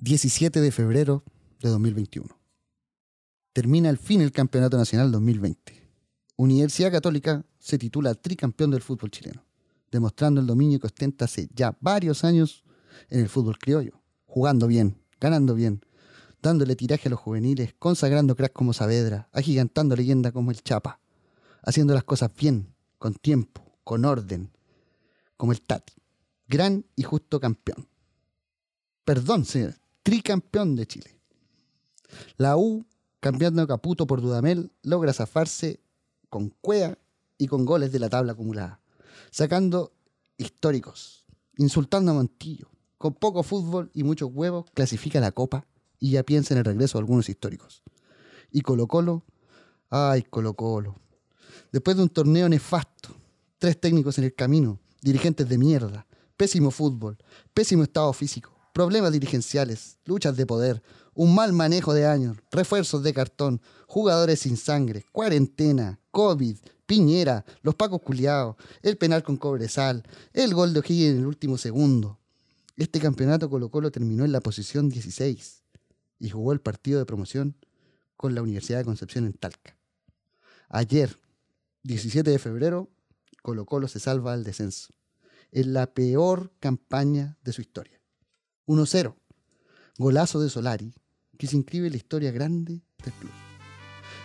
[0.00, 1.24] 17 de febrero
[1.60, 2.28] de 2021.
[3.52, 5.90] Termina al fin el Campeonato Nacional 2020.
[6.36, 9.44] Universidad Católica se titula tricampeón del fútbol chileno,
[9.90, 12.62] demostrando el dominio que ostenta hace ya varios años
[13.10, 15.84] en el fútbol criollo, jugando bien, ganando bien,
[16.40, 21.00] dándole tiraje a los juveniles, consagrando cracks como Saavedra, agigantando leyenda como el Chapa,
[21.64, 24.52] haciendo las cosas bien, con tiempo, con orden,
[25.36, 25.94] como el Tati.
[26.46, 27.88] Gran y justo campeón.
[29.04, 29.74] Perdón, señor,
[30.08, 31.20] tricampeón de Chile.
[32.38, 32.86] La U,
[33.20, 35.80] cambiando Caputo por Dudamel, logra zafarse
[36.30, 36.96] con cuea
[37.36, 38.80] y con goles de la tabla acumulada,
[39.30, 39.92] sacando
[40.38, 41.26] históricos,
[41.58, 42.70] insultando a Montillo.
[42.96, 45.66] Con poco fútbol y muchos huevos, clasifica la Copa
[45.98, 47.82] y ya piensa en el regreso de algunos históricos.
[48.50, 49.26] Y Colo Colo,
[49.90, 50.98] ay Colo Colo.
[51.70, 53.10] Después de un torneo nefasto,
[53.58, 56.06] tres técnicos en el camino, dirigentes de mierda,
[56.38, 57.18] pésimo fútbol,
[57.52, 63.12] pésimo estado físico, problemas dirigenciales, luchas de poder, un mal manejo de años, refuerzos de
[63.12, 70.54] cartón, jugadores sin sangre, cuarentena, COVID, Piñera, los pacos culiados, el penal con cobresal, el
[70.54, 72.20] gol de O'Higgins en el último segundo.
[72.76, 75.64] Este campeonato Colo Colo terminó en la posición 16
[76.20, 77.56] y jugó el partido de promoción
[78.16, 79.76] con la Universidad de Concepción en Talca.
[80.68, 81.18] Ayer,
[81.82, 82.90] 17 de febrero,
[83.42, 84.94] Colo Colo se salva al descenso.
[85.50, 87.97] Es la peor campaña de su historia.
[88.68, 89.14] 1-0.
[89.96, 90.94] Golazo de Solari,
[91.38, 93.32] que se inscribe en la historia grande del club.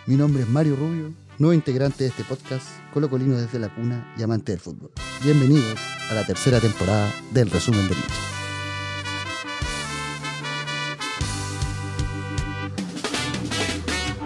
[0.06, 4.22] Mi nombre es Mario Rubio, nuevo integrante de este podcast, colocolino desde la cuna y
[4.22, 4.92] amante del fútbol.
[5.24, 8.14] Bienvenidos a la tercera temporada del Resumen del Hincha.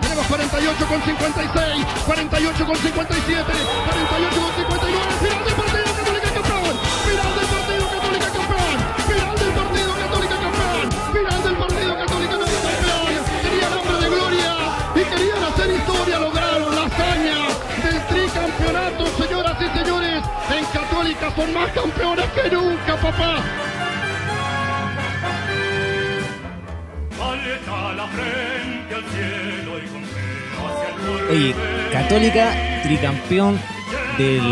[0.03, 3.53] Tenemos 48 con 56, 48 con 57,
[3.87, 4.78] 48 con 59.
[21.39, 23.37] Son más campeones que nunca, papá.
[27.17, 27.39] Con.
[31.31, 31.55] Oye,
[31.93, 33.61] Católica tricampeón
[34.19, 34.43] del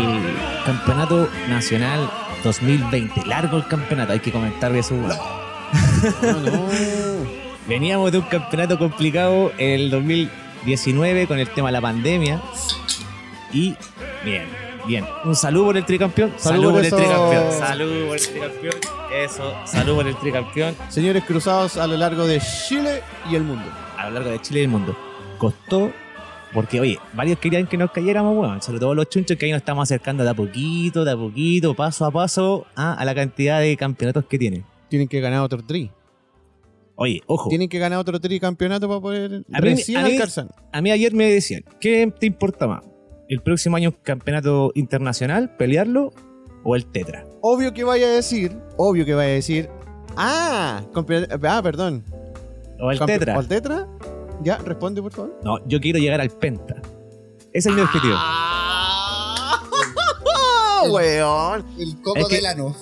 [0.65, 2.09] Campeonato Nacional
[2.45, 3.25] 2020.
[3.25, 4.95] Largo el campeonato, hay que comentar eso.
[7.67, 12.41] Veníamos de un campeonato complicado en el 2019 con el tema de la pandemia.
[13.51, 13.75] Y
[14.23, 15.05] bien, bien.
[15.25, 16.33] Un saludo por el tricampeón.
[16.37, 17.51] Salud, Salud por el tricampeón.
[17.51, 18.75] Salud por el tricampeón.
[19.13, 20.75] Eso, salud por el tricampeón.
[20.89, 23.65] Señores cruzados a lo largo de Chile y el mundo.
[23.97, 24.95] a lo largo de Chile y el mundo.
[25.37, 25.91] Costó,
[26.53, 28.61] porque oye, varios querían que nos cayéramos, weón.
[28.61, 31.73] Sobre todo los chunchos que ahí nos estamos acercando de a poquito, de a poquito,
[31.75, 34.63] paso a paso, a la cantidad de campeonatos que tienen.
[34.89, 35.91] Tienen que ganar otro tri.
[36.99, 40.13] Oye, ojo, Tienen que ganar otro tri campeonato para poder A mí- recién a mí-
[40.13, 40.47] alcanzar.
[40.71, 42.81] a mí ayer me decían, ¿qué te importa más?
[43.29, 46.13] ¿El próximo año campeonato internacional, pelearlo
[46.63, 47.25] o el tetra?
[47.41, 49.69] Obvio que vaya a decir, obvio que vaya a decir,
[50.15, 50.81] ah,
[51.43, 52.03] ah, perdón.
[52.79, 53.37] ¿O el Campe- tetra?
[53.37, 53.87] ¿O el tetra?
[54.43, 55.39] Ya, responde por favor.
[55.43, 56.75] No, yo quiero llegar al penta.
[57.51, 58.13] Ese es mi objetivo.
[58.15, 59.61] Ah,
[60.91, 61.65] weón.
[61.79, 62.75] El coco Es que- del ano.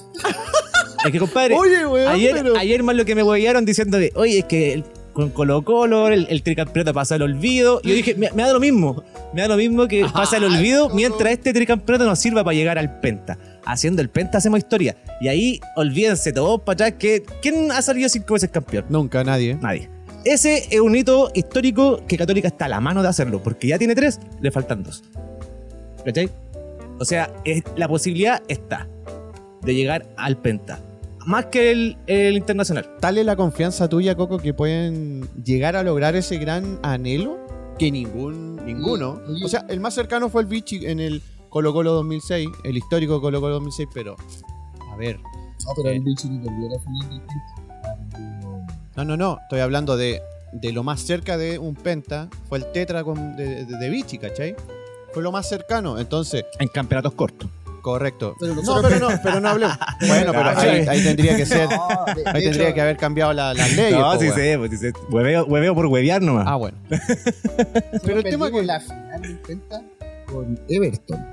[1.06, 2.56] Es que, compadre, Oye, weón, ayer, pero...
[2.58, 4.86] ayer más lo que me huellaron diciendo que, oye, es que el-
[5.16, 7.80] con Colo Colo, el, el tricampeonato pasa al olvido.
[7.84, 9.02] Y yo dije, me, me da lo mismo.
[9.34, 12.78] Me da lo mismo que pasa al olvido mientras este tricampeonato nos sirva para llegar
[12.78, 13.38] al Penta.
[13.66, 14.96] Haciendo el Penta hacemos historia.
[15.22, 18.86] Y ahí, olvídense todos para atrás que ¿quién ha salido cinco veces campeón?
[18.90, 19.56] Nunca nadie.
[19.56, 19.90] Nadie.
[20.26, 23.78] Ese es un hito histórico que Católica está a la mano de hacerlo, porque ya
[23.78, 25.04] tiene tres, le faltan dos.
[26.04, 26.30] ¿Cachai?
[27.00, 28.88] O sea, es- la posibilidad está
[29.62, 30.80] de llegar al Penta.
[31.26, 32.88] Más que el, el internacional.
[33.00, 37.38] Tal es la confianza tuya, Coco, que pueden llegar a lograr ese gran anhelo
[37.80, 39.22] que ningún, ninguno.
[39.28, 42.78] Mm, O sea, el más cercano fue el Vichy en el Colo Colo 2006, el
[42.78, 44.16] histórico Colo Colo 2006, pero
[44.92, 47.22] a ver, No, pero el bicho ni perdió la final del
[48.96, 50.22] no, no, no, estoy hablando de,
[50.54, 54.18] de lo más cerca de un penta, fue el tetra con, de, de, de Vichy,
[54.18, 54.56] ¿cachai?
[55.14, 57.50] Fue lo más cercano, entonces, En campeonatos cortos.
[57.86, 58.36] Correcto.
[58.40, 59.78] Pero no, pero no, pero no hablemos.
[60.08, 61.70] Bueno, pero ahí, ahí tendría que ser,
[62.26, 63.92] ahí tendría que haber cambiado la- las leyes.
[64.00, 64.94] No, po, sí sé, pues sí sé.
[65.12, 66.46] Hueveo, hueveo por huevear nomás.
[66.48, 66.78] Ah, bueno.
[68.04, 69.82] Pero el tema que la final del Penta
[70.26, 71.26] con Everton.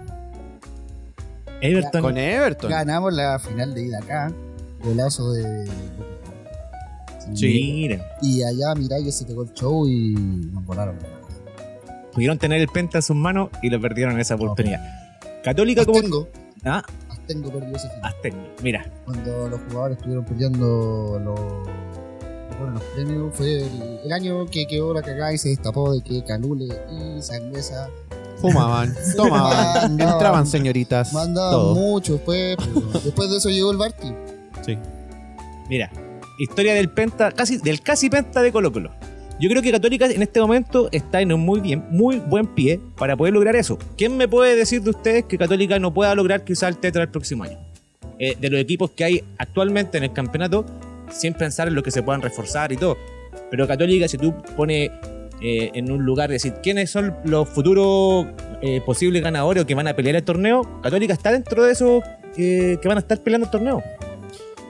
[1.63, 2.03] Everton.
[2.03, 2.71] con Everton.
[2.71, 4.31] Ganamos la final de ida acá.
[4.85, 5.65] Golazo de.
[7.35, 7.87] Sí.
[7.89, 10.13] Mira, Y allá Miralles se tocó el show y
[10.53, 10.97] nos volaron.
[12.13, 14.81] pudieron tener el Penta en sus manos y lo perdieron en esa oportunidad.
[15.43, 16.01] Católica como...
[16.65, 18.05] Ah, Astengo perdió esa final.
[18.15, 18.37] Azteca.
[18.63, 23.35] Mira, Cuando los jugadores estuvieron peleando los, premios.
[23.35, 27.21] Fue el, el año que quedó la cagada y se destapó de que Canule y
[27.23, 27.89] Sangüesa
[28.41, 31.13] Fumaban, tomaban, Mandaban- entraban señoritas.
[31.13, 31.75] mandaban todo.
[31.75, 32.57] mucho después.
[32.57, 34.13] pero después de eso llegó el Barty.
[34.65, 34.79] Sí.
[35.69, 35.91] Mira,
[36.39, 38.91] historia del penta, casi, del casi penta de Colo Colo.
[39.43, 42.79] Yo creo que Católica en este momento está en un muy bien, muy buen pie
[42.97, 43.77] para poder lograr eso.
[43.99, 47.09] ¿Quién me puede decir de ustedes que Católica no pueda lograr quizá el tetra el
[47.09, 47.59] próximo año?
[48.21, 50.65] Eh, de los equipos que hay actualmente en el campeonato,
[51.11, 52.97] sin pensar en lo que se puedan reforzar y todo.
[53.51, 54.93] Pero Católica, si tú pones
[55.41, 58.29] eh, en un lugar de decir quiénes son los futuros
[58.61, 62.05] eh, posibles ganadores o que van a pelear el torneo, Católica está dentro de esos
[62.37, 63.83] que van a estar peleando el torneo.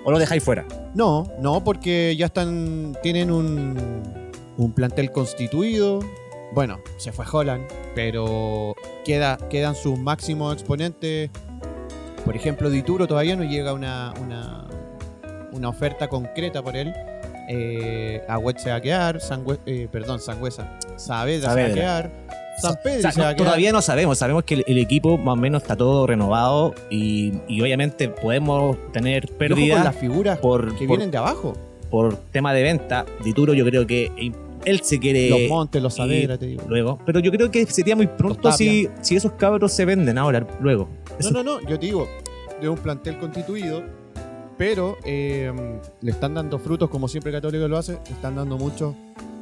[0.05, 0.65] ¿O lo dejáis fuera?
[0.95, 2.97] No, no, porque ya están.
[3.03, 4.22] Tienen un,
[4.57, 6.01] un plantel constituido.
[6.55, 7.65] Bueno, se fue Holland,
[7.95, 11.31] pero queda, quedan sus máximos exponentes.
[12.25, 14.67] Por ejemplo, Dituro todavía no llega una, una,
[15.53, 16.93] una oferta concreta por él.
[17.49, 20.79] Eh, Agüet se va a quedar, Sangüe- eh, perdón, Sangüesa.
[20.97, 21.75] Saavedra, se va a Saavedra.
[21.75, 22.11] quedar.
[22.61, 23.47] San Pedro O sea, se va no, a quedar.
[23.47, 27.33] todavía no sabemos, sabemos que el, el equipo más o menos está todo renovado y,
[27.49, 31.55] y obviamente podemos tener pérdidas las figuras por, que por, vienen de abajo.
[31.93, 33.05] Por tema de venta.
[33.23, 34.11] Dituro yo creo que
[34.65, 36.63] él se quiere los Montes, los Saavedra, te digo.
[36.69, 40.47] luego, pero yo creo que sería muy pronto si, si esos cabros se venden ahora,
[40.61, 40.89] luego.
[41.11, 42.09] No, Eso- no, no, yo te digo,
[42.61, 43.83] de un plantel constituido,
[44.57, 45.53] pero eh,
[46.01, 48.95] le están dando frutos, como siempre Católico lo hace, le están dando muchos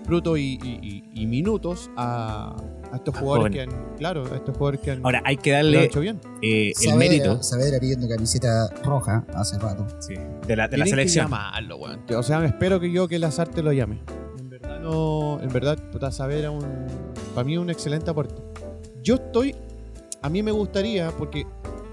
[0.05, 2.57] frutos y, y- minutos a,
[2.91, 5.53] a estos A jugadores que han, claro, a estos jugadores que han, Ahora hay que
[5.53, 6.19] darle hecho bien.
[6.43, 9.87] eh, el mérito Saavedra pidiendo camiseta roja hace rato.
[10.01, 11.27] sí, de la, de la Tienen que selección.
[11.27, 12.01] llamarlo, weón.
[12.17, 14.01] O sea, espero que yo que Lazarte lo llame.
[14.39, 16.65] En verdad no, en verdad, puta, Saavedra un,
[17.35, 18.35] para mí un excelente aporte.
[19.05, 19.55] Yo estoy,
[20.23, 21.45] a mí me gustaría, porque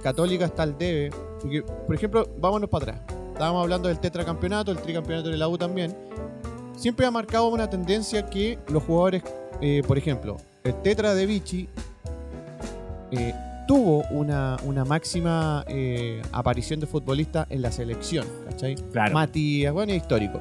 [0.02, 1.12] Católica está al debe,
[1.42, 3.02] porque, por ejemplo, vámonos para atrás.
[3.34, 5.96] Estábamos hablando del tetracampeonato, el tricampeonato de la U también.
[6.78, 9.24] Siempre ha marcado una tendencia que los jugadores,
[9.62, 11.68] eh, por ejemplo, el tetra de Vichy
[13.12, 13.34] eh,
[13.68, 18.76] tuvo una, una máxima eh, aparición de futbolista en la selección, ¿cachai?
[18.92, 19.14] Claro.
[19.14, 20.40] Matías, bueno, es histórico.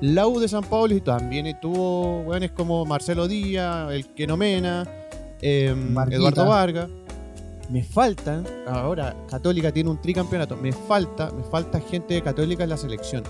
[0.00, 4.86] La U de San Paulo también tuvo weones como Marcelo Díaz, el Kenomena,
[5.40, 6.16] eh, Marquita.
[6.16, 6.88] Eduardo Vargas.
[7.70, 12.70] Me faltan, ahora Católica tiene un tricampeonato, me falta, me falta gente de Católica en
[12.70, 13.22] la selección.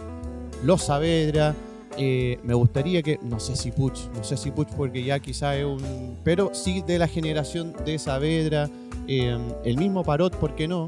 [0.64, 1.54] Los Saavedra,
[1.98, 5.56] eh, me gustaría que, no sé si Puch, no sé si Puch porque ya quizá
[5.56, 8.68] es un, pero sí de la generación de Saavedra,
[9.08, 10.86] eh, el mismo Parot, ¿por qué no?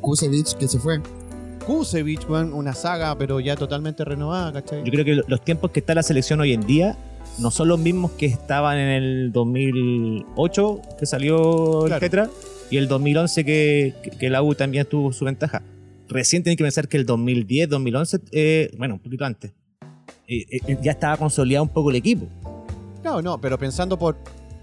[0.00, 1.00] Kusevich que se fue.
[1.66, 4.82] Kusevich, una saga, pero ya totalmente renovada, ¿cachai?
[4.84, 6.96] Yo creo que los tiempos que está la selección hoy en día
[7.38, 12.00] no son los mismos que estaban en el 2008, que salió el Claro.
[12.00, 12.30] Tetra,
[12.70, 15.62] y el 2011 que, que- que la U también tuvo su ventaja.
[16.08, 19.52] Recién tienen que pensar que el 2010, 2011, eh, bueno, un poquito antes,
[20.26, 22.26] eh, eh, ya estaba consolidado un poco el equipo.
[23.02, 24.16] Claro, no, pero pensando por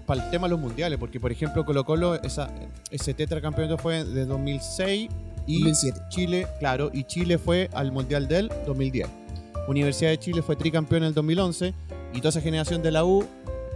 [0.06, 2.48] para el tema de los mundiales, porque por ejemplo Colo Colo, esa,
[2.90, 5.10] ese tetracampeonato fue de 2006
[5.46, 6.00] y 2007.
[6.08, 9.08] Chile, claro, y Chile fue al Mundial del 2010.
[9.68, 11.74] Universidad de Chile fue tricampeón en el 2011
[12.14, 13.24] y toda esa generación de la U,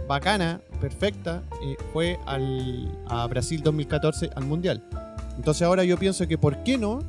[0.07, 4.83] bacana, perfecta, eh, fue al, a Brasil 2014 al Mundial.
[5.35, 6.99] Entonces ahora yo pienso que ¿por qué no?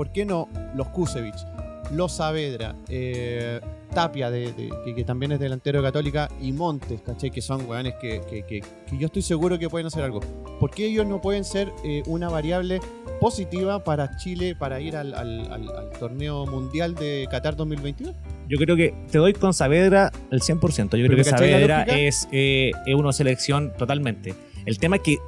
[0.00, 1.44] ¿Por qué no los Kusevich,
[1.92, 3.60] los Saavedra, eh,
[3.92, 7.30] Tapia, de, de- que, que también es delantero de Católica, y Montes, ¿cachai?
[7.30, 10.20] Que son weones que, que- que- que yo estoy seguro que pueden hacer algo.
[10.58, 12.80] ¿Por qué ellos no pueden ser eh, una variable
[13.20, 18.14] positiva para Chile para ir al, al- al- al torneo mundial de Qatar 2022?
[18.48, 20.96] Yo creo que te doy con Saavedra el 100%.
[20.96, 24.32] Yo creo que ¿cachai la Saavedra es, eh, es una selección totalmente.
[24.64, 25.18] El tema es que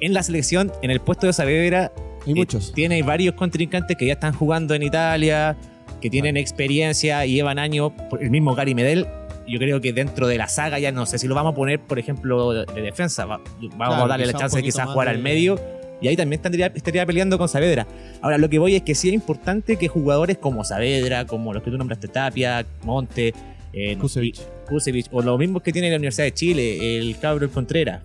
[0.00, 1.90] en la selección, en el puesto de Saavedra,
[2.26, 2.72] Hay Eh, muchos.
[2.72, 5.56] Tiene varios contrincantes que ya están jugando en Italia,
[6.00, 7.92] que tienen experiencia y llevan años.
[8.20, 9.06] El mismo Gary Medel,
[9.46, 11.80] yo creo que dentro de la saga ya no sé si lo vamos a poner,
[11.80, 13.24] por ejemplo, de, de defensa.
[13.26, 15.58] Va- vamos Claro, a darle la chance de quizás jugar de- al medio.
[16.00, 17.86] Y ahí también estaría, estaría peleando con Saavedra.
[18.20, 21.62] Ahora, lo que voy es que sí es importante que jugadores como Saavedra, como los
[21.62, 23.32] que tú nombraste, Tapia, Monte,
[23.72, 24.40] eh, Kusevich.
[24.68, 28.02] Kusevich, o los mismos que tiene la Universidad de Chile, el Cabro Contreras,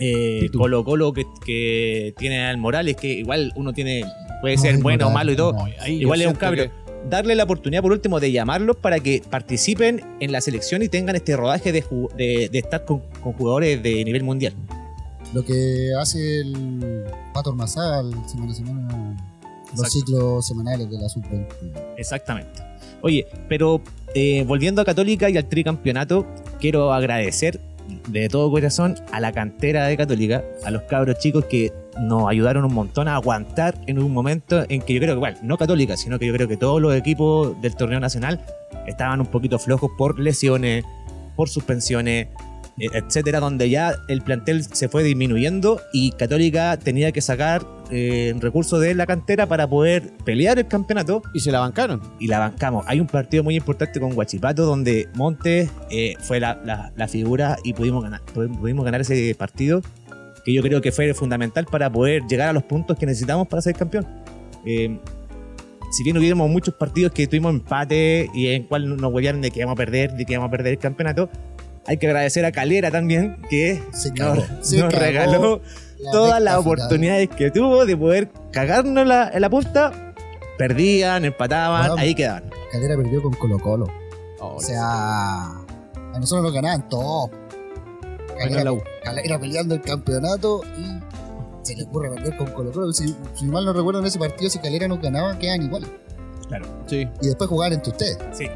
[0.00, 0.48] eh.
[0.56, 4.04] Colo Colo que, que tiene al Morales, que igual uno tiene,
[4.40, 5.52] puede ser bueno o malo y todo.
[5.52, 6.64] No, Igual es un cabro.
[6.64, 10.88] que- Darle la oportunidad por último de llamarlos para que participen en la selección y
[10.88, 14.52] tengan este rodaje de, ju- de, de estar con, con jugadores de nivel mundial.
[15.32, 19.16] Lo que hace el Pato Ormazal semana a semana,
[19.74, 21.46] los ciclos semanales de la sub-20.
[21.96, 22.60] Exactamente.
[23.00, 23.80] Oye, pero
[24.14, 26.26] eh, volviendo a Católica y al tricampeonato,
[26.60, 27.60] quiero agradecer
[28.08, 32.64] de todo corazón a la cantera de Católica, a los cabros chicos que nos ayudaron
[32.64, 35.96] un montón a aguantar en un momento en que yo creo que, bueno, no Católica,
[35.96, 38.40] sino que yo creo que todos los equipos del torneo nacional
[38.86, 40.84] estaban un poquito flojos por lesiones,
[41.36, 42.28] por suspensiones,
[42.78, 48.34] eh, etcétera, donde ya el plantel se fue disminuyendo y Católica tenía que sacar eh,
[48.38, 52.00] recursos de la cantera para poder pelear el campeonato Y se la bancaron.
[52.18, 52.84] y la bancamos.
[52.88, 57.56] Hay un partido muy importante con Guachipato donde Montes eh, fue la, la- la figura
[57.64, 59.82] y pudimos ganar, pudimos ganar ese partido
[60.44, 63.60] que yo creo que fue fundamental para poder llegar a los puntos que necesitamos para
[63.62, 64.06] ser campeón.
[64.64, 64.98] Eh,
[65.92, 69.58] si bien hubiéramos muchos partidos que tuvimos empate y en cual nos huevían de que
[69.58, 71.28] íbamos a perder, de que íbamos a perder el campeonato,
[71.86, 74.38] hay que agradecer a Calera también que Se nos.
[74.60, 75.60] Se nos regaló
[76.02, 80.14] la todas las oportunidades que tuvo de poder cagarnos la, en la punta.
[80.58, 82.50] Perdían, empataban, ahí quedaban.
[82.70, 83.86] Calera perdió con Colo Colo.
[84.40, 87.30] Oh, O sea, a nosotros nos ganaban todos.
[87.30, 88.82] U.
[89.04, 92.92] Calera peleando el campeonato y se le ocurre perder con Colo Colo.
[92.92, 95.86] Si, si mal no recuerdo en ese partido, si Calera nos ganaba, quedaban igual.
[96.86, 98.18] Sí, Y después jugaban entre ustedes.
[98.32, 98.46] Sí.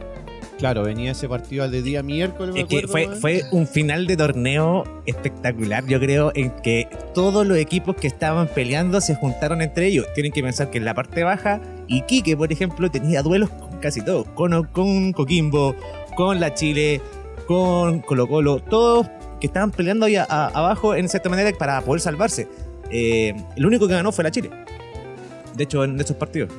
[0.64, 2.54] Claro, venía ese partido al de día miércoles.
[2.54, 7.46] me Es que acuerdo, fue, un final de torneo espectacular, yo creo, en que todos
[7.46, 10.06] los equipos que estaban peleando se juntaron entre ellos.
[10.14, 14.00] Tienen que pensar que en la parte baja, Iquique, por ejemplo, tenía duelos con casi
[14.00, 14.26] todos.
[14.28, 15.74] Con, con Coquimbo,
[16.16, 17.02] con la Chile,
[17.46, 19.06] con Colo Colo, todos
[19.42, 22.48] que estaban peleando ahí a- a- abajo en cierta manera para poder salvarse.
[22.90, 24.48] Eh, el único que ganó fue la Chile.
[25.54, 26.50] De hecho, en esos partidos.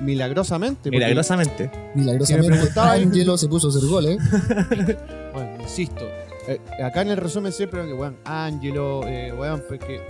[0.00, 0.90] Milagrosamente.
[0.90, 1.70] Milagrosamente.
[1.72, 4.18] Si me Milagrosamente, preguntaba- Angelo se puso a hacer goles.
[5.32, 6.02] Bueno, insisto.
[6.48, 10.00] eh, acá en el resumen siempre que, weón, Ángelo, eh, weón, porque.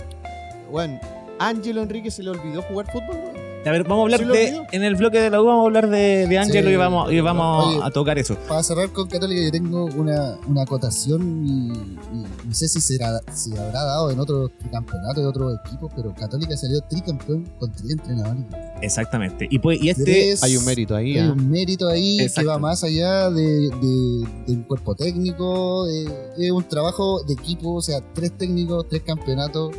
[0.71, 0.99] Weón,
[1.39, 3.36] Ángelo Enrique se le olvidó jugar fútbol, weón.
[3.67, 4.61] A ver, vamos a hablar ¿Sí lo de.
[4.71, 6.73] En el bloque de la U vamos a hablar de, de Ángelo Sí.
[6.73, 7.79] y vamos, y vamos Oye.
[7.83, 8.35] a tocar eso.
[8.47, 13.19] Para cerrar con Católica, yo tengo una, una acotación y, y no sé si será
[13.33, 17.91] si habrá dado en otros campeonatos de otros equipos, pero Católica salió tricampeón con tres
[17.91, 18.43] entrenadores.
[18.81, 19.47] Exactamente.
[19.49, 20.03] Y, pues, y este.
[20.03, 21.31] Tres- Hay un mérito ahí, Hay ¿ah?
[21.33, 22.41] un mérito ahí Exacto.
[22.41, 27.73] que va más allá de, de- de un cuerpo técnico, de un trabajo de equipo,
[27.75, 29.71] o sea, tres técnicos, tres campeonatos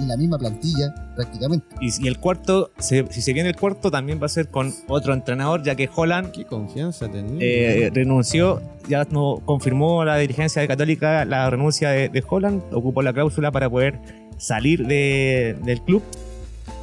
[0.00, 1.66] y la misma plantilla prácticamente.
[1.80, 4.72] Y, y el cuarto, se- si se viene el cuarto, también va a ser con
[4.88, 7.38] otro entrenador, ya que Holland Qué confianza tenía.
[7.40, 13.02] eh, renunció, ya no confirmó la dirigencia de Católica la renuncia de, de Holland, ocupó
[13.02, 13.98] la cláusula para poder
[14.38, 16.02] salir de- del club.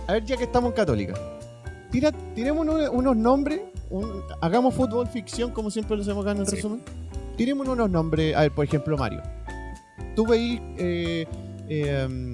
[0.08, 1.14] A ver, ya que estamos en Católica,
[1.92, 6.40] tira, tiremos unos, unos nombres, un- hagamos fútbol ficción como siempre lo hacemos acá en
[6.40, 6.56] el Sí.
[6.56, 6.82] resumen.
[7.38, 9.22] Tiremos unos nombres, a ver, por ejemplo, Mario.
[10.16, 11.26] Tú veis eh,
[11.70, 12.34] eh,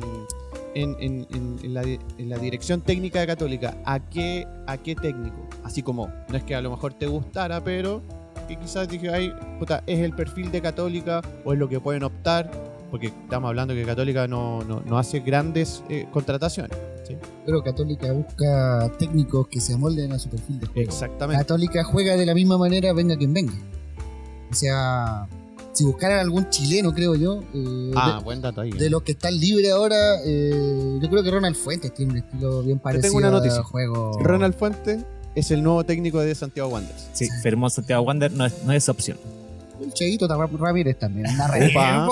[0.82, 4.78] en, en- en- en la, di- en la dirección técnica de Católica, ¿a qué, ¿a
[4.78, 5.48] qué técnico?
[5.64, 8.02] Así como, no es que a lo mejor te gustara, pero
[8.48, 12.04] que quizás dije, ay, puta, es el perfil de Católica o es lo que pueden
[12.04, 12.50] optar,
[12.92, 16.78] porque estamos hablando que Católica no, no- no hace grandes eh, contrataciones.
[17.46, 20.82] Pero Católica busca técnicos que se amolden a su perfil de juego.
[20.90, 21.42] Exactamente.
[21.42, 23.54] Católica juega de la misma manera, venga quien venga.
[24.52, 25.28] O sea,
[25.78, 28.72] si buscaran algún chileno, creo yo, eh, Ah, de, buen dato ahí.
[28.72, 32.64] de los que están libres ahora, eh, yo creo que Ronald Fuentes tiene un estilo
[32.64, 33.62] bien parecido tengo una noticia.
[33.62, 34.18] juego.
[34.24, 35.06] Ronald Fuentes
[35.36, 37.10] es el nuevo técnico de Santiago Wanderers.
[37.14, 39.20] Sí, firmó Santiago Wander, no es, no es opción.
[39.80, 41.28] El Cheito Ramírez también.
[41.28, 42.08] Anda.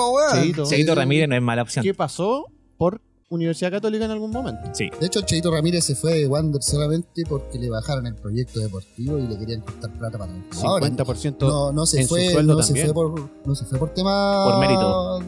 [0.68, 1.82] Cheito Ramírez no es mala opción.
[1.82, 2.46] ¿Qué pasó
[2.78, 4.60] por Universidad Católica en algún momento?
[4.72, 4.88] Sí.
[5.00, 9.18] De hecho, Cheito Ramírez se fue de Wander solamente porque le bajaron el proyecto deportivo
[9.18, 10.90] y le querían costar plata para los jugadores.
[10.92, 13.78] 50% No, no se en su fue, sueldo no se fue por, no se fue
[13.80, 15.20] por temas Por mérito.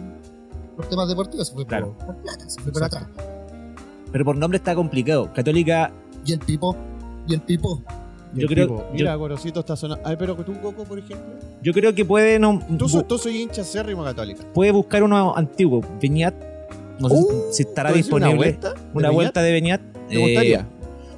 [0.76, 1.92] por temas deportivos, se fue Claro.
[1.98, 3.04] por, por plata, se fue por atrás.
[4.12, 5.32] Pero por nombre está complicado.
[5.34, 5.92] Católica,
[6.24, 6.76] Y el Pipo,
[7.26, 7.82] y el Pipo.
[8.34, 10.02] Yo creo- tipo, Mira, Gorosito está sonando.
[10.06, 11.34] Ay, pero tú, Coco, por ejemplo.
[11.62, 14.44] yo creo que puede, no, Tú, tú soy hincha acérrimo católica.
[14.54, 15.80] puede buscar uno antiguo.
[16.00, 16.34] Viñat,
[17.00, 18.58] no sé Uh, si estará ¿Puedes decir disponible.
[18.58, 18.74] ¿Una vuelta?
[18.94, 19.80] Una ¿De vuelta de Beñat.
[20.08, 20.66] ¿Te Eh, gustaría?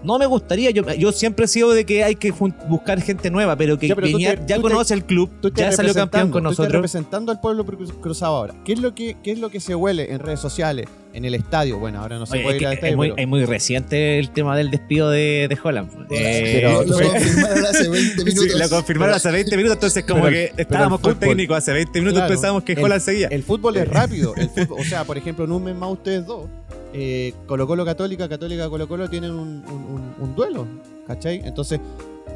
[0.03, 3.55] No me gustaría, yo, yo siempre he sido de que hay que buscar gente nueva,
[3.57, 6.43] pero que Ya, pero te- ya te- conoce el club, ya salió campeón representando- con
[6.43, 6.73] tú estás nosotros.
[6.73, 8.55] representando al pueblo cru- cruzado ahora.
[8.65, 11.35] ¿Qué es, lo que, ¿Qué es lo que se huele en redes sociales, en el
[11.35, 11.79] estadio?
[11.79, 12.91] Bueno, ahora no se Oye, puede es, ir al estadio.
[12.93, 15.91] es muy, pero- es muy reciente el tema del despido de, de Holland.
[16.11, 18.59] Eh, pero- lo, confirmaron hace 20 sí, minutos.
[18.61, 22.21] lo confirmaron hace 20 minutos, entonces como pero- que estábamos con técnico hace 20 minutos
[22.21, 22.33] Claro.
[22.33, 23.29] pensábamos que El- Holland seguía.
[23.29, 24.35] El fútbol es rápido.
[24.37, 26.49] El fútbol- o sea, por ejemplo, en un mes más ustedes dos,
[26.93, 30.67] eh, Colo Colo Católica, Católica Colo Colo tienen un, un- un- un duelo.
[31.07, 31.41] ¿Cachai?
[31.45, 31.81] Entonces,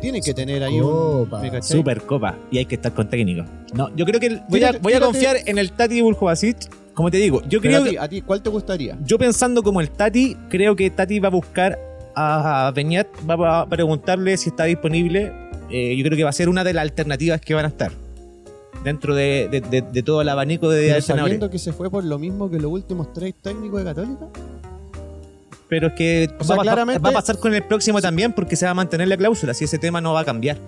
[0.00, 0.90] tienen que tener ahí un.
[1.24, 1.40] Copa.
[1.40, 1.76] ¿me cachai?
[1.78, 3.44] Supercopa y hay que estar con técnico.
[3.74, 6.56] No, yo creo que voy Tírate- a, voy a tírate- confiar en el Tati Buljovasic.
[6.94, 8.96] Como te digo, yo Pero creo a, ti, que a ti, ¿cuál te gustaría?
[9.04, 11.78] yo pensando como el Tati, creo que Tati va a buscar
[12.16, 15.32] a Beñat, va a preguntarle si está disponible.
[15.70, 17.90] Eh, yo creo que va a ser una de las alternativas que van a estar.
[18.84, 22.04] Dentro de, de- de- de todo el abanico de Pero sabiendo que se fue por
[22.04, 24.26] lo mismo que los últimos tres técnicos de Católica.
[25.68, 28.32] Pero es que O sea, va, a- claramente- va a pasar con el próximo también
[28.32, 30.58] porque se va a mantener la cláusula, si ese tema no va a cambiar.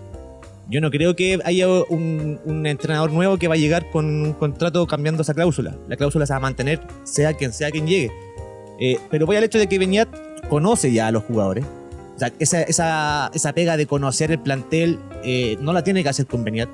[0.69, 4.33] Yo no creo que haya un, un entrenador nuevo que va a llegar con un
[4.33, 5.77] contrato cambiando esa cláusula.
[5.87, 8.11] La cláusula se va a mantener, sea quien sea quien llegue.
[8.81, 10.09] Eh, pero voy al hecho de que Beñat
[10.49, 11.65] conoce ya a los jugadores.
[12.17, 16.09] O sea, esa, esa, esa pega de conocer el plantel eh, no la tiene que
[16.09, 16.69] hacer con Beñat.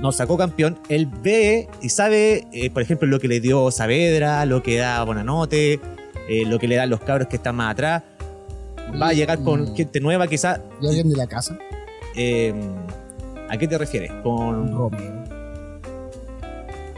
[0.00, 0.78] Nos sacó campeón.
[0.88, 5.02] Él ve y sabe, eh, por ejemplo, lo que le dio Saavedra, lo que da
[5.04, 5.80] Bonanote,
[6.28, 8.02] eh, lo que le dan los cabros que están más atrás.
[9.00, 9.76] Va a llegar con Mm.
[9.76, 10.60] gente nueva, quizás.
[10.80, 11.56] ¿Y alguien de la casa?
[12.16, 12.52] Eh,
[13.48, 14.10] ¿A qué te refieres?
[14.22, 15.22] Con Romero.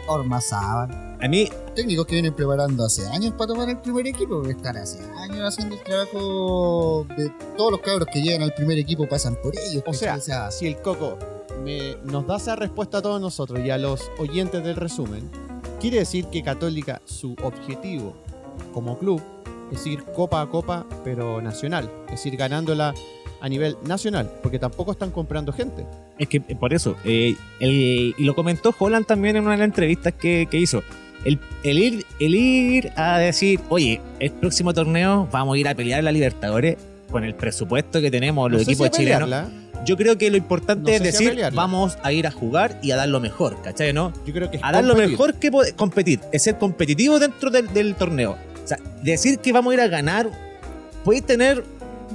[0.07, 1.04] Ormazábal.
[1.25, 4.77] A mí Técnicos que vienen preparando hace años para tomar el primer equipo, porque están
[4.77, 9.37] hace años haciendo el trabajo de todos los cabros que llegan al primer equipo pasan
[9.43, 9.83] por ellos.
[9.87, 11.19] O sea, si el Coco
[11.65, 15.29] me- nos da esa respuesta a todos nosotros y a los oyentes del resumen,
[15.81, 18.15] quiere decir que Católica, su objetivo
[18.73, 19.21] como club
[19.73, 21.91] es ir copa a copa, pero nacional.
[22.05, 22.95] Es decir, ganándola
[23.41, 25.85] a nivel nacional, porque tampoco están comprando gente.
[26.19, 29.59] Es que eh, por eso, eh, el- y lo comentó Holland también en una de
[29.59, 30.83] las entrevistas que, que hizo.
[31.25, 35.75] El, el ir, el ir a decir, oye, el próximo torneo vamos a ir a
[35.75, 36.77] pelear la Libertadores
[37.11, 39.49] con el presupuesto que tenemos los No sé equipos si chilenos.
[39.85, 42.31] Yo creo que lo importante No es sé si a decir, vamos a ir a
[42.31, 43.93] jugar y a dar lo mejor, ¿cachai?
[43.93, 44.13] ¿No?
[44.27, 47.73] Yo creo que es A dar lo mejor que competir, es ser competitivo dentro del,
[47.73, 48.33] del torneo.
[48.33, 50.31] O sea, decir que vamos a ir a ganar,
[51.05, 51.63] podéis tener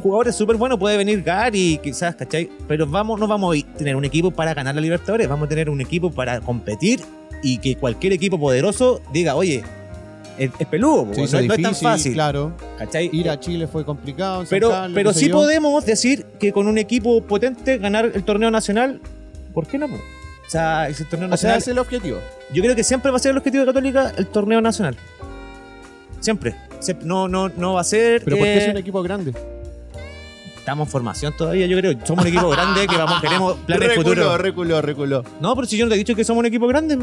[0.01, 2.49] jugadores súper buenos, puede venir Gary, quizás, ¿cachai?
[2.67, 5.69] Pero vamos, no vamos a tener un equipo para ganar la Libertadores, vamos a tener
[5.69, 7.01] un equipo para competir
[7.41, 9.63] y que cualquier equipo poderoso diga, oye,
[10.37, 13.09] es, es peludo, Se no, no es tan fácil, Claro, ¿cachai?
[13.11, 14.45] ir a Chile fue complicado.
[14.49, 15.35] Pero, Carlos, pero qué sí yo.
[15.35, 19.01] podemos decir que con un equipo potente ganar el torneo nacional,
[19.53, 19.85] ¿por qué no?
[19.87, 22.19] O sea, ese torneo O sea, nacional, ese es el objetivo.
[22.53, 24.95] yo creo que siempre va a ser el objetivo de Católica el torneo nacional.
[26.21, 26.55] Siempre.
[26.79, 27.05] Siempre.
[27.05, 28.23] No, no, no va a ser.
[28.23, 29.33] Pero porque eh, es un equipo grande.
[30.57, 31.93] Estamos en formación todavía, yo creo.
[32.05, 34.41] Somos un equipo grande que vamos, queremos planes reculó, futuros.
[34.41, 35.23] reculó, reculó.
[35.41, 36.97] No, pero si yo no te he dicho que somos un equipo grande,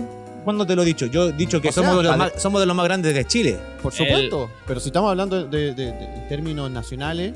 [0.47, 1.07] ¿cuándo te lo he dicho?
[1.07, 3.13] Yo he dicho que O sea, somos, de los más, somos de los más grandes
[3.15, 3.59] de Chile.
[3.83, 4.49] Por supuesto.
[4.67, 7.35] Pero si estamos hablando de, de- de- en términos nacionales,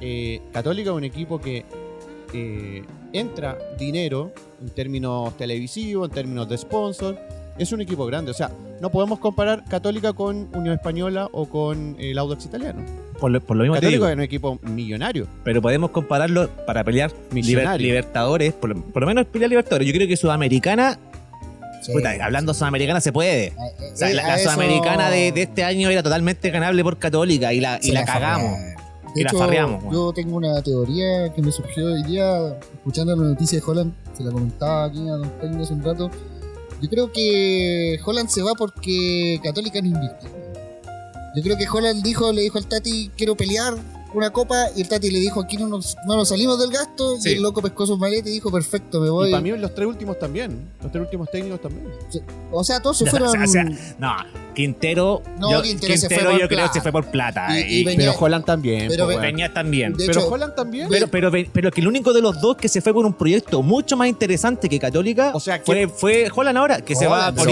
[0.00, 1.64] eh, Católica es un equipo que
[2.34, 2.82] eh,
[3.12, 7.16] entra dinero en términos televisivos, en términos de sponsor.
[7.58, 8.30] Es un equipo grande.
[8.30, 12.82] O sea, no podemos comparar Católica con Unión Española o con el Audax Italiano.
[13.20, 13.74] Por lo, por lo mismo.
[13.74, 15.26] Católica es un equipo millonario.
[15.44, 17.78] Pero podemos compararlo para pelear liber-.
[17.78, 19.86] Libertadores, por lo, por lo menos pelear Libertadores.
[19.86, 20.98] Yo creo que Sudamericana,
[21.80, 21.92] Sí.
[21.92, 23.46] puta, hablando Sudamericana se puede.
[23.46, 26.82] Eh, eh, O sea, la, la eso Sudamericana de, de este año era totalmente ganable
[26.82, 28.58] por Católica y la, y la cagamos.
[29.14, 33.24] De Y la farreamos, yo tengo una teoría que me surgió hoy día escuchando la
[33.30, 36.10] noticia de Holland, se la comentaba aquí a Don Peña hace un rato.
[36.80, 40.30] Yo creo que Holland se va porque Católica no invirtió.
[41.34, 43.74] Yo creo que Holland dijo, le dijo al Tati, quiero pelear
[44.14, 47.16] una copa, y el Tati le dijo, aquí no nos, no nos salimos del gasto,
[47.20, 47.30] Sí.
[47.30, 49.30] y el loco pescó sus maletas y dijo, perfecto, me Y voy.
[49.30, 50.68] para mí los tres últimos también.
[50.82, 51.86] Los tres últimos técnicos también.
[52.50, 53.42] O sea, todos se No, fueron...
[53.42, 53.64] o sea,
[53.98, 54.16] no,
[54.54, 55.94] Quintero, No, yo, Quintero
[56.38, 57.58] yo creo que se fue por plata.
[57.58, 58.88] Y- Y, y venía- Pero Holland también.
[58.88, 59.06] Pero.
[59.08, 59.92] Peña también.
[59.94, 60.88] De Pero hecho, Holland también.
[60.90, 63.62] Pero, pero, pero que el único de los dos que se fue por un proyecto
[63.62, 67.44] mucho más interesante que Católica O sea, fue, fue Holland ahora, que se va po.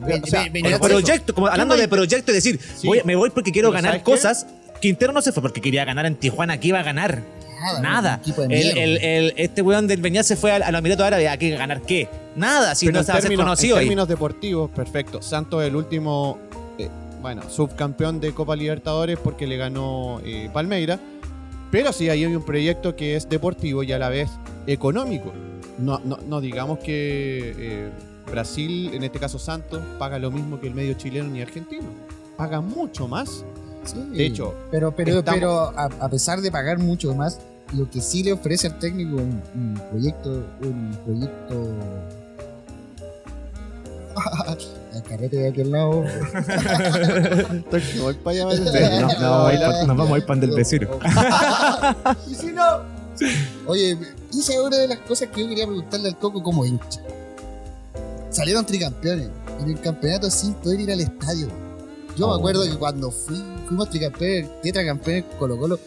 [0.00, 2.86] Ve- O sea, proyecto, como hablando de proyecto, es decir, Sí.
[2.86, 4.46] voy- me voy porque quiero Pero ganar cosas.
[4.80, 7.22] Quintero no se fue porque quería ganar en Tijuana, ¿qué iba a ganar?
[7.80, 11.36] Nada, El, el- el- este weón del Beñat se fue al, al Emirato Árabe, ¿a
[11.38, 12.08] qué ganar qué?
[12.36, 13.86] Nada, si Pero no se va a conocido en ahí.
[13.86, 15.22] términos deportivos, perfecto.
[15.22, 16.38] Santos el último,
[16.78, 16.88] eh,
[17.22, 21.00] bueno, subcampeón de Copa Libertadores porque le ganó eh, Palmeira.
[21.72, 24.30] Pero sí, ahí hay un proyecto que es deportivo y a la vez
[24.66, 25.32] económico.
[25.78, 27.90] No, no, no digamos que eh,
[28.30, 31.88] Brasil, en este caso Santos, paga lo mismo que el medio chileno ni argentino.
[32.36, 33.44] Paga mucho más.
[33.86, 37.38] Sí, De hecho, pero, pero, estamos- pero a, a pesar de pagar mucho más,
[37.74, 40.30] lo que sí le ofrece al técnico un, un proyecto,
[40.62, 41.74] un proyecto.
[44.96, 45.90] El carrete de aquel lado.
[48.00, 48.44] Voy para allá,
[49.20, 50.88] No, no, pa- nos vamos a ir pan del vecino.
[52.30, 52.80] y si no.
[53.66, 53.98] Oye,
[54.30, 57.00] esa es una de las cosas que yo quería preguntarle al Coco como hincha.
[58.30, 59.28] Salieron tricampeones
[59.60, 61.48] en el campeonato sin poder ir al estadio.
[62.16, 62.30] Yo Oh.
[62.30, 65.78] me acuerdo que cuando fui, fuimos tricampeones, tetracampeones Colo Colo,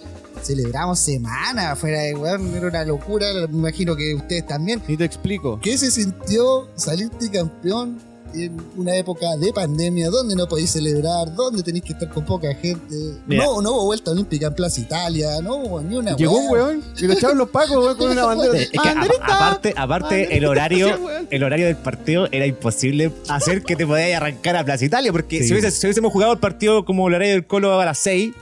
[0.44, 4.82] celebramos semana fuera de weón, era una locura, me imagino que ustedes también.
[4.88, 5.60] Ni te explico.
[5.62, 8.00] ¿Qué se sintió salir tricampeón
[8.34, 12.54] en una época de pandemia donde no podéis celebrar, donde tenéis que estar con poca
[12.56, 12.96] gente.
[13.28, 13.46] Mira.
[13.46, 16.84] No, no hubo vuelta olímpica en Plaza Italia, no hubo ni una Llegó un weón
[16.98, 18.58] y lo echaron los pacos weón, con una bandera.
[18.58, 18.80] Es que
[19.22, 20.98] aparte, aparte el horario,
[21.30, 25.40] el horario del partido era imposible hacer que te podías arrancar a Plaza Italia, porque
[25.40, 25.48] Sí.
[25.48, 28.34] si, hubiese- si hubiésemos jugado el partido como el horario del Colo a las 6,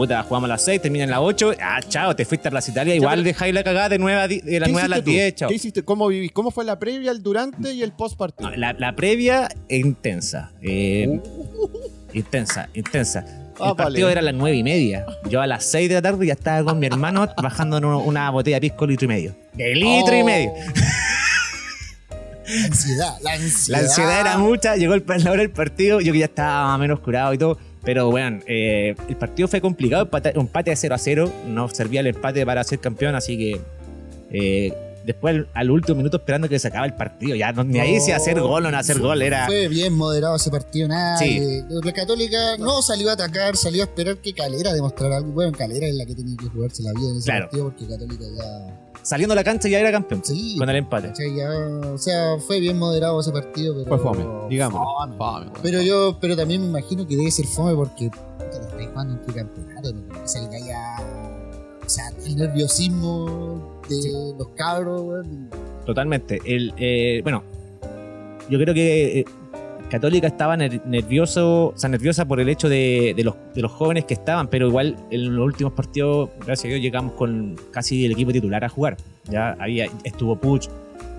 [0.00, 2.70] puta, jugamos a las 6, termina en las 8, ah, chao, te fuiste a Plaza
[2.70, 4.98] Italia, igual dejáis la cagada de, 9 a di- de las ¿Qué 9 a las
[5.00, 5.10] hiciste tú?
[5.10, 5.48] 10, chao.
[5.50, 5.82] ¿Qué hiciste?
[5.84, 6.32] ¿Cómo vivís?
[6.32, 8.48] ¿Cómo fue la previa, el durante y el post partido?
[8.50, 10.52] No, la, la previa intensa.
[10.62, 11.20] eh,
[12.14, 13.20] Intensa, intensa.
[13.20, 14.12] El Ah, partido vale.
[14.12, 15.04] era a las nueve y media.
[15.28, 18.30] Yo a las 6 de la tarde ya estaba con mi hermano bajando en una
[18.30, 19.36] botella de pisco litro y medio.
[19.52, 20.24] De litro y Oh.
[20.24, 20.52] medio.
[22.48, 23.80] La ansiedad, la ansiedad.
[23.80, 27.00] La ansiedad era mucha, llegó el, la hora del partido, yo que ya estaba menos
[27.00, 27.58] curado y todo.
[27.82, 31.32] Pero bueno, eh, el partido fue complicado, empate, un empate de 0 a 0.
[31.46, 33.60] No servía el empate para ser campeón, así que
[34.32, 34.72] eh,
[35.06, 37.34] después al, al último minuto esperando que se acaba el partido.
[37.36, 39.46] Ya no, ni ahí si hacer gol o no hacer gol, era.
[39.46, 41.16] Fue bien moderado ese partido, nada.
[41.16, 41.38] Sí.
[41.40, 45.32] de- La Católica no salió a atacar, salió a esperar que Calera demostrara algo.
[45.32, 47.46] Bueno, Calera es la que tenía que jugarse la vida en ese Claro.
[47.46, 48.89] partido porque Católica ya.
[49.02, 50.22] Saliendo a la cancha ya era campeón.
[50.24, 50.56] Sí.
[50.58, 51.12] Con el empate.
[51.86, 53.88] o sea, fue bien moderado ese partido, pero.
[53.88, 54.80] Fue fome, digamos.
[55.16, 55.46] Fome.
[55.62, 59.14] Pero yo, pero también me imagino que debe ser fome porque puta, lo estáis jugando
[59.14, 60.96] en tu campeonato, no que ya.
[61.84, 65.50] O sea, el nerviosismo de los cabros, weón.
[65.86, 66.40] Totalmente.
[66.44, 67.42] El, eh, bueno,
[68.48, 69.24] yo creo que eh,
[69.90, 74.04] Católica estaba ner- nervioso, o sea, nerviosa por el hecho de, los, de los jóvenes
[74.04, 78.12] que estaban, pero igual en los últimos partidos, gracias a Dios, llegamos con casi el
[78.12, 78.96] equipo titular a jugar.
[79.24, 80.68] Ya había, estuvo Puch,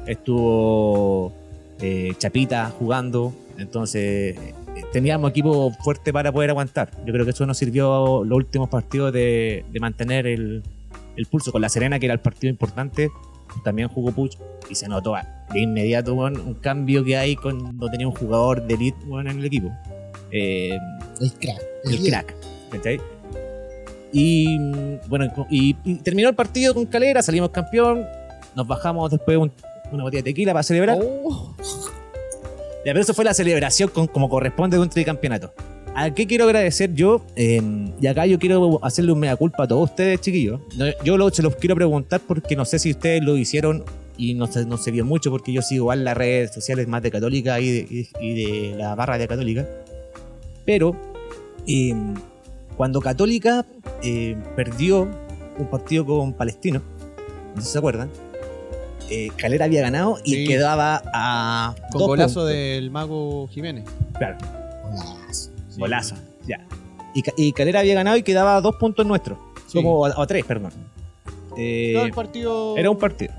[0.08, 1.34] estuvo
[1.82, 4.54] eh, Chapita jugando, entonces eh,
[4.94, 6.92] teníamos equipo fuerte para poder aguantar.
[7.06, 10.64] Yo creo que eso nos sirvió los últimos partidos de, mantener el
[11.30, 11.52] pulso.
[11.52, 13.12] Con la Serena, que era el partido importante,
[13.64, 14.36] también jugó Puch
[14.70, 15.16] y se notó
[15.54, 19.70] de inmediato un cambio que hay cuando tenía un jugador de elite en el equipo.
[20.32, 20.78] Eh,
[21.20, 21.62] El crack.
[21.86, 22.36] el crack.
[22.72, 23.02] ¿cachai?
[24.14, 24.58] Y
[25.08, 28.06] bueno, y, y terminó el partido con Calera, salimos campeón,
[28.56, 29.52] nos bajamos después un-
[29.92, 30.98] una botella de tequila para celebrar.
[31.02, 31.56] Oh.
[31.60, 35.54] Ya, pero eso fue la celebración con- como corresponde de un tricampeonato.
[35.94, 37.22] ¿A qué quiero agradecer yo?
[37.36, 37.62] Eh,
[38.00, 40.62] y acá yo quiero hacerle un mea culpa a todos ustedes, chiquillos.
[41.04, 43.84] Yo lo- se los quiero preguntar porque no sé si ustedes lo hicieron
[44.18, 47.02] y no se, no se vio mucho porque yo sigo igual las redes sociales más
[47.04, 49.68] de Católica y de, y- y de la barra de Católica.
[50.66, 50.96] Pero
[51.68, 51.94] eh,
[52.78, 53.66] cuando Católica
[54.02, 55.10] eh, perdió
[55.60, 56.82] un partido con Palestino,
[57.54, 58.10] no sé si se acuerdan,
[59.10, 60.48] eh, Calera había ganado y Sí.
[60.48, 62.50] quedaba a Con dos golazo puntos.
[62.54, 63.84] del mago Jiménez.
[64.18, 64.38] Claro,
[64.86, 65.51] Golazo.
[65.72, 65.80] Sí.
[65.80, 66.16] golazo,
[66.48, 66.66] ya.
[67.16, 69.38] Y, y Calera había ganado y quedaba a dos puntos nuestros.
[69.68, 69.78] Sí.
[69.78, 70.72] Como, o a tres, perdón.
[71.58, 72.78] Eh, No, el partido.
[72.78, 73.34] era un partido.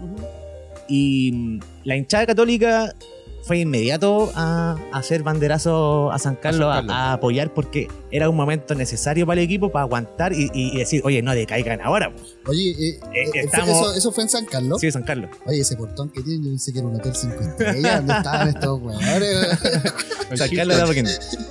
[0.89, 2.95] Y mm, la hinchada católica
[3.45, 6.95] fue inmediato a, a hacer banderazo a San Carlos, a, San Carlos.
[6.97, 11.23] a apoyar porque era un momento necesario para el equipo para aguantar y, decir, oye,
[11.23, 12.13] no decaigan ahora.
[12.15, 12.37] pues".
[12.47, 14.81] Oye, eh, Eh, eh, estamos- eso, eso fue en San Carlos.
[14.81, 15.31] Sí, San Carlos.
[15.47, 17.97] Oye, ese portón que tiene, yo pensé que era un hotel 5 estrellas.
[17.97, 19.59] ¿Dónde estaban estos weones?
[20.35, 21.09] San Carlos era pequeño.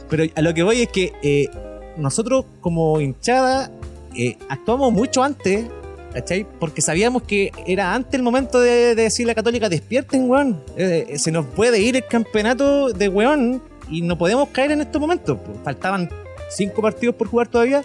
[0.10, 1.50] Pero a lo que voy es que eh,
[1.98, 3.70] nosotros como hinchada
[4.18, 5.66] eh, actuamos mucho antes,
[6.14, 6.46] ¿cachai?
[6.60, 10.60] Porque sabíamos que era antes el momento de, de decirle a Católica, despierten, weón.
[10.78, 15.00] Eh, se nos puede ir el campeonato de weón y no podemos caer en estos
[15.02, 15.38] momentos.
[15.64, 16.10] Faltaban
[16.50, 17.82] cinco partidos por jugar todavía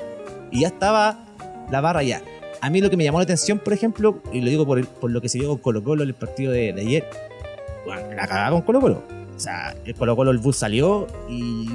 [0.50, 1.24] y ya estaba
[1.70, 2.22] la barra ya.
[2.60, 4.86] A mí lo que me llamó la atención, por ejemplo, y lo digo por, el-
[4.86, 7.04] por lo que se dio con Colo Colo en el partido de, de ayer,
[7.84, 9.02] bueno, la cagada con Colo Colo.
[9.36, 11.68] O sea, el Colo Colo, el bus salió y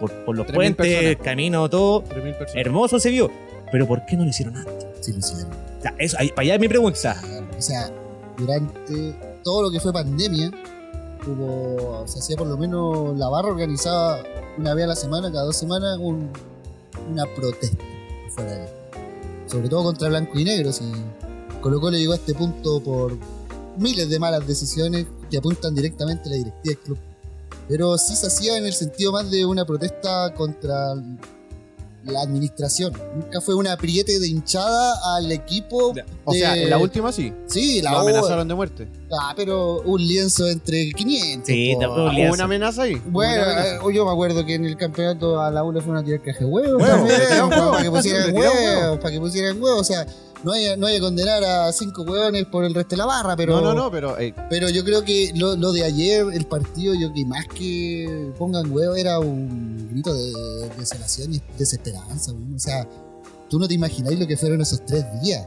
[0.00, 1.16] por, por los 3.000 puentes, personas.
[1.24, 2.54] camino, todo, 3.000 personas.
[2.56, 3.30] hermoso se vio.
[3.70, 4.86] Pero ¿por qué no lo hicieron antes?
[5.00, 5.50] Sí, lo hicieron.
[5.98, 7.22] Eso, ahí- para allá es mi pregunta.
[7.58, 7.90] O sea,
[8.36, 9.14] durante
[9.44, 10.50] todo lo que fue pandemia,
[11.26, 14.22] hubo, se hacía por lo menos la barra organizaba
[14.58, 16.30] una vez a la semana, cada dos semanas, un-
[17.10, 17.82] una protesta
[18.34, 18.68] fuera de.
[19.46, 20.72] Sobre todo contra blanco y negro.
[20.72, 20.84] Si
[21.60, 23.16] Colo Colo llegó a este punto por
[23.78, 26.98] miles de malas decisiones que apuntan directamente a la directiva del club.
[27.68, 30.94] Pero sí se hacía en el sentido más de una protesta contra
[32.04, 32.92] la administración.
[33.14, 35.92] Nunca fue un apriete de hinchada al equipo.
[36.24, 37.32] O sea, en la última sí.
[37.46, 38.88] Sí, la Lo amenazaron de muerte.
[39.12, 41.46] Ah, pero un lienzo entre 500.
[41.46, 41.80] Sí, po.
[41.80, 42.34] tampoco Un ¿Hubo lienzo.
[42.34, 42.94] una amenaza ahí?
[42.94, 43.76] ¿Hubo Bueno, amenaza?
[43.76, 46.22] eh, yo me acuerdo que en el campeonato a la U le fue una tirar
[46.22, 46.82] caja de huevos.
[46.82, 49.00] Huevo, también, para que pusieran huevos, huevo.
[49.00, 49.80] para que pusieran huevos.
[49.80, 50.06] O sea,
[50.44, 53.36] no hay, no hay que condenar a cinco huevones por el resto de la barra,
[53.36, 56.46] pero, No, no, no, pero eh, pero yo creo que lo, lo de ayer, el
[56.46, 60.32] partido, yo que más que pongan huevos era un grito de
[60.78, 62.32] desolación y desesperanza.
[62.32, 62.54] weón.
[62.54, 62.86] O sea,
[63.48, 65.46] tú no te imagináis lo que fueron esos tres días.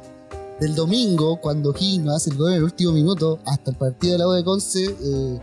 [0.59, 4.19] Del domingo, cuando Gil hace el gol en el último minuto, hasta el partido de
[4.19, 5.39] la U de Conce, eh,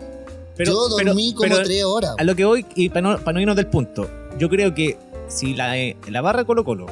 [0.57, 2.15] Pero, Yo pero- dormí como pero tres horas.
[2.17, 4.09] a lo que voy, y para no, para no irnos del punto,
[4.39, 4.97] yo creo que
[5.29, 6.87] si la, eh, la barra Colo Colo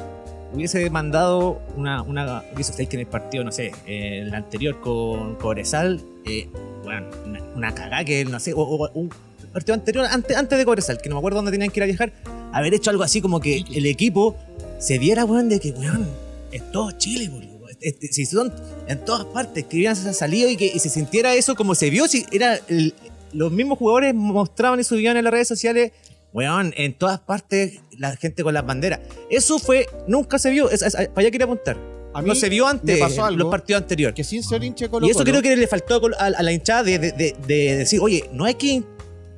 [0.53, 4.79] hubiese mandado una, una hubiese sabéis que en el partido, no sé, eh, el anterior
[4.79, 6.47] con Cobresal, eh,
[6.83, 9.09] bueno, una, una cagada que, no sé, o, o- un
[9.53, 11.87] partido anterior, antes, antes de Cobresal, que no me acuerdo dónde tenían que ir a
[11.87, 12.13] viajar,
[12.51, 14.35] haber hecho algo así como que el equipo
[14.79, 16.07] se diera, weón, de que, weón,
[16.51, 17.49] es todo Chile, boludo.
[17.81, 18.51] Este, si son
[18.87, 22.07] en todas partes que hubieran salido y que y se sintiera eso como se vio,
[22.07, 22.93] si era el-
[23.31, 25.91] los mismos jugadores mostraban y subían en las redes sociales,
[26.33, 28.99] weón, en todas partes la gente con las banderas.
[29.29, 31.77] Eso fue, nunca se vio, es- es- para allá quería apuntar.
[32.13, 34.15] A mí No se vio antes me pasó algo los partidos anteriores.
[34.15, 36.81] que sin ser hincha Colo Y eso Colo, creo que le faltó a, la hinchada
[36.83, 38.81] de, de- de- de decir, oye, no hay que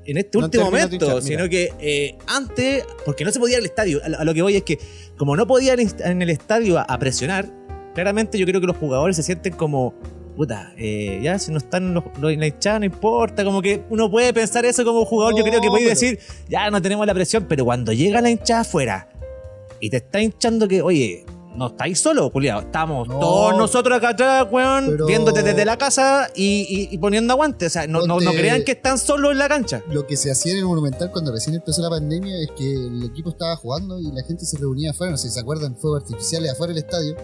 [0.06, 3.60] en este No último momento, hinchar, sino que eh, antes, porque no se podía ir
[3.60, 4.80] al estadio, a, lo- a lo que voy es que
[5.18, 7.50] como no podía ir en el estadio a, a presionar,
[7.94, 9.94] claramente yo creo que los jugadores se sienten como,
[10.36, 14.10] puta, eh, ya si no están los, los- la hinchada no importa, como que uno
[14.10, 17.14] puede pensar eso como jugador, yo creo que puede pero- decir, ya no tenemos la
[17.14, 19.10] presión, pero cuando llega la hinchada afuera
[19.80, 22.62] y te está hinchando que, oye, no estáis solos, culiado.
[22.62, 23.20] Estamos No.
[23.20, 27.66] todos nosotros acá atrás, weón, Pero- viéndote desde la casa y, y- y poniendo aguante.
[27.66, 29.84] O sea, no, no, no crean que están solos en la cancha.
[29.90, 33.04] Lo que se hacía en el Monumental cuando recién empezó la pandemia es que el
[33.04, 35.12] equipo estaba jugando y la gente se reunía afuera.
[35.12, 37.18] No sé si se acuerdan, fuegos artificiales afuera del estadio.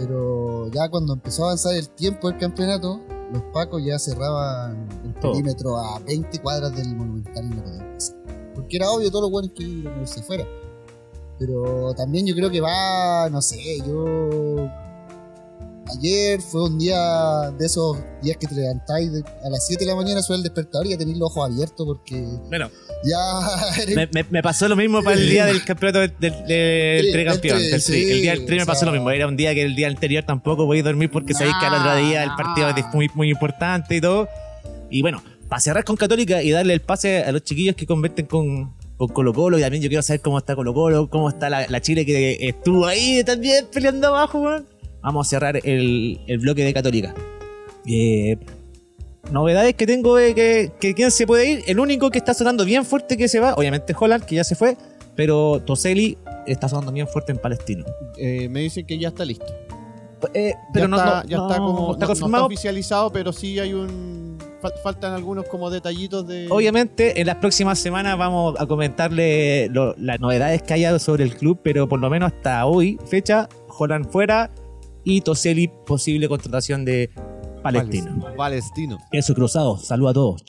[0.00, 3.00] Pero ya cuando empezó a avanzar el tiempo del campeonato,
[3.32, 5.32] los pacos ya cerraban el Todo.
[5.32, 8.16] perímetro a 20 cuadras del Monumental y no podían pasar.
[8.54, 10.46] Porque era obvio todos los buenos que iban a irse fuera.
[11.38, 14.66] Pero también yo creo que va, no sé, yo.
[15.92, 19.10] Ayer fue un día de esos días que te levantáis
[19.44, 21.84] a las 7 de la mañana, suena el despertador y ya tenéis los ojos abiertos
[21.86, 22.70] porque Bueno,
[23.04, 23.16] ya
[23.94, 27.48] me, me- me pasó lo mismo para el día del campeonato del, del, del Tri,
[27.48, 27.80] tri.
[27.80, 29.10] sí, el día del tri me pasó sea- lo mismo.
[29.10, 31.96] Era un día que el día anterior tampoco podía dormir porque sabéis que al otro
[31.96, 32.90] día el partido es Nah.
[32.92, 34.28] muy, muy importante y todo.
[34.90, 38.26] Y bueno, para cerrar con Católica y darle el pase a los chiquillos que convierten
[38.26, 39.58] con, con Colo Colo.
[39.58, 42.36] Y también yo quiero saber cómo está Colo Colo, cómo está la, la Chile que
[42.40, 44.66] estuvo ahí también peleando abajo, weón.
[45.02, 47.14] Vamos a cerrar el, el bloque de Católica.
[47.86, 48.36] Eh,
[49.30, 51.62] novedades que tengo de que, que quién se puede ir.
[51.66, 54.44] El único que está sonando bien fuerte que se va, obviamente es Holland, que ya
[54.44, 54.76] se fue.
[55.16, 57.84] Pero Toseli está sonando bien fuerte en Palestino.
[58.16, 59.46] eh, me dicen que ya está listo.
[60.34, 63.58] Eh, pero ya no, está, no- ya no- está como no está oficializado, pero sí
[63.58, 68.66] hay un fal- faltan algunos como detallitos de Obviamente, en las próximas semanas vamos a
[68.66, 72.98] comentarle lo- las novedades que haya sobre el club, pero por lo menos hasta hoy,
[73.06, 74.50] fecha, Holland fuera
[75.04, 77.08] y Toseli posible contratación de
[77.62, 78.34] Palestino.
[78.36, 78.98] Palestino.
[79.12, 80.44] Eso cruzado, saludos a todos.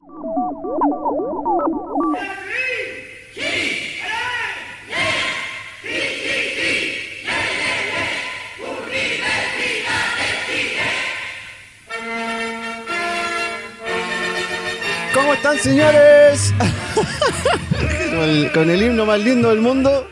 [15.14, 16.54] ¿Cómo están, señores?
[18.10, 20.08] con, el, con el himno más lindo del mundo.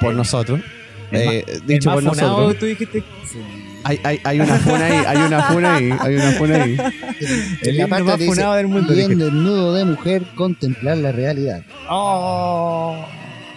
[0.00, 0.60] Por nosotros.
[1.12, 2.58] Eh, dicho por nosotros.
[2.58, 3.02] tú dijiste.
[3.88, 6.76] Hay, hay, hay una funa ahí, hay una funa ahí, hay una funa ahí.
[7.62, 9.24] El la himno parte más funado del mundo, Y en dije.
[9.24, 11.62] desnudo de mujer contemplar la realidad.
[11.88, 13.04] Oh.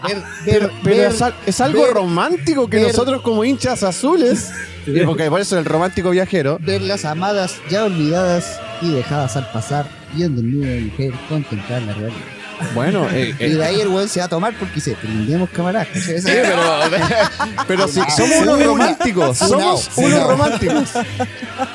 [0.07, 3.43] Ver, Pero, ver- pero ver- es, al- es algo ver- romántico que ver- nosotros como
[3.43, 4.51] hinchas azules,
[5.05, 9.85] porque por eso el romántico viajero, ver las amadas ya olvidadas y dejadas al pasar.
[10.17, 12.19] Y en desnudo de mujer contemplar la realidad.
[12.73, 15.49] Bueno, eh, eh, Y de ahí el weón se va a tomar porque dice, prendemos.
[15.51, 16.61] Esa- Sí, pero,
[17.67, 20.89] pero si somos unos románticos, somos unos románticos.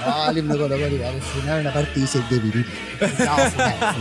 [0.06, 2.66] No, el himno Colo Colo igual es funar una parte y dice de viril.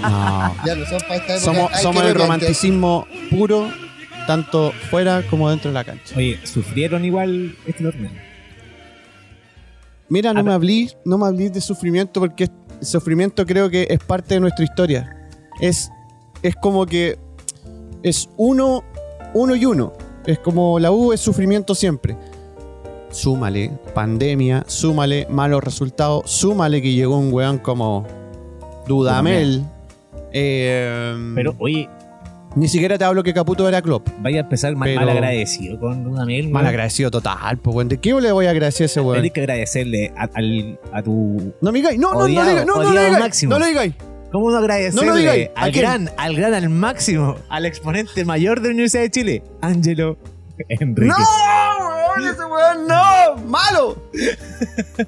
[0.02, 0.56] No.
[0.66, 1.40] Ya no son para esta época.
[1.40, 3.72] Somos, somos el romanticismo puro,
[4.28, 6.16] tanto fuera como dentro de la cancha.
[6.18, 8.12] Oye, sufrieron igual este torneo.
[10.10, 13.88] Mira, no A me hablís, no me hablís de sufrimiento porque el sufrimiento creo que
[13.90, 15.16] es parte de nuestra historia.
[15.60, 15.90] Es,
[16.48, 17.18] es como que
[18.04, 18.84] es uno,
[19.34, 19.94] uno y uno.
[20.28, 22.16] Es como la U es sufrimiento siempre.
[23.10, 28.06] Súmale pandemia, súmale malos resultados, súmale que llegó un weón como
[28.88, 29.66] Dudamel.
[30.34, 31.90] Eh, Pero, oye,
[32.56, 34.08] ni siquiera te hablo que Caputo era Klopp.
[34.20, 36.50] vaya a empezar mal, agradecido con Dudamel.
[36.50, 37.88] Mal agradecido total, pues weón.
[37.88, 39.16] ¿De qué le voy a agradecer a ese weón?
[39.16, 41.54] Tienes que agradecerle a, tu.
[41.62, 43.50] No me digáis, no, no, no, no, no, le digáis, máximo.
[43.52, 43.94] no le digáis.
[44.36, 45.50] ¿Cómo no agradecerle No lo digáis.
[45.56, 45.86] ¿A al quién?
[45.86, 50.18] gran, al gran, al máximo, al exponente mayor de la Universidad de Chile, Ángelo
[50.68, 51.08] Enrique?
[51.08, 51.16] ¡No!
[52.18, 53.44] weón, ¡Ese weón no!
[53.48, 53.98] ¡Malo!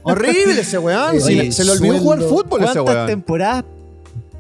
[0.04, 1.18] Horrible ese weón.
[1.22, 3.08] Oye, Se- le olvidó jugar fútbol ese ¿Cuántas weón.
[3.08, 3.64] temporadas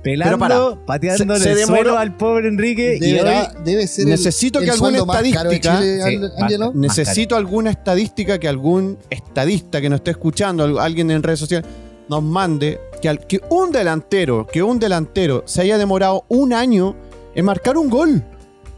[0.04, 2.96] Pero pelando, para, pateando se- se el demoró- suelo al pobre Enrique?
[2.96, 5.00] y Deberá- hoy- debe ser el- Necesito el, que alguna
[5.34, 6.02] caro de estadística- Chile,
[6.48, 6.58] Sí.
[6.76, 11.70] Necesito alguna estadística que algún estadista que nos esté escuchando, al- alguien en redes sociales,
[12.08, 16.96] nos mande que, al- que un delantero, que un delantero se haya demorado un año
[17.36, 18.24] en marcar un gol.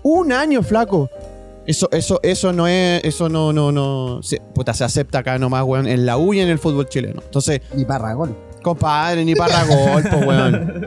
[0.04, 1.10] Un año, flaco.
[1.68, 5.64] Eso, eso, eso no es, eso no, no, no, se, puta, se acepta acá nomás,
[5.66, 7.22] weón, en la U y en el fútbol chileno.
[7.24, 8.36] Entonces, Ni Parragón.
[8.64, 10.84] compadre, ni para gol, po, weón.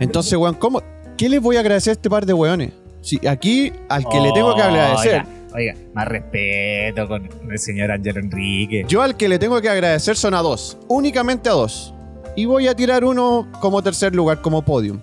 [0.00, 0.82] Entonces, weón, ¿cómo?
[1.16, 2.72] ¿Qué les voy a agradecer a este par de weones?
[3.00, 5.22] Si aquí, al que le tengo que agradecer,
[5.54, 8.84] Oiga, oiga, más respeto con el señor Ángelo Enrique.
[8.88, 11.94] yo al que le tengo que agradecer son a dos, únicamente a dos.
[12.36, 15.00] Y voy a tirar uno como tercer lugar, como podium.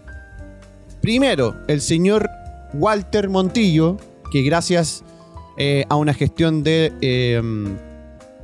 [1.02, 2.30] Primero, el señor
[2.74, 3.98] Walter Montillo,
[4.32, 5.04] que gracias
[5.58, 7.42] eh, a una gestión de eh,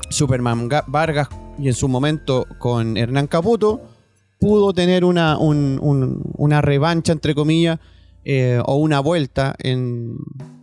[0.10, 3.82] Superman Ga- Vargas y en su momento con Hernán Caputo,
[4.40, 7.80] pudo tener una, un- un- una revancha, entre comillas,
[8.26, 10.18] eh, o una vuelta en,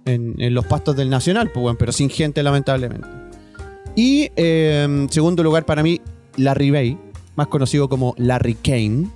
[0.05, 3.07] en- los pastos del Nacional, pues, pero sin gente, lamentablemente.
[3.97, 6.01] Y en segundo lugar, para mí,
[6.37, 6.99] Larry Bay,
[7.41, 9.09] más conocido como Larry Kane.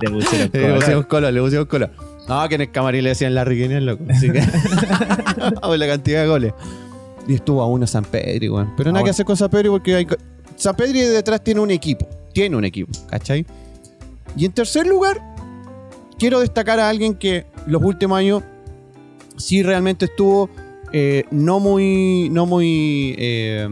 [0.00, 0.78] Le pusieron Le color.
[0.80, 1.90] pusimos color, le pusimos color.
[2.26, 4.04] No, que en el camarín le decían Larry Kane, es loco.
[4.08, 4.40] Así que.
[5.78, 6.54] La cantidad de goles.
[7.28, 8.72] Y estuvo a uno San Pedro, weón.
[8.78, 10.06] Pero nada Ah, que hacer con San Pedro porque hay.
[10.56, 12.08] San Pedro detrás tiene un equipo.
[12.32, 13.44] Tiene un equipo, ¿cachai?
[14.36, 15.20] Y en tercer lugar,
[16.18, 18.42] quiero destacar a alguien que los últimos años
[19.36, 20.48] sí realmente estuvo
[20.92, 23.68] eh, no muy, no muy eh,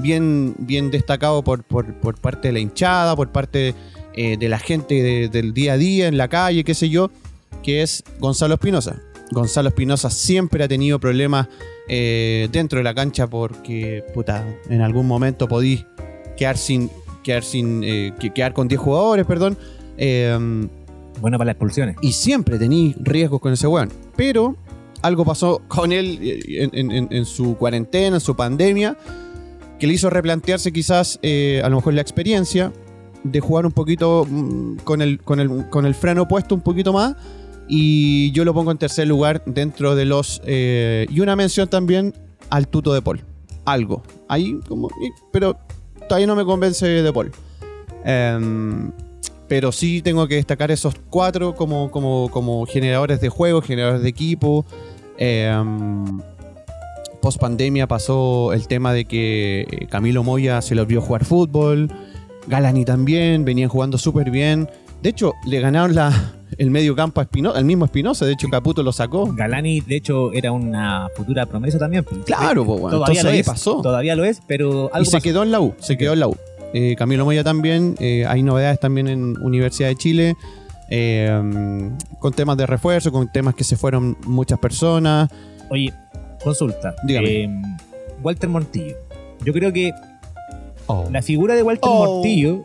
[0.00, 3.74] bien, bien destacado por, por- por parte de la hinchada, por parte
[4.14, 7.10] eh, de la gente de- del día a día, en la calle, qué sé yo,
[7.62, 9.00] que es Gonzalo Espinosa.
[9.30, 11.48] Gonzalo Espinosa siempre ha tenido problemas
[11.88, 15.84] dentro de la cancha porque, puta, en algún momento podí
[16.36, 16.90] quedar sin,
[17.24, 19.56] quedar sin, que- quedar con 10 jugadores, perdón.
[21.20, 21.96] Bueno para las expulsiones.
[22.00, 23.90] y siempre tení riesgos con ese weón.
[24.16, 24.56] Pero
[25.02, 28.96] algo pasó con él eh, en, su cuarentena, en su pandemia,
[29.78, 32.72] que le hizo replantearse quizás eh, a lo mejor la experiencia
[33.24, 36.92] de jugar un poquito mm, con el, con, el, con el freno puesto un poquito
[36.92, 37.14] más.
[37.68, 40.40] Y yo lo pongo en tercer lugar dentro de los...
[40.46, 42.14] eh, y una mención también
[42.48, 43.20] al tuto de Paul.
[43.66, 44.02] Algo.
[44.26, 44.88] Ahí como...
[45.32, 45.58] Pero
[46.08, 47.30] todavía no me convence de Paul.
[48.04, 48.90] Em,
[49.48, 54.08] pero sí tengo que destacar esos cuatro como, como, como generadores de juego, generadores de
[54.08, 54.66] equipo.
[57.20, 61.90] post pandemia pasó el tema de que eh, Camilo Moya se lo vio jugar fútbol.
[62.46, 64.68] Galani también, venían jugando súper bien.
[65.02, 68.24] De hecho, le ganaron la, el medio campo a Espinosa, el mismo Espinosa.
[68.26, 69.32] De hecho, Caputo lo sacó.
[69.34, 72.04] Galani, de hecho, era una futura promesa también.
[72.24, 72.88] Claro, bueno.
[72.90, 73.46] todavía Entonces lo es.
[73.46, 73.82] pasó.
[73.82, 75.22] Todavía lo es, pero Y algo se pasó.
[75.24, 76.36] quedó en la U, se quedó en la U.
[76.74, 80.36] Eh, Camilo Moya también, eh, hay novedades también en Universidad de Chile,
[80.90, 85.30] eh, con temas de refuerzo, con temas que se fueron muchas personas.
[85.70, 85.92] Oye,
[86.42, 86.94] consulta.
[87.04, 87.28] Dígame.
[87.44, 87.48] Eh,
[88.22, 88.96] Walter Montillo.
[89.44, 89.92] Yo creo que
[90.86, 91.06] Oh.
[91.10, 92.14] la figura de Walter Oh.
[92.16, 92.64] Montillo,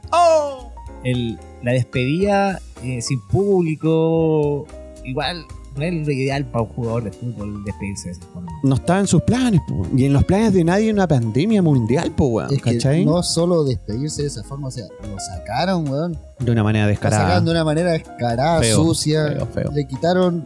[1.04, 4.66] el- la despedida eh, sin público,
[5.06, 8.52] igual no es lo ideal para un jugador de fútbol despedirse de esa forma.
[8.64, 9.86] No estaba en sus planes, po.
[9.96, 13.06] y en los planes de nadie una pandemia mundial, po, weón, Es que ¿cachai?
[13.06, 16.18] no solo despedirse de esa forma, o sea, lo sacaron, weón.
[16.40, 17.24] De una manera Lo descarada.
[17.24, 19.28] sacaron de una manera descarada, Feo, sucia.
[19.28, 19.72] feo, feo.
[19.74, 20.46] Le quitaron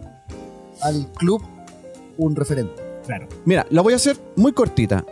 [0.81, 1.41] al club
[2.17, 2.73] un referente.
[3.05, 3.27] Claro.
[3.45, 5.05] Mira, la voy a hacer muy cortita.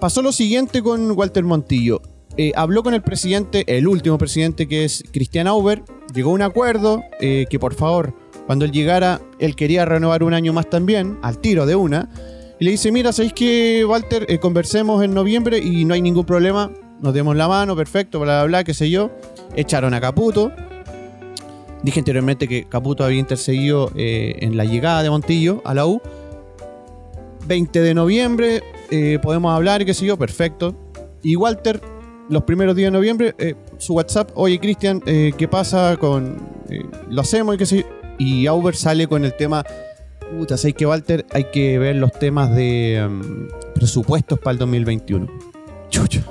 [0.00, 2.00] Pasó lo siguiente con Walter Montillo.
[2.36, 5.82] Eh, habló con el presidente, el último presidente que es Cristian Auber.
[6.14, 8.14] Llegó a un acuerdo eh, que por favor,
[8.46, 12.10] cuando él llegara, él quería renovar un año más también, al tiro de una.
[12.58, 14.26] Y le dice, mira, ¿sabéis que Walter?
[14.28, 16.70] Eh, conversemos en noviembre y no hay ningún problema.
[17.00, 19.10] Nos demos la mano, perfecto, bla, bla, bla, qué sé yo.
[19.56, 20.52] Echaron a Caputo.
[21.82, 26.00] Dije anteriormente que Caputo había intercedido eh, en la llegada de Montillo a la U.
[27.46, 30.74] 20 de noviembre, eh, podemos hablar qué sé yo, perfecto.
[31.22, 31.80] Y Walter,
[32.30, 33.34] los primeros días de noviembre,
[33.76, 36.38] su WhatsApp, oye Cristian, ¿qué pasa con...
[37.10, 38.03] lo hacemos y qué sé yo?
[38.18, 39.64] Y Auber sale con el tema,
[40.38, 41.26] puta, ¿sabes que Walter?
[41.32, 45.26] Hay que ver los temas de mm, presupuestos para el 2021.
[45.90, 46.22] Chucha.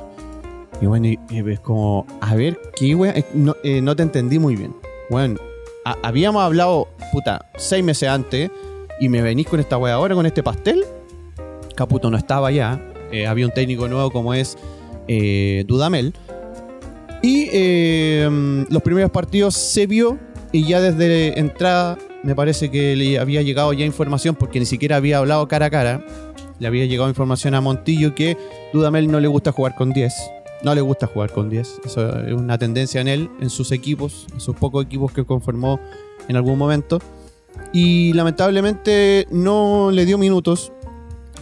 [0.81, 2.91] Y bueno, y, ves como, a ver, ¿qué?
[2.91, 4.75] Eh, No, eh, no te entendí muy bien.
[5.09, 5.39] Bueno,
[5.85, 8.49] ha- habíamos hablado, puta, seis meses antes
[8.99, 10.83] y me venís con esta wea ahora, con este pastel.
[11.75, 12.81] Caputo no estaba ya.
[13.11, 14.57] eh, había un técnico nuevo como es
[15.67, 16.13] Dudamel.
[17.21, 17.45] Y
[18.29, 20.17] mm, los primeros partidos se vio
[20.53, 24.95] y ya desde entrada me parece que le había llegado ya información porque ni siquiera
[24.95, 26.05] había hablado cara a cara.
[26.59, 28.37] Le había llegado información a Montillo que
[28.71, 30.13] Dudamel no le gusta jugar con 10.
[30.63, 31.81] No le gusta jugar con 10.
[31.85, 35.79] Eso es una tendencia en él, en sus equipos, en sus pocos equipos que conformó
[36.29, 36.99] en algún momento.
[37.73, 40.71] Y lamentablemente no le dio minutos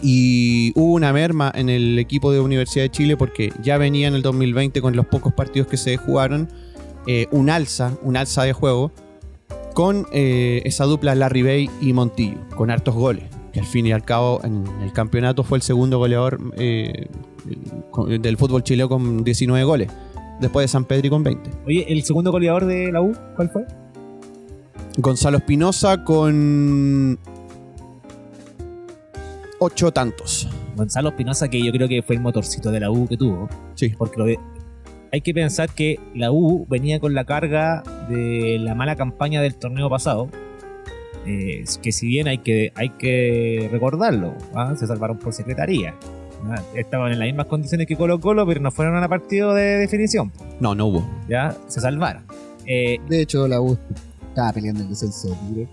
[0.02, 4.14] Y hubo una merma en el equipo de Universidad de Chile porque ya venía en
[4.14, 6.48] el 2020 con los pocos partidos que se jugaron,
[7.06, 8.92] eh, un alza, un alza de juego
[9.74, 13.24] con eh, esa dupla Larry Bay y Montillo, con hartos goles.
[13.52, 17.08] Que al fin y al cabo en el campeonato fue el segundo goleador eh,
[18.20, 19.90] del fútbol chileno con 19 goles,
[20.40, 21.50] después de San Pedro y con 20.
[21.66, 23.66] Oye, ¿el segundo goleador de la U cuál fue?
[24.96, 27.18] Gonzalo Espinosa con
[29.58, 30.48] ocho tantos.
[30.76, 33.48] Gonzalo Espinosa, que yo creo que fue el motorcito de la U que tuvo.
[33.74, 33.90] Sí.
[33.96, 34.38] Porque
[35.12, 39.54] hay que pensar que la U venía con la carga de la mala campaña del
[39.54, 40.28] torneo pasado.
[41.26, 44.74] eh, que si bien hay que, hay que recordarlo, ¿ah?
[44.76, 45.94] se salvaron por secretaría.
[46.50, 46.60] ¿ah?
[46.74, 50.32] Estaban en las mismas condiciones que Colo Colo, pero no fueron a partido de definición.
[50.60, 51.06] No, no hubo.
[51.28, 52.24] Ya se salvaron.
[52.66, 53.78] Eh, De hecho, la U
[54.30, 55.36] estaba peleando el descenso.
[55.48, 55.68] libre.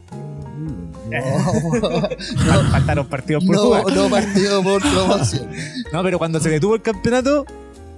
[1.09, 3.83] fal- faltaron partidos por No, jugar.
[3.87, 5.47] no, no partido por promoción.
[5.93, 7.45] No, pero cuando se detuvo el campeonato,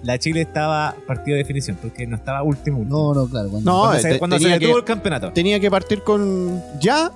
[0.04, 2.80] la Chile estaba partido de definición, porque no estaba último.
[2.80, 3.14] último.
[3.14, 3.49] No, no, claro.
[3.49, 5.32] cuando- No, cuando eh, se, cuando detuvo que- el campeonato.
[5.34, 6.62] Tenía que partir con.
[6.80, 7.12] Ya.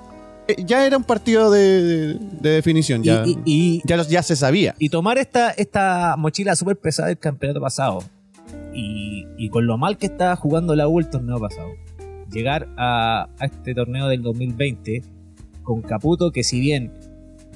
[0.48, 3.02] eh, Ya era un partido de, de- de definición.
[3.02, 4.74] Ya, Y, y- ya, los- ya se sabía.
[4.78, 7.98] y tomar esta, esta mochila súper pesada del campeonato pasado
[8.72, 11.70] y, y con lo mal que estaba jugando la U el torneo pasado,
[12.30, 15.02] llegar a, a este torneo del 2020
[15.62, 16.92] con Caputo que si bien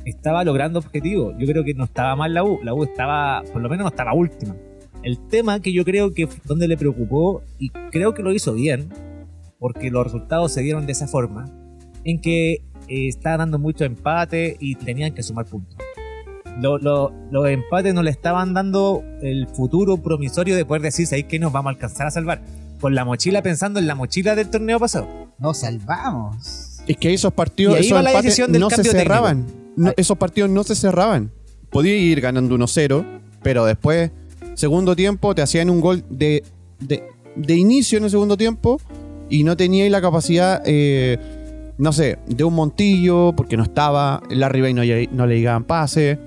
[0.05, 3.61] estaba logrando objetivos, yo creo que no estaba mal la U, la U estaba, por
[3.63, 4.57] lo menos no estaba última.
[5.03, 8.53] El tema que yo creo que fue donde le preocupó y creo que lo hizo
[8.55, 8.89] bien,
[9.59, 11.51] porque los resultados se dieron de esa forma,
[12.05, 15.77] en que eh, estaba dando mucho empate y tenían que sumar puntos.
[16.61, 21.27] Lo- lo- los empates no le estaban dando el futuro promisorio de poder decir, ¿sabéis
[21.27, 22.43] que nos vamos a alcanzar a salvar?
[22.81, 25.07] Con la mochila pensando en la mochila del torneo pasado.
[25.39, 26.81] Nos salvamos.
[26.87, 29.47] Es que esos partidos Y ahí esos va la empates decisión del no se cerraban.
[29.77, 31.31] No, esos partidos no se cerraban.
[31.71, 33.05] Podía ir ganando 1-0,
[33.43, 34.11] pero después,
[34.61, 36.45] segundo tiempo, te hacían un gol de,
[36.79, 38.81] de, inicio en el segundo tiempo
[39.31, 41.19] y no teníais la capacidad, eh,
[41.79, 44.83] no sé, de un Montillo, porque no estaba, Larry Bay no,
[45.13, 46.19] no le llegaban pases.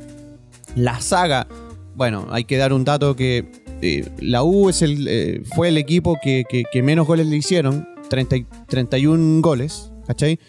[0.75, 1.47] La saga,
[1.95, 3.45] bueno, hay que dar un dato que
[3.81, 8.35] eh, la U es el, eh, fue el equipo que, menos goles le hicieron, 30
[8.35, 10.39] y- 31 goles, ¿cachai?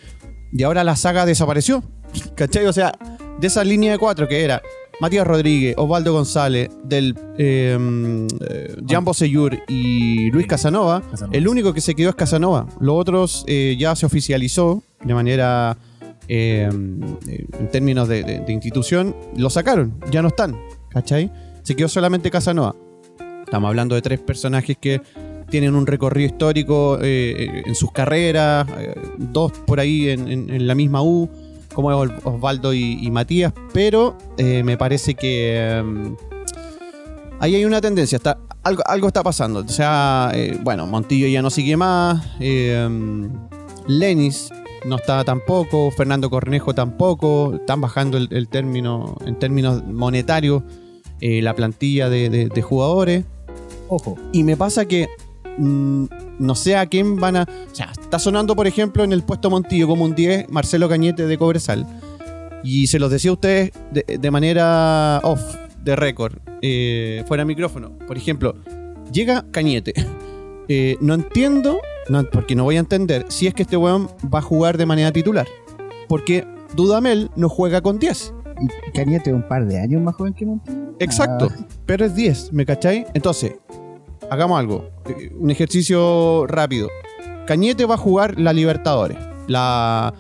[0.53, 1.85] Y ahora la saga desapareció,
[2.35, 2.65] ¿cachai?
[2.65, 2.93] O sea,
[3.39, 4.63] de esa línea de cuatro que era
[5.01, 7.77] Matías Rodríguez, Osvaldo González, del eh,
[8.49, 11.37] eh, Jambo Seyur y Luis Casanova, Casanova.
[11.37, 12.67] el único que se quedó es Casanova.
[12.81, 15.77] Los otros eh, ya se oficializó de manera,
[16.29, 16.69] eh,
[17.29, 20.57] eh, en términos de, de- de institución, lo sacaron, ya no están,
[20.91, 21.31] ¿cachai?
[21.63, 22.75] Se quedó solamente Casanova.
[23.45, 25.01] Estamos hablando de tres personajes que
[25.51, 28.67] tienen un recorrido histórico eh, en sus carreras,
[29.19, 31.29] dos por ahí en, en- en la misma U,
[31.75, 36.15] como es Os- Osvaldo y, y Matías, pero eh, me parece que eh,
[37.41, 39.61] ahí hay una tendencia, está, algo, algo está pasando.
[39.61, 42.89] O sea, eh, bueno, Montillo ya no sigue más, eh,
[43.87, 44.51] Lenis
[44.87, 50.63] no está tampoco, Fernando Cornejo tampoco, están bajando el, el término, en términos monetarios
[51.21, 53.25] eh, la plantilla de- de- de jugadores.
[53.89, 55.09] Ojo, Y me pasa que
[55.59, 56.05] mm,
[56.39, 57.43] no sé a quién van a.
[57.43, 61.27] O sea, está sonando, por ejemplo, en el puesto Montillo como un 10 Marcelo Cañete
[61.27, 61.87] de Cobresal.
[62.63, 65.41] Y se los decía a ustedes de, de manera off,
[65.83, 67.99] de récord, eh, fuera de micrófono.
[68.07, 68.55] Por ejemplo,
[69.13, 69.93] llega Cañete.
[70.67, 71.79] Eh, no entiendo,
[72.09, 74.87] no, porque no voy a entender, si es que este weón va a jugar de
[74.87, 75.47] manera titular.
[76.09, 78.33] Porque Dudamel no juega con 10.
[78.89, 80.95] Y Cañete es un par de años más joven que Montillo.
[81.01, 83.05] Exacto, Ah, pero es 10, ¿me cacháis?
[83.13, 83.57] Entonces,
[84.35, 84.91] hagamos algo,
[85.39, 86.89] un ejercicio rápido.
[87.47, 89.19] Cañete va a jugar la Libertadores,
[89.49, 90.15] la,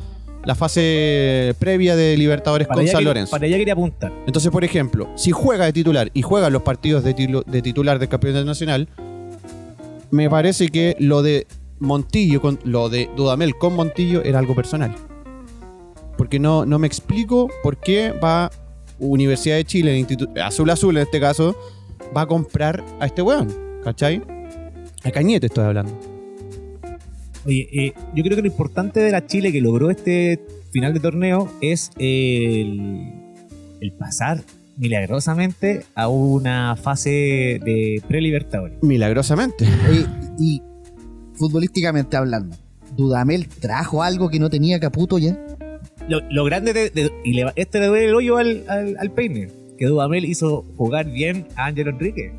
[0.44, 3.30] la fase previa de Libertadores para con San quería, Lorenzo.
[3.30, 4.12] para allá quería apuntar.
[4.26, 7.98] Entonces, por ejemplo, si juega de titular y juega los partidos de, tilo- de titular
[7.98, 8.88] del campeonato nacional,
[10.10, 11.46] me parece que lo de
[11.80, 14.94] Montillo, con, lo de Dudamel con Montillo era algo personal.
[16.16, 18.50] Porque no, no me explico por qué va
[18.98, 21.56] Universidad de Chile, Instituto- Azul Azul en este caso,
[22.16, 23.63] va a comprar a este weón.
[23.84, 24.22] ¿Cachai?
[25.04, 25.92] A Cañete estoy hablando.
[27.46, 30.40] Oye, eh, yo creo que lo importante de la Chile que logró este
[30.72, 33.12] final de torneo es el,
[33.80, 34.40] el pasar
[34.78, 38.82] milagrosamente a una fase de pre-libertadores.
[38.82, 39.66] Milagrosamente.
[39.90, 40.06] Oye,
[40.38, 40.62] y
[41.34, 42.56] futbolísticamente hablando,
[42.96, 45.38] ¿Dudamel trajo algo que no tenía Caputo ya?
[46.08, 49.10] Lo, lo grande de, de- y le, este le duele el hoyo al, al, al
[49.10, 52.32] peine, que Dudamel hizo jugar bien a Ángel Enrique.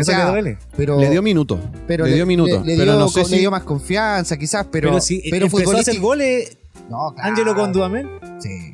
[0.00, 0.58] O sea, le duele.
[0.76, 1.60] Pero, Le dio minutos.
[1.86, 2.64] pero le dio minutos.
[2.66, 3.40] le- le pero dio no sé con- le si.
[3.40, 6.56] dio más confianza, quizás, pero, Pero, si pero empezó a hacer futbolístic- goles
[6.88, 7.30] No, claro.
[7.30, 8.08] Ángelo con Dudamel.
[8.40, 8.72] Sí.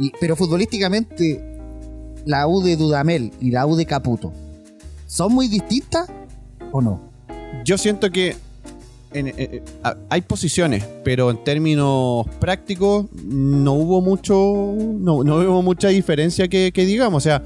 [0.00, 1.42] Y- pero futbolísticamente,
[2.24, 4.32] la U de Dudamel y la U de Caputo,
[5.06, 6.08] ¿son muy distintas
[6.72, 7.00] o no?
[7.64, 8.36] Yo siento que
[9.12, 9.62] en- eh, eh,
[10.10, 16.72] hay posiciones, pero en términos prácticos no hubo mucho, no, no hubo mucha diferencia que,
[16.74, 17.22] que digamos.
[17.22, 17.42] O sea,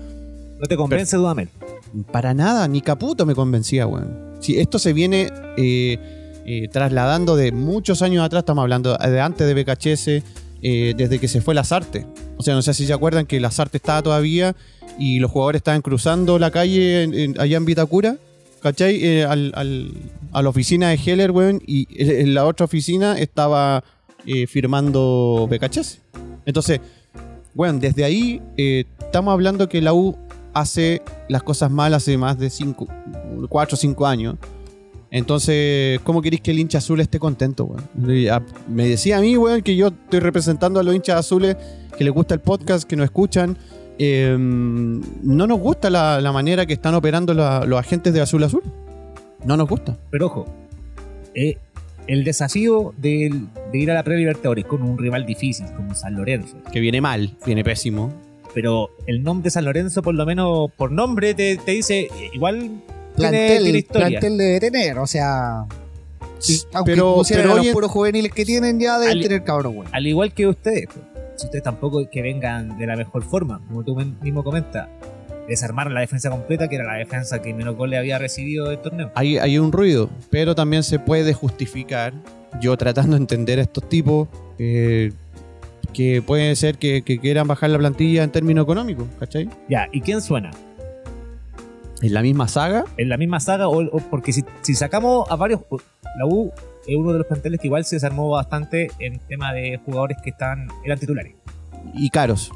[0.59, 1.49] ¿No te convence Dudamel?
[2.13, 4.37] Para nada, ni Caputo me convencía, weón.
[4.41, 5.99] Si esto se viene eh,
[6.47, 10.25] eh, trasladando de muchos años atrás, estamos hablando de antes de BKHS,
[10.63, 12.07] eh, desde que se fue Lazarte.
[12.37, 14.55] O sea, no sé si se acuerdan que Lazarte estaba todavía
[14.99, 18.17] y los jugadores estaban cruzando la calle en- allá en Vitacura,
[18.63, 19.23] ¿cachai?
[19.23, 19.93] Al- al-
[20.33, 23.83] a la oficina de Heller, weón, y en la otra oficina estaba
[24.49, 25.99] firmando BKHS.
[26.47, 26.81] Entonces,
[27.55, 30.17] bueno, desde ahí estamos hablando que la U
[30.55, 32.51] hace las cosas mal hace más de
[33.49, 34.37] 4 o 5 años.
[35.13, 38.29] Entonces, ¿cómo queréis que el hincha azul esté contento, weón?
[38.31, 41.57] Ah, Me decía a mí, weón, que yo estoy representando a los hinchas azules
[41.99, 43.57] que les gusta el podcast, que nos escuchan.
[43.99, 48.45] Eh, no nos gusta la, la manera que están operando la- los agentes de Azul
[48.45, 48.63] Azul.
[49.45, 49.99] No nos gusta.
[50.11, 50.47] Pero ojo,
[51.35, 51.59] eh,
[52.07, 56.57] el desafío del- de, ir a la pre-Libertadores con un rival difícil como San Lorenzo.
[56.73, 58.13] Que viene mal, viene pésimo.
[58.55, 62.59] Pero el nombre de San Lorenzo, por lo menos por nombre, te, te dice, igual
[62.59, 62.81] tiene,
[63.17, 64.09] Plantel, tiene historia.
[64.09, 65.67] plantel debe tener, o sea,
[66.73, 69.93] aunque pero, pero los en- puros juveniles que tienen, ya deben tener cabros buenos.
[69.95, 71.05] Al igual que ustedes, pues,
[71.37, 74.89] si ustedes tampoco que vengan de la mejor forma, como tú mismo comentas,
[75.49, 79.11] desarmaron la defensa completa, que era la defensa que menos goles había recibido del torneo.
[79.15, 82.13] hay, hay un ruido, pero también se puede justificar,
[82.61, 84.29] yo tratando de entender a estos tipos,
[84.59, 85.13] eh,
[85.93, 89.49] que puede ser que, que quieran bajar la plantilla en términos económicos, ¿cachai?
[89.69, 90.51] Ya, ¿y quién suena?
[92.03, 93.69] En la misma saga, ¿En la misma saga?
[93.69, 95.61] O, o- porque si, si sacamos a varios...
[96.19, 96.51] La U
[96.87, 100.31] es uno de los planteles que igual se desarmó bastante en tema de jugadores que
[100.31, 101.35] están eran titulares.
[101.95, 102.51] y caros.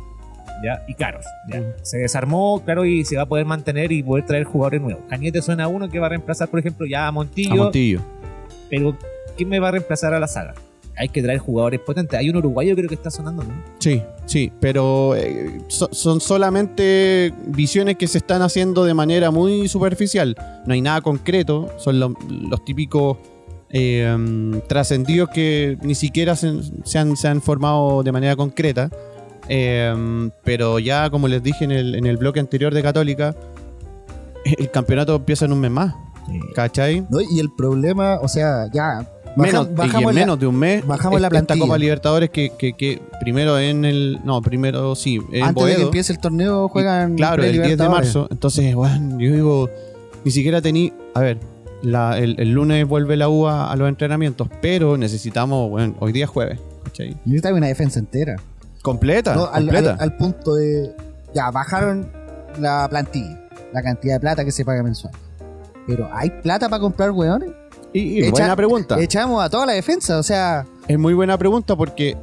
[0.65, 0.83] ¿ya?
[0.89, 1.25] Y caros.
[1.53, 1.61] ¿ya?
[1.61, 1.65] Mm.
[1.83, 5.03] Se desarmó, claro, y se va a poder mantener y poder traer jugadores nuevos.
[5.09, 8.01] Cañete suena a uno que va a reemplazar, por ejemplo, ya a Montillo, A Montillo.
[8.71, 8.97] pero
[9.37, 10.55] ¿quién me va a reemplazar a la saga?
[10.97, 12.19] Hay que traer jugadores potentes.
[12.19, 13.51] Hay un uruguayo creo que está sonando, ¿no?
[13.79, 19.67] Sí, sí, pero eh, so- son solamente visiones que se están haciendo de manera muy
[19.69, 20.37] superficial.
[20.67, 23.17] No hay nada concreto, son lo- los típicos
[23.71, 26.53] eh, trascendidos que ni siquiera se,
[26.85, 28.89] se han, se han formado de manera concreta.
[29.49, 33.35] Eh, pero ya, como les dije en el, en el bloque anterior de Católica,
[34.45, 35.95] el campeonato empieza en un mes más.
[36.55, 37.01] ¿Cachai?
[37.11, 37.21] ¿no?
[37.21, 39.07] Y el problema, o sea, ya.
[39.37, 41.61] Menos, bajamos en la- menos de un mes bajamos la esta plantilla.
[41.61, 45.75] Copa Libertadores que, que, que primero en el no primero sí en antes de que
[45.77, 45.83] Boedo.
[45.87, 47.17] empiece el torneo juegan.
[47.17, 48.29] Claro, el 10 de marzo.
[48.31, 49.71] Entonces, bueno, yo digo,
[50.25, 50.93] ni siquiera tení.
[51.15, 51.39] A ver,
[51.83, 56.25] la- el, el lunes vuelve la U a, los entrenamientos, pero necesitamos, bueno, hoy día
[56.25, 56.61] es jueves.
[56.85, 57.17] ¿cachai?
[57.25, 58.37] Necesita una defensa entera.
[58.83, 59.93] Completa, No, al, completa.
[59.95, 60.91] al- al punto de.
[61.35, 62.07] Ya, bajaron
[62.61, 63.41] la plantilla,
[63.73, 65.13] la cantidad de plata que se paga mensual.
[65.87, 67.51] Pero ¿hay plata para comprar weones?
[67.95, 69.01] Y, y echa- buena pregunta.
[69.01, 70.67] Echamos a toda la defensa, o sea.
[70.89, 72.17] Es muy buena pregunta porque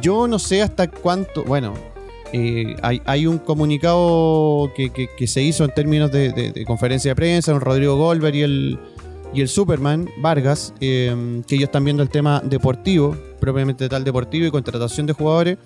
[0.00, 1.42] yo no sé hasta cuánto.
[1.44, 1.74] Bueno,
[2.32, 6.64] eh, hay, hay un comunicado que, que- que se hizo en términos de, de- de
[6.64, 8.78] conferencia de prensa, con Rodrigo Goldberg y el,
[9.32, 14.46] y el Superman Vargas, eh, que ellos están viendo el tema deportivo, propiamente tal deportivo
[14.46, 15.58] y contratación de jugadores,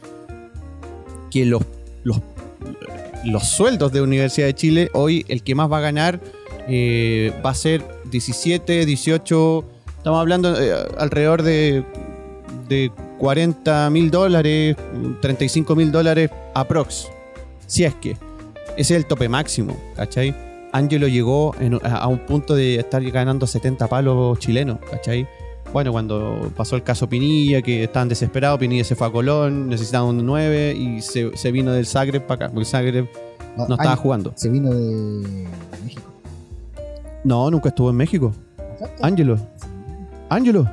[1.31, 1.63] que los,
[2.05, 2.21] los,
[3.25, 6.21] los sueldos de Universidad de Chile, hoy el que más va a ganar
[6.69, 9.65] eh, va a ser 17, 18,
[9.99, 11.85] estamos hablando eh, alrededor de,
[12.69, 14.77] de 40 mil dólares,
[15.21, 17.09] 35 mil dólares aprox.
[17.67, 18.17] Si es que.
[18.77, 20.35] Ese es el tope máximo, ¿cachai?
[20.73, 25.27] Angelo llegó en- a, un punto de estar ganando 70 palos chilenos, ¿cachai?
[25.73, 30.11] Bueno, cuando pasó el caso Pinilla, que estaban desesperados, Pinilla se fue a Colón, necesitaban
[30.11, 33.09] un 9 y se, se vino del Zagreb para acá, porque el Zagreb
[33.57, 34.33] no estaba Ay, jugando.
[34.37, 35.47] Se vino de
[35.85, 36.08] México.
[37.25, 38.33] No, nunca estuvo en México.
[39.03, 39.39] Angelo.
[40.29, 40.69] Angelo.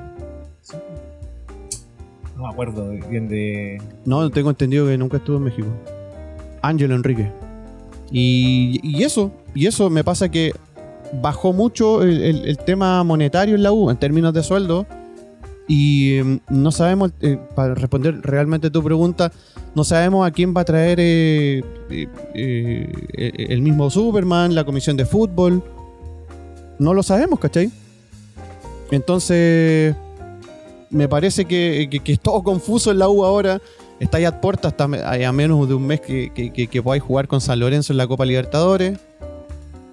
[2.38, 3.82] No me acuerdo bien de.
[4.06, 5.68] No, tengo entendido que nunca estuvo en México.
[6.62, 7.32] Ángelo Enrique.
[8.12, 10.52] Y, y eso, y eso me pasa que
[11.22, 14.86] bajó mucho el, el- el tema monetario en la U en términos de sueldo.
[15.68, 19.32] Y mm, no sabemos, eh, para responder realmente tu pregunta,
[19.74, 22.08] no sabemos a quién va a traer eh, eh,
[23.14, 25.64] eh, el mismo Superman, la comisión de fútbol.
[26.80, 27.72] No lo sabemos, ¿cachai?
[28.92, 29.96] Entonces,
[30.90, 33.62] me parece que, que- que es todo confuso en la U ahora.
[34.00, 37.02] Está ya a puertas, está a menos de un mes que, que, que, que podáis
[37.02, 39.00] jugar con San Lorenzo en la Copa Libertadores.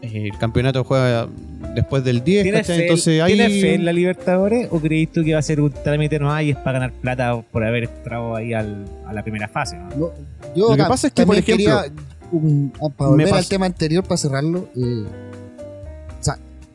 [0.03, 1.29] Eh, el campeonato juega
[1.77, 2.77] después del 10, ¿Tienes ¿cachai?
[2.79, 3.35] fe, Entonces ahí.
[3.35, 6.33] ¿tienes fe en la Libertadores o creéis tú que va a ser un trámite no
[6.33, 9.77] hay es para ganar plata por haber entrado ahí al- a la primera fase?
[9.77, 9.89] ¿no?
[9.97, 10.11] No,
[10.57, 11.93] yo Lo que pasa es que, por ejemplo- quería-
[12.33, 15.05] un- para volver Me al tema anterior, para cerrarlo, eh,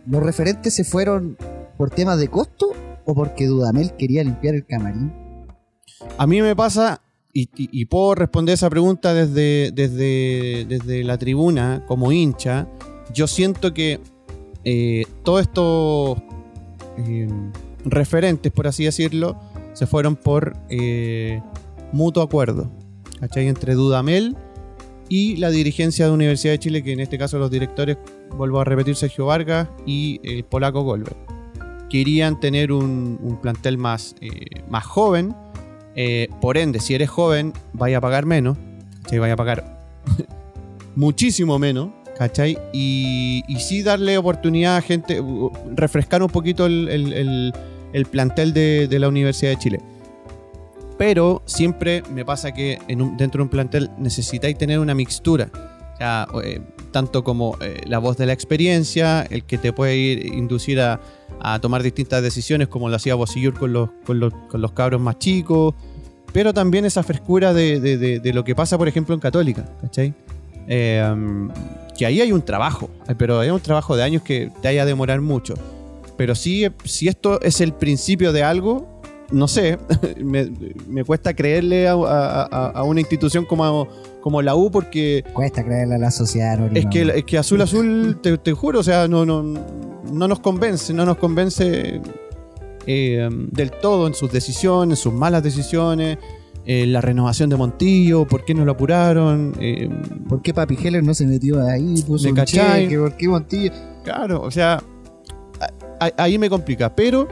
[0.09, 1.37] ¿los referentes se fueron
[1.77, 2.71] por temas de costo
[3.05, 5.11] o porque Dudamel quería limpiar el camarín?
[6.17, 7.01] A mí me pasa,
[7.33, 12.67] y, puedo responder esa pregunta desde, desde, desde la tribuna como hincha,
[13.13, 13.99] yo siento que
[14.63, 16.17] eh, todos estos
[16.97, 17.27] eh,
[17.85, 19.39] referentes, por así decirlo,
[19.73, 21.41] se fueron por eh,
[21.91, 22.71] mutuo acuerdo,
[23.19, 23.47] ¿cachai?
[23.47, 24.35] Entre Dudamel
[25.09, 27.97] y la dirigencia de Universidad de Chile, que en este caso los directores,
[28.35, 31.17] vuelvo a repetir, Sergio Vargas y el polaco Goldberg.
[31.89, 35.35] Querían tener un, plantel más, eh, más joven,
[35.95, 38.57] eh, por ende, si eres joven, vaya a pagar menos,
[39.03, 39.19] ¿cachai?
[39.19, 39.79] Vaya a pagar
[40.95, 42.57] muchísimo menos, ¿cachai?
[42.73, 45.21] Y, y sí darle oportunidad a gente,
[45.75, 47.53] refrescar un poquito el, el- el-
[47.93, 49.79] el plantel de, la Universidad de Chile.
[50.97, 55.49] Pero siempre me pasa que dentro de un plantel necesitáis tener una mixtura.
[55.99, 60.79] Eh, tanto como eh, la voz de la experiencia, el que te puede ir, inducir
[60.79, 60.99] a,
[61.61, 65.75] tomar distintas decisiones, como lo hacía Bosillur con los, con, cabros más chicos,
[66.33, 70.13] pero también esa frescura de, lo que pasa, por ejemplo, en Católica, ¿cachai?
[70.67, 71.49] Um,
[71.97, 75.21] que ahí hay un trabajo, pero hay un trabajo de años que te haya demorar
[75.21, 75.53] mucho.
[76.17, 78.96] Pero sí, si esto es el principio de algo,
[79.31, 79.77] no sé,
[80.23, 80.51] me,
[80.87, 83.87] me cuesta creerle a, a- a- a una institución como,
[84.21, 86.79] como la U porque Cuesta creerle a la sociedad anónima.
[86.79, 90.39] es que, es que Azul Azul, te, te juro, o sea, no, no, no nos
[90.39, 92.01] convence, no nos convence
[92.85, 96.17] eh, del todo en sus decisiones, sus malas decisiones,
[96.65, 99.53] eh, la renovación de Montillo, por qué no lo apuraron.
[99.59, 99.89] eh,
[100.27, 102.01] ¿Por qué Papi Heller no se metió ahí?
[102.05, 103.71] Puso ¿Me un cheque, ¿Por qué Montillo?
[104.03, 104.81] claro, o sea,
[105.59, 107.27] a- a- ahí me complica, pero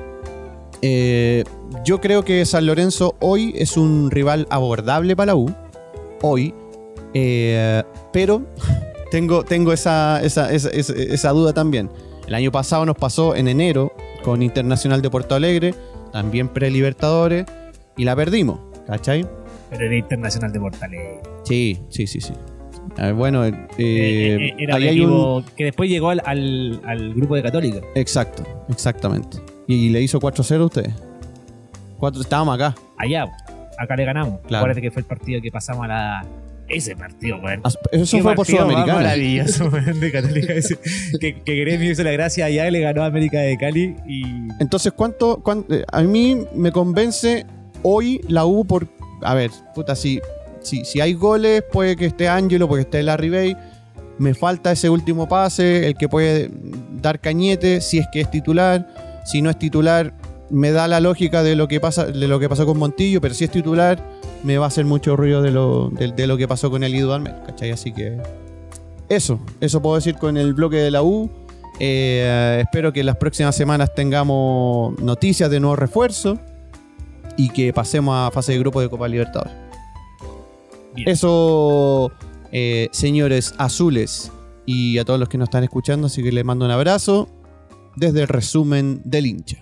[0.81, 1.43] eh,
[1.83, 5.53] yo creo que San Lorenzo hoy es un rival abordable para la U,
[6.21, 6.53] hoy,
[7.13, 8.43] eh, pero
[9.11, 11.89] tengo, tengo esa, esa, esa, duda también.
[12.27, 15.73] El año pasado nos pasó en enero con Internacional de Porto Alegre,
[16.11, 17.45] también pre-Libertadores,
[17.97, 19.25] y la perdimos, ¿cachai?
[19.69, 21.19] Pero era internacional de Portalegre.
[21.43, 22.33] Sí, sí, sí, sí.
[22.97, 27.13] Ver, bueno, eh, Eh, era un ahí hay un, que después llegó al, al- al
[27.13, 27.81] grupo de Católica.
[27.95, 29.37] Exacto, exactamente.
[29.67, 30.93] ¿Y le hizo 4-0 a ustedes?
[31.97, 32.75] Cuatro, estábamos acá.
[32.97, 33.25] Allá,
[33.77, 34.39] acá le ganamos.
[34.47, 34.63] Claro.
[34.63, 36.25] Acuérdate que fue el partido que pasamos a la.
[36.67, 37.61] Ese partido, weón.
[37.63, 38.95] As- Eso fue por Sudamericana.
[38.95, 40.53] Maravilloso, de Católica.
[40.53, 40.77] ese.
[41.19, 44.23] que, que Gremio hizo la gracia allá, le ganó a América de Cali y.
[44.59, 47.45] Entonces, ¿cuánto, cuán- eh, A mí me convence
[47.83, 48.87] hoy la U por.
[49.21, 50.19] A ver, puta, si,
[50.61, 53.57] si, si hay goles, puede que esté Ángelo, puede que esté Larry Bay.
[54.17, 56.49] Me falta ese último pase, el que puede
[57.01, 58.87] dar cañete, si es que es titular.
[59.25, 60.13] Si no es titular,
[60.49, 63.33] me da la lógica de lo que pasa, de lo que pasó con Montillo, pero
[63.33, 64.01] si es titular,
[64.43, 66.93] me va a hacer mucho ruido de lo, de, de lo que pasó con el
[66.95, 67.71] Ido Almer, ¿cachai?
[67.71, 68.17] Así que.
[69.09, 71.29] Eso, eso puedo decir con el bloque de la U.
[71.79, 76.39] Eh, espero que en las próximas semanas tengamos noticias de nuevos refuerzos
[77.37, 79.53] y que pasemos a fase de grupo de Copa Libertadores.
[80.95, 81.09] Bien.
[81.09, 82.11] Eso,
[82.51, 84.31] eh, señores azules
[84.65, 87.27] y a todos los que nos están escuchando, así que les mando un abrazo
[87.95, 89.57] desde el resumen del hincha.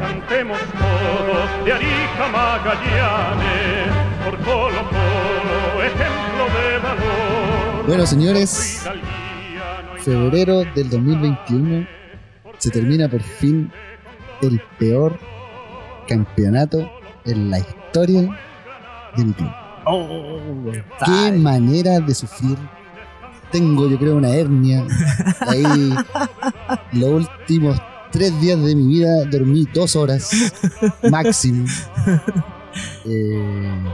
[0.00, 3.92] Cantemos todos de Arica Magallanes,
[4.24, 7.86] por Colo Colo, ejemplo de valor.
[7.86, 8.84] Bueno, señores,
[10.02, 12.01] febrero del 2021
[12.62, 13.72] se termina por fin
[14.40, 15.18] el peor
[16.06, 16.88] campeonato
[17.24, 18.38] en la historia
[19.16, 19.50] de mi club.
[19.84, 20.38] Oh,
[21.04, 22.56] Qué manera de sufrir.
[23.50, 24.86] Tengo, yo creo, una hernia.
[25.40, 25.92] Ahí,
[26.92, 27.82] los últimos
[28.12, 30.30] tres días de mi vida dormí dos horas
[31.10, 31.66] máximo.
[33.04, 33.84] Eh,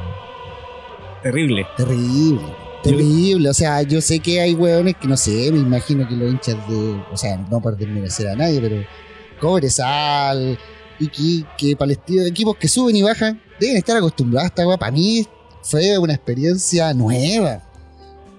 [1.25, 1.67] terrible.
[1.77, 3.49] terrible, terrible.
[3.49, 6.57] O sea, yo sé que hay hueones que no sé, me imagino que los hinchas
[6.69, 7.03] de.
[7.13, 8.83] O sea, no por desmerecer a nadie, pero
[9.41, 10.59] Cobresal,
[10.99, 14.79] Iquique, Palestino, equipos que suben y bajan, deben estar acostumbrados a esta.
[14.79, 15.27] Para mí
[15.63, 17.63] fue una experiencia nueva.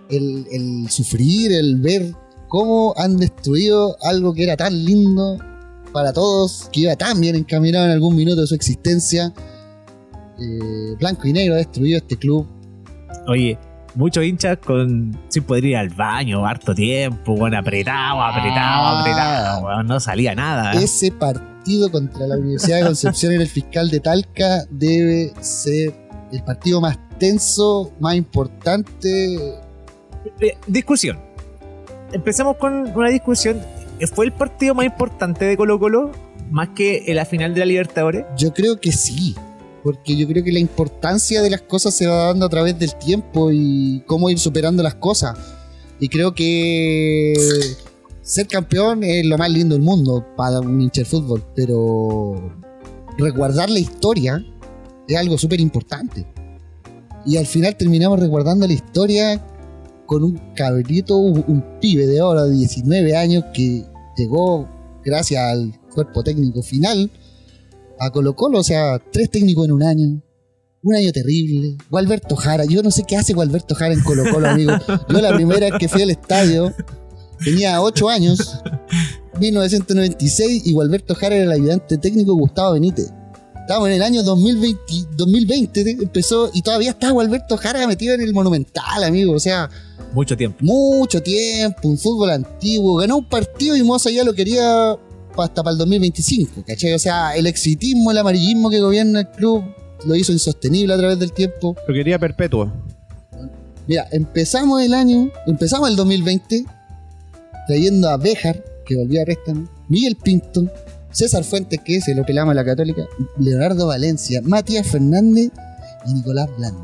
[0.10, 2.14] El, el sufrir, el ver
[2.48, 5.38] cómo han destruido algo que era tan lindo
[5.94, 9.34] para todos, que iba tan bien encaminado en algún minuto de su existencia.
[10.40, 12.48] Eh, blanco y negro ha destruido este club.
[13.28, 13.58] Oye,
[14.00, 19.02] muchos hinchas con sin poder ir al baño harto tiempo, bueno, apretado, apretado, Ah.
[19.02, 20.74] apretado, no salía nada.
[20.74, 20.84] ¿eh?
[20.86, 25.94] Ese partido contra la Universidad de Concepción en el fiscal de Talca debe ser
[26.32, 29.36] el partido más tenso, más importante.
[30.40, 31.20] Eh, discusión.
[32.14, 33.60] empecemos con una discusión.
[34.16, 36.12] ¿Fue el partido más importante de Colo Colo?
[36.50, 38.26] Más que la final de la Libertadores.
[38.38, 39.36] Yo creo que sí.
[39.84, 42.94] Porque yo creo que la importancia de las cosas se va dando a través del
[42.96, 45.38] tiempo y cómo ir superando las cosas.
[46.00, 47.34] Y creo que
[48.22, 51.44] ser campeón es lo más lindo del mundo para un hincha de fútbol.
[51.56, 52.54] Pero
[53.18, 54.44] resguardar la historia
[55.08, 56.26] es algo súper importante.
[57.26, 59.46] Y al final terminamos resguardando la historia
[60.06, 63.86] con un cabrito, un, un pibe de ahora de 19 años que
[64.18, 64.68] llegó
[65.04, 67.10] gracias al cuerpo técnico final
[68.00, 70.22] a Colo Colo, o sea, tres técnicos en un año.
[70.82, 71.76] Un año terrible.
[71.90, 74.72] Gualberto Jara, yo no sé qué hace Gualberto Jara en Colo Colo, amigo.
[75.10, 76.74] Yo la primera vez que fui al estadio
[77.44, 78.62] tenía 8 años,
[79.40, 83.12] 1996, y Gualberto Jara era el ayudante técnico de Gustavo Benítez.
[83.62, 84.82] Estábamos en el año 2020,
[85.16, 89.34] 2020 empezó y todavía estaba Alberto Jara metido en el Monumental, amigo.
[89.34, 89.70] O sea,
[90.14, 90.58] Mucho tiempo.
[90.62, 92.96] mucho tiempo, un fútbol antiguo.
[92.96, 94.96] Ganó un partido y Moza ya lo quería
[95.42, 96.94] hasta para el 2025, ¿cachai?
[96.94, 99.64] O sea, el exitismo, el amarillismo que gobierna el club
[100.06, 101.76] lo hizo insostenible a través del tiempo.
[101.88, 102.72] Lo quería perpetuo.
[103.88, 106.64] Mira, empezamos el año, empezamos el 2020
[107.68, 110.64] trayendo a Béjar, que volvió a préstamo, Miguel Pinto,
[111.12, 113.04] César Fuentes, que se lo pelamos a la Católica,
[113.38, 115.52] Leonardo Valencia, Matías Fernández
[116.08, 116.82] y Nicolás Blandi.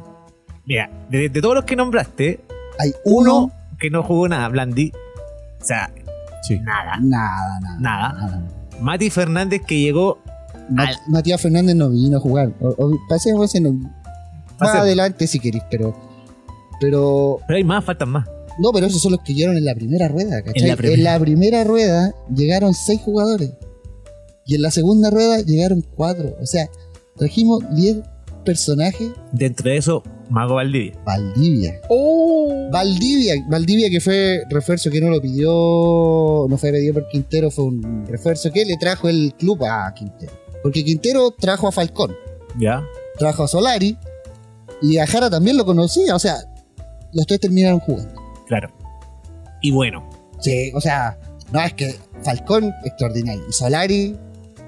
[0.65, 2.39] Mira, de, de todos los que nombraste,
[2.79, 4.91] Hay uno uno, que no jugó nada, Blandi.
[5.61, 5.91] O sea,
[6.47, 6.59] Sí.
[6.59, 6.97] nada.
[7.01, 7.79] nada, nada.
[7.79, 8.43] Nada.
[8.81, 10.19] Mati Fernández que llegó
[10.69, 12.51] Ma- Al- Matías Fernández no vino a jugar.
[12.59, 13.73] O, o, pase, pase, no.
[14.59, 15.93] Más adelante si queréis, pero.
[16.79, 17.39] Pero.
[17.47, 18.27] Pero hay más, faltan más.
[18.57, 20.61] No, pero esos son los que llegaron en la primera rueda, ¿cachai?
[20.63, 21.19] En la primera.
[21.19, 23.51] primera rueda llegaron seis jugadores.
[24.45, 26.35] Y en la segunda rueda llegaron cuatro.
[26.41, 26.67] O sea,
[27.17, 27.97] trajimos 10
[28.45, 29.09] personajes.
[29.33, 30.93] Dentro de eso, Mago Valdivia.
[31.05, 31.81] Valdivia.
[32.71, 33.33] Valdivia.
[33.47, 36.47] Valdivia que fue refuerzo que no lo pidió.
[36.49, 40.31] No fue pedido por Quintero, fue un refuerzo que le trajo el club a Quintero.
[40.63, 42.15] Porque Quintero trajo a Falcón.
[42.57, 42.83] ¿Ya?
[43.17, 43.97] trajo a Solari
[44.81, 46.35] y a Jara también lo conocía, o sea,
[47.13, 48.21] los tres terminaron jugando.
[48.47, 48.69] Claro.
[49.61, 50.07] Y bueno,
[50.39, 51.17] Sí, o sea,
[51.51, 54.15] no es que Falcón extraordinario y Solari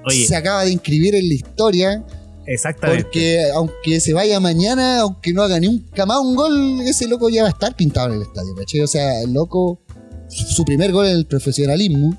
[0.04, 2.04] oye, se acaba de inscribir en la historia
[2.52, 3.04] exactamente.
[3.04, 7.28] porque aunque se vaya mañana, aunque no haga ni un más un gol, ese loco
[7.28, 8.80] ya va a estar pintado en el estadio, ¿cachai?
[8.80, 9.80] O sea, el loco,
[10.28, 12.16] su primer gol en el profesionalismo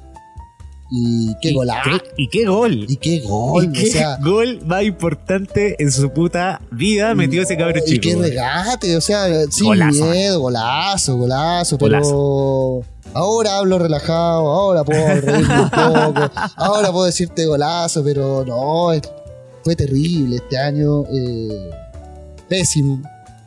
[0.91, 1.89] y qué Y golazo.
[1.91, 2.85] qué- Y qué gol.
[2.89, 7.43] Y qué gol, Y qué o sea, gol más importante en su puta vida metió
[7.43, 8.01] ese cabrón Y chico.
[8.01, 8.23] qué weón.
[8.29, 12.81] regate, o sea, sin Golazo, miedo, golazo, golazo, pero
[13.13, 18.91] ahora hablo relajado, ahora puedo reírme un poco, ahora puedo decirte golazo, pero no,
[19.69, 21.69] fue terrible este año, eh,
[22.47, 23.01] pésimo.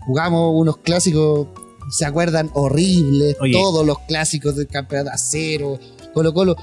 [0.07, 1.49] Jugamos unos clásicos,
[1.91, 2.49] ¿se acuerdan?
[2.55, 3.53] Horribles, Oye.
[3.53, 5.79] todos los clásicos del campeonato a cero,
[6.14, 6.57] Colo Colo.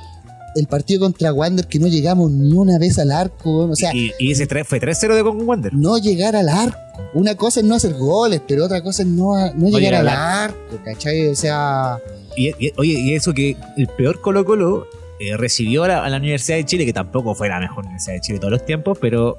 [0.55, 4.11] El partido contra Wander que no llegamos ni una vez al arco, o sea, y,
[4.17, 5.73] y ese tres, fue 3-0 de Con Wander.
[5.73, 6.77] no llegar al arco.
[7.13, 10.07] Una cosa es no hacer goles, pero otra cosa es no, no llegar llegar al
[10.07, 11.27] arco, ¿cachai?
[11.27, 11.97] O sea,
[12.35, 14.87] Y, y- oye, y eso que el peor Colo Colo
[15.19, 18.13] eh, recibió a la, a la Universidad de Chile, que tampoco fue la mejor Universidad
[18.15, 19.37] de Chile de todos los tiempos, pero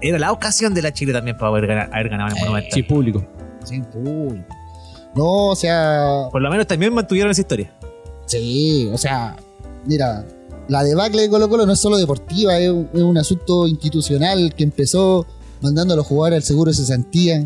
[0.00, 2.72] era la ocasión de la Chile también para haber, ganar- haber ganado en el Monumental.
[2.72, 3.24] Sí, público.
[3.64, 4.46] sin público.
[5.14, 7.72] No, o sea, Por lo menos también mantuvieron esa historia.
[8.26, 9.36] sí, o sea,
[9.86, 10.24] mira,
[10.68, 14.54] la debacle de Colo Colo no es solo deportiva, es un, es un asunto institucional
[14.54, 15.26] que empezó
[15.62, 17.44] mandando a los jugadores al seguro de cesantía.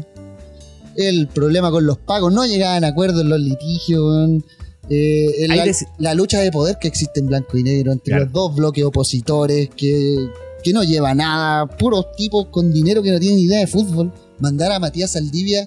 [0.96, 4.42] El problema con los pagos, no llegaban a acuerdos en los litigios.
[4.90, 8.24] Eh, la, des- la lucha de poder que existe en blanco y negro entre Claro.
[8.24, 10.28] los dos bloques opositores que,
[10.62, 14.12] que no lleva nada, puros tipos con dinero que no tienen idea de fútbol.
[14.40, 15.66] Mandar a Matías Saldivia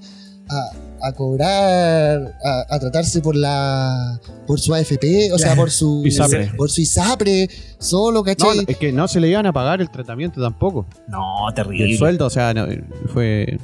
[0.49, 6.01] a, a cobrar, a, a tratarse por la por su AFP, o sea, por su
[6.05, 6.51] ISAPRE.
[6.57, 7.49] por su ISAPRE,
[7.79, 8.57] solo, ¿cachai?
[8.57, 10.85] no, es que no se le iban a pagar el tratamiento tampoco.
[11.07, 11.21] No,
[11.55, 11.85] terrible.
[11.93, 12.67] el sueldo, o sea, no,
[13.13, 13.57] fue,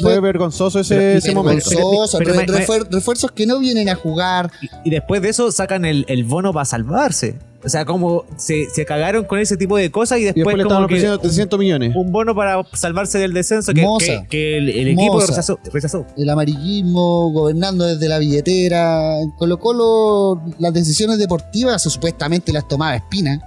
[0.00, 1.68] fue Re- vergonzoso ese, Pero- ese momento.
[1.70, 4.50] vergonzoso, pero- re- pero- refuer- refuerzos que no vienen a jugar.
[4.62, 7.36] Y, y después de eso sacan el, el bono para salvarse.
[7.64, 10.56] O sea, como se, se cagaron con ese tipo de cosas y Y después, después
[10.58, 11.96] le como estaban que ofreciendo 300 millones.
[11.96, 14.04] un bono para salvarse del descenso que, Moza.
[14.22, 16.04] que- que el, el equipo rechazó, rechazó.
[16.18, 19.18] el amarillismo, gobernando desde la billetera.
[19.18, 23.40] En Colo Colo, las decisiones deportivas supuestamente las tomaba Espina.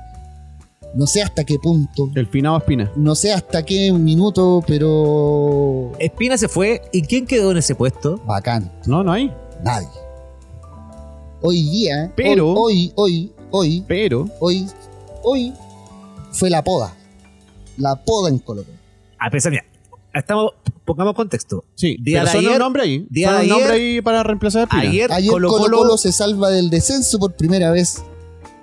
[0.97, 2.91] No sé hasta qué punto, El finado Espina.
[2.95, 6.81] no sé hasta qué minuto, pero Espina se fue.
[6.91, 8.17] ¿Y quién quedó en ese puesto?
[8.25, 9.31] bacán, No, no hay.
[9.63, 9.87] nadie.
[11.41, 14.65] Hoy día, Pero- hoy, hoy, hoy, Pero hoy,
[15.23, 15.53] hoy
[16.31, 16.95] fue la poda.
[17.77, 18.75] La poda en Colo Colo.
[19.19, 19.65] A pesar, mira,
[20.15, 21.63] estamos, pongamos contexto.
[21.75, 23.05] Sí, Día pero de son ayer- un nombre ahí.
[23.11, 24.81] día de un nombre ayer- ahí para reemplazar a Pina.
[24.81, 28.01] Ayer, Ayer Colo Colo Colo, Colo se salva del descenso por primera vez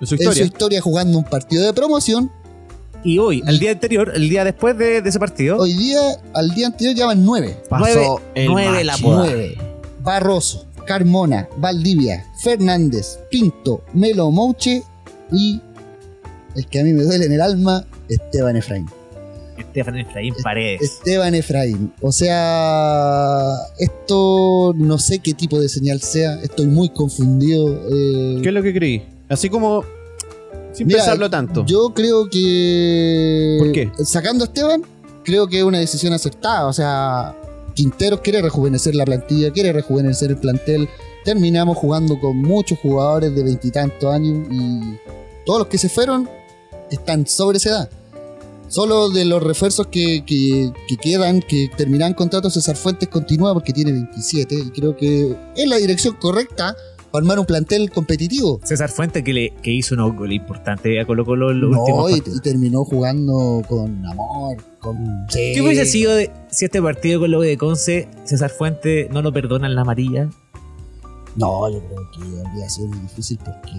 [0.01, 0.81] su en su historia.
[0.81, 2.31] jugando un partido de promoción.
[3.03, 5.99] y hoy, el día anterior, el día después de, de ese partido, Hoy día,
[6.33, 7.57] al día anterior ya van nueve.
[7.71, 9.25] nueve, el nueve la poda.
[9.25, 9.57] Nueve.
[10.01, 14.83] Barroso, Carmona, Valdivia, Fernández, Pinto, Melo Mouche
[15.31, 15.59] y
[16.55, 18.87] el que a mí me duele en el alma, Esteban Efraín.
[19.57, 20.81] Estefan Efraín Paredes.
[20.81, 21.93] Esteban Efraín.
[22.01, 26.41] O sea, esto no sé qué tipo de señal sea.
[26.43, 27.69] Estoy muy confundido.
[27.89, 29.03] eh, ¿Qué es lo que creí?
[29.29, 29.83] Así como
[30.73, 31.65] sin Mira, pensarlo tanto.
[31.65, 33.55] Yo creo que.
[33.59, 33.91] ¿Por qué?
[34.03, 34.83] Sacando a Esteban,
[35.23, 36.67] creo que es una decisión acertada.
[36.67, 37.35] O sea,
[37.73, 40.87] Quinteros quiere rejuvenecer la plantilla, quiere rejuvenecer el plantel.
[41.23, 44.97] Terminamos jugando con muchos jugadores de veintitantos años y
[45.45, 46.29] todos los que se fueron
[46.91, 47.89] están sobre esa edad.
[48.67, 53.71] Solo de los refuerzos que, que- que quedan, que terminan contrato, César Fuentes continúa porque
[53.73, 56.75] tiene 27 y creo que es la dirección correcta
[57.15, 58.59] para armar un plantel competitivo.
[58.63, 61.79] César Fuente que, le, que hizo un gol importante a Colo Colo en los No,
[61.81, 62.37] últimos y, partidos.
[62.39, 64.97] y terminó jugando con amor, con...
[65.29, 65.51] Sí.
[65.55, 69.31] ¿Qué hubiese sido de- si este partido con lo de Conce, César Fuente no lo
[69.33, 70.29] perdonan la amarilla?
[71.35, 73.71] No, yo creo que habría sido muy difícil porque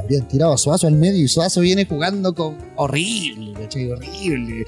[0.00, 3.90] habrían tirado a Suazo al medio y Suazo viene jugando con horrible, ¿cachai?
[3.92, 4.64] Horrible.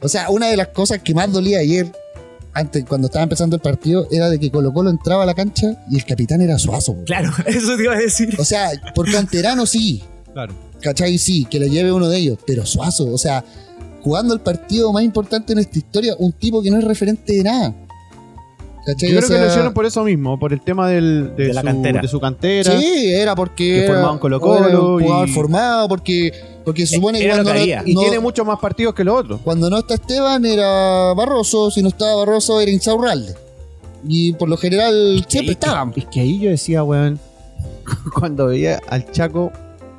[0.00, 1.90] O sea, una de las cosas que más dolía ayer,
[2.54, 5.84] antes cuando estaba empezando el partido, era de que Colo Colo entraba a la cancha
[5.90, 6.96] y el capitán era Suazo.
[7.04, 8.34] Claro, eso te iba a decir.
[8.38, 10.02] O sea, por canterano sí,
[10.32, 10.54] Claro.
[10.80, 11.18] ¿cachai?
[11.18, 13.44] Sí, que le lleve uno de ellos, pero Suazo, o sea,
[14.02, 17.42] jugando el partido más importante en esta historia, un tipo que no es referente de
[17.42, 17.74] nada.
[18.86, 19.10] ¿Cachai?
[19.12, 21.54] Yo O creo que lo hicieron por eso mismo, por el tema del, de, De
[21.54, 22.00] la su, cantera.
[22.02, 22.78] de su cantera.
[22.78, 24.18] Sí, era porque Que era, formaba un
[24.68, 26.32] era un jugador y- formado, porque,
[26.64, 27.82] porque se supone que Era lo cuando, no.
[27.86, 29.40] Y tiene muchos más partidos que los otros.
[29.42, 33.34] cuando no está Esteban era Barroso, si no estaba Barroso era Insaurralde.
[34.06, 35.92] Y por lo general siempre estaban.
[35.96, 37.18] Es que ahí yo decía, weón,
[38.18, 39.50] cuando veía al Chaco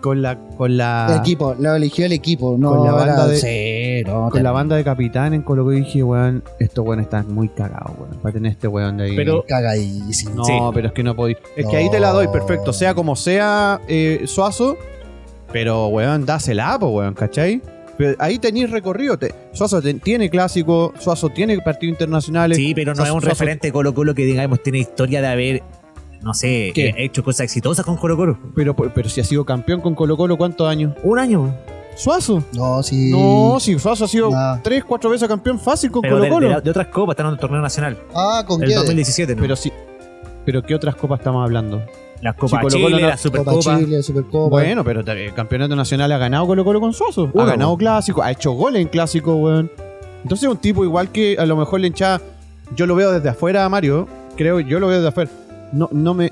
[0.06, 3.28] con la con El la equipo, lo eligió el equipo, no Con la banda era-
[3.28, 6.86] de- Sí, no, con la banda de capitán en Colo Colo y dije, weón, estos
[6.86, 9.16] weón están muy cagados, weón, para tener este weón de ahí.
[9.16, 10.36] Pero- cagadísimo.
[10.36, 10.54] no, Sí.
[10.76, 11.38] pero es que no podéis.
[11.56, 12.72] Es que ahí te la doy, perfecto.
[12.72, 14.78] Sea como sea eh, Suazo,
[15.52, 17.62] pero weón, dásela, po, weón, ¿cachai?
[17.98, 19.18] Pero ahí tenéis recorrido.
[19.18, 22.58] Te- Suazo te- tiene clásico, Suazo tiene partidos internacionales.
[22.58, 25.28] Sí, pero no Suazo- es un Suazo- referente Colo Colo que digamos tiene historia de
[25.28, 25.64] haber,
[26.26, 26.88] no sé, ¿Qué?
[26.90, 28.38] eh, hecho cosas exitosas con Colo Colo.
[28.56, 30.94] Pero, pero si ha sido campeón con Colo Colo, ¿cuántos años?
[31.04, 31.56] Un año.
[31.96, 32.44] ¿Suazo?
[32.54, 33.12] No, sí.
[33.12, 34.58] No, si Suazo ha sido Nah.
[34.62, 36.48] tres, cuatro veces campeón fácil con Pero Colo de, Colo.
[36.50, 37.98] de la- de otras copas, están en el torneo nacional.
[38.14, 38.76] Ah, ¿con El qué?
[38.76, 39.42] 2017, ¿no?
[39.42, 39.72] Pero sí.
[40.46, 41.82] Pero ¿qué otras copas estamos hablando?
[42.22, 43.52] las Copas Colo Chile, no- la Supercopa.
[43.54, 44.50] Copa Chile, Supercopa.
[44.50, 47.30] Bueno, pero el campeonato nacional ha ganado Colo Colo con Suazo.
[47.32, 49.70] Uno, ha ganado clásico, ha hecho goles en clásico, weón.
[50.24, 52.20] Entonces un tipo igual que a lo mejor le hinchaba.
[52.76, 54.08] Yo lo veo desde afuera, Mario.
[54.36, 55.30] Creo, yo lo veo desde afuera.
[55.76, 56.32] No, no me.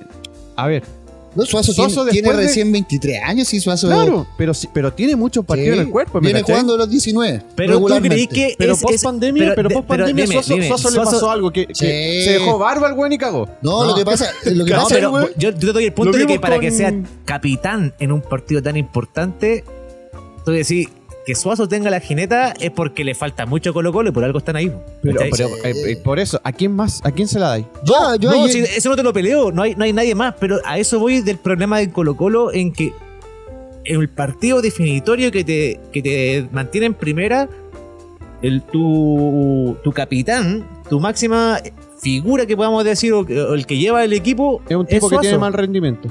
[0.55, 0.83] A ver,
[1.35, 3.87] No, Suazo, Suazo tiene, tiene después de- recién 23 años y Suazo.
[3.87, 6.53] claro, pero, sí- pero tiene muchos partidos Sí, en el cuerpo, ¿me Viene cachai?
[6.57, 7.41] jugando a los 19.
[7.55, 10.89] Pero tú creí que Pero es- post pandemia, pero, post pandemia dime, Suazo, dime, Suazo
[10.91, 12.23] le Suazo- pasó algo que, que Sí.
[12.23, 13.49] se dejó barba el weón y cagó.
[13.63, 15.25] No, lo que pasa, lo que No, pasa pero güey.
[15.37, 16.93] yo, yo te doy el punto de que para con- que sea
[17.25, 19.63] capitán en un partido tan importante,
[20.45, 20.87] tú decís
[21.25, 24.39] que Suazo tenga la jineta es porque le falta mucho Colo Colo y por algo
[24.39, 24.71] están ahí.
[25.01, 26.99] Pero, pero, eh, eh, por eso, ¿a quién más?
[27.05, 27.65] ¿A quién se la dais?
[27.83, 30.35] Yo, yo no, si eso no te lo peleo, no hay, no hay nadie más,
[30.39, 32.93] pero a eso voy del problema de Colo Colo en que
[33.85, 37.49] en el partido definitorio que te, que te mantiene en primera,
[38.41, 41.59] el, tu, tu capitán, tu máxima
[42.01, 45.21] figura que podamos decir, o, el que lleva el equipo, Es un tipo que Suazo.
[45.21, 46.09] tiene mal rendimiento.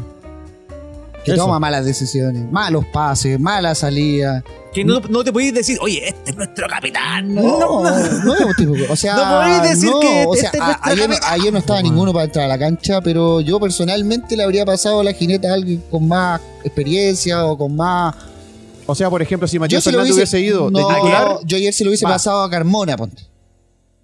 [1.24, 1.44] que Eso.
[1.44, 4.42] toma malas decisiones, malos pases, mala salida.
[4.72, 7.34] Que no, no te podéis decir, oye, este es nuestro capitán.
[7.34, 8.72] No, no, es un tipo.
[8.90, 11.14] O sea, No podéis decir no, que o sea, este es a- nuestro ayer, no-
[11.14, 11.40] capitán.
[11.40, 15.02] ayer no estaba ninguno para entrar a la cancha, pero yo personalmente le habría pasado
[15.02, 18.14] la jineta a alguien con más experiencia o con más.
[18.86, 21.38] O sea, por ejemplo, si Matías se lo Fernández hubiese ido de no, titular.
[21.44, 22.12] yo ayer se lo hubiese Va.
[22.12, 23.22] pasado a Carmona, ponte.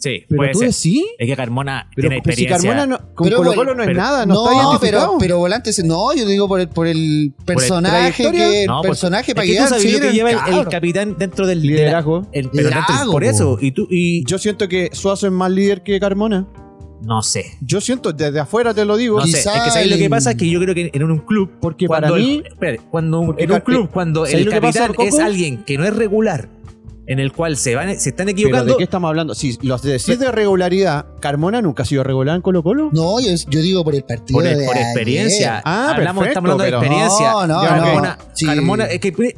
[0.01, 0.69] Sí, Pero puede tú ser.
[0.69, 1.03] decís.
[1.19, 2.71] Es que Carmona Pero, tiene pero si experiencia.
[2.77, 5.07] Carmona no, con Pero Colo Colo no es pero- nada, no, está No, identificado.
[5.09, 8.81] pero, pero volante, se- no, yo digo por el, por el personaje que el No,
[8.83, 11.47] pues, personaje es para que tú sabes sí, lo que lleva el, el capitán dentro
[11.49, 12.19] del de la- Liderazgo.
[12.33, 13.29] el, pero dentro- Liderazgo, por po.
[13.29, 13.59] eso.
[13.61, 16.47] Y tú, y Yo siento que Suazo es más líder que Carmona.
[17.03, 17.57] no sé.
[17.61, 19.19] Yo siento, desde afuera te lo digo.
[19.19, 20.31] No sé, es que ¿sabes lo que el- pasa?
[20.33, 21.51] Es que yo creo que en un club.
[21.61, 25.19] Porque cuando para el- mí- espérate, cuando en un club, cuando ¿sabes el capitán es
[25.19, 26.49] alguien que no es regular,
[27.09, 28.73] en el cual se van se están Pero equivocando.
[28.73, 29.35] ¿de qué estamos hablando?
[29.35, 32.91] Si los decís de regularidad, Carmona nunca ha sido regular en Colo Colo.
[32.93, 34.87] No, yo, yo digo por el partido por, de por ayer.
[34.87, 35.63] experiencia.
[35.65, 37.31] Ah, Hablamos, perfecto, estamos hablando de pero- experiencia.
[37.33, 37.83] No, no, Ya, no.
[37.85, 38.47] Carmona, Sí.
[38.47, 39.35] Carmona, es que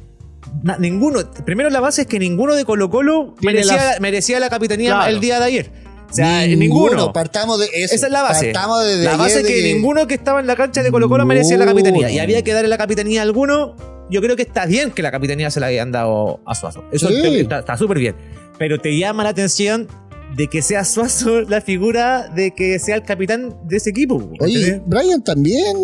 [0.65, 1.21] Na- ninguno.
[1.47, 5.11] Primero la base es que ninguno de Colo Colo merecía, las- merecía la capitanía Claro.
[5.13, 5.71] el día de ayer.
[6.11, 7.13] O sea, ninguno.
[7.13, 7.95] Partamos de eso.
[7.95, 8.47] Esa es la base.
[8.53, 11.09] Partamos desde la base es de que, ninguno que estaba en la cancha de Colo
[11.09, 12.11] Colo merecía la capitanía.
[12.11, 13.77] Y había que darle la capitanía a alguno.
[14.11, 16.85] Yo creo que está bien que la capitanía se la hayan dado a Suazo.
[16.93, 17.41] Eso Sí.
[17.41, 18.15] está está súper bien.
[18.59, 19.89] Pero te llama la atención
[20.37, 24.31] de que sea Suazo la figura de que sea el capitán de ese equipo.
[24.41, 24.81] Oye.
[24.87, 25.77] Brian también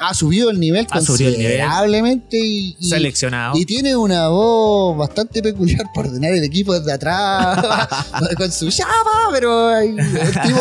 [0.00, 1.52] ha subido el nivel Ha subido el nivel.
[1.58, 3.56] considerablemente y, y- Seleccionado.
[3.58, 7.64] y tiene una voz bastante peculiar por ordenar el equipo desde atrás
[8.36, 10.60] con su llama, pero el tipo,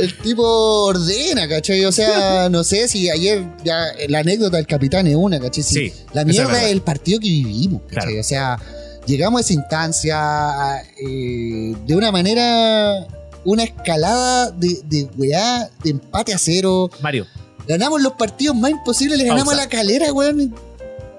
[0.00, 0.42] el tipo
[0.84, 1.84] ordena, ¿cachai?
[1.84, 5.62] O sea, no sé si ayer ya la anécdota del capitán es una, ¿cachai?
[5.62, 8.12] Si Sí, la mierda es, el partido que vivimos, ¿cachai?
[8.14, 8.20] Claro.
[8.20, 8.58] O sea,
[9.06, 13.06] llegamos a esa instancia eh, de una manera,
[13.44, 16.90] una escalada de, de weá, de empate a cero.
[17.02, 17.26] Mario,
[17.68, 20.54] Ganamos los partidos más imposibles, le ganamos a la calera, weón.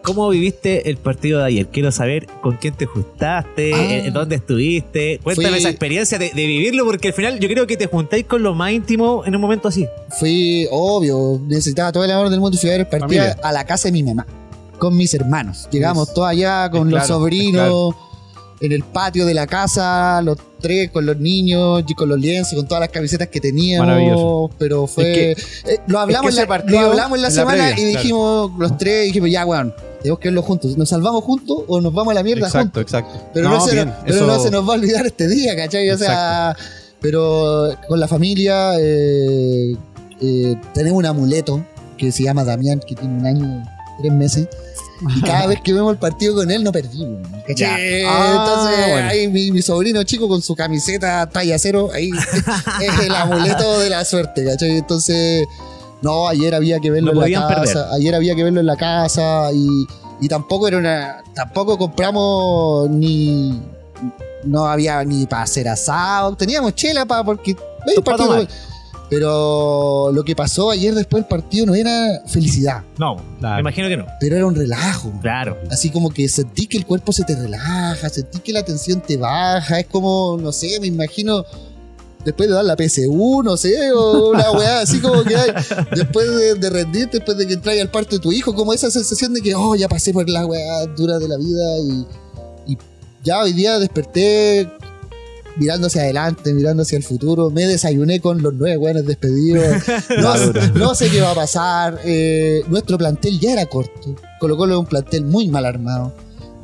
[0.04, 1.68] ¿cómo viviste el partido de ayer?
[1.68, 3.94] Quiero saber con quién te juntaste, Ah.
[4.08, 5.20] eh, dónde estuviste.
[5.22, 8.24] Cuéntame Fui- esa experiencia de, de vivirlo, porque al final yo creo que te juntáis
[8.26, 9.86] con lo más íntimo en un momento así.
[10.18, 13.38] Fui obvio, necesitaba todo el amor del mundo y fui a ver el partido Familia.
[13.44, 14.26] a la casa de mi mamá,
[14.78, 15.68] con mis hermanos.
[15.72, 17.96] Llegamos todos allá con los claro, sobrinos,
[18.60, 22.56] en el patio de la casa, los tres con los niños y con los lienzos,
[22.56, 23.88] con todas las camisetas que teníamos.
[23.88, 24.50] Maravilloso.
[24.58, 25.32] Pero fue.
[25.32, 27.72] Es eh, lo, hablamos es que la, lo hablamos en la en la semana previa,
[27.72, 28.02] y claro.
[28.02, 30.78] dijimos, los tres, dijimos, ya, weón, tenemos que verlo juntos.
[30.78, 32.82] ¿Nos salvamos juntos o nos vamos a la mierda Exacto, juntos?
[32.82, 33.30] exacto.
[33.34, 35.56] Pero, no, se, bien, nos, pero eso- no se nos va a olvidar este día,
[35.56, 35.90] ¿cachai?
[35.92, 36.56] O sea,
[37.00, 39.76] pero con la familia eh,
[40.22, 41.64] eh, tenemos un amuleto
[41.98, 43.64] que se llama Damián, que tiene un año,
[43.98, 44.48] tres meses.
[45.16, 47.28] Y cada vez que vemos el partido con él, no perdimos.
[47.48, 48.04] ¿cachai?
[48.04, 49.10] Ah, Entonces, bueno.
[49.10, 52.10] ahí mi, mi sobrino chico con su camiseta talla cero, ahí
[52.82, 54.78] es el amuleto de la suerte, ¿cachai?
[54.78, 55.48] Entonces,
[56.02, 57.62] no, ayer había que verlo No en la casa.
[57.62, 57.78] perder.
[57.94, 59.68] Ayer había que verlo en la casa y,
[60.20, 61.24] y tampoco era una.
[61.36, 63.62] Tampoco compramos ni.
[64.44, 66.36] No había ni para hacer asado.
[66.36, 67.56] Teníamos chela para porque.
[67.88, 68.48] hay un Pa' partido- tomar.
[69.10, 73.56] Pero lo que pasó ayer después del partido no era felicidad, No, Claro.
[73.56, 74.06] me imagino que no.
[74.20, 75.12] pero era un relajo.
[75.22, 75.58] Claro.
[75.72, 79.18] Así como que sentí que el cuerpo se te relaja, sentí que la tensión te
[79.18, 81.44] baja, es como, no sé, me imagino
[82.26, 85.52] después de dar la PSU, no sé, o una weá así como que hay,
[85.96, 88.92] después de, de rendirte, después de que entras al parto de tu hijo, como esa
[88.92, 91.80] sensación de que, oh, ya pasé por la weá dura de la vida
[92.68, 92.78] y, y
[93.24, 94.70] ya hoy día desperté
[95.60, 99.66] mirando hacia adelante, mirando hacia el futuro, me desayuné con los nueve weones despedidos,
[100.22, 100.36] no,
[100.76, 102.00] no sé qué va a pasar.
[102.06, 104.16] eh, nuestro plantel ya era corto.
[104.40, 106.14] Colo Colo es un plantel muy mal armado.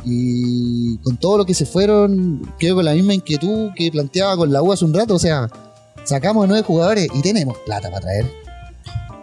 [0.06, 4.52] Y con todo lo que se fueron, quedo con la misma inquietud que planteaba con
[4.52, 5.16] la U hace un rato.
[5.16, 5.50] O sea,
[6.04, 8.26] sacamos nueve jugadores y tenemos plata para traer.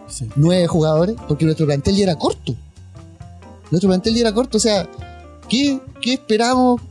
[0.07, 0.27] Sí.
[0.35, 2.55] Nueve jugadores, porque nuestro plantel ya era corto.
[3.69, 4.57] Nuestro plantel ya era corto.
[4.57, 4.89] O sea,
[5.47, 6.81] ¿qué, qué esperamos?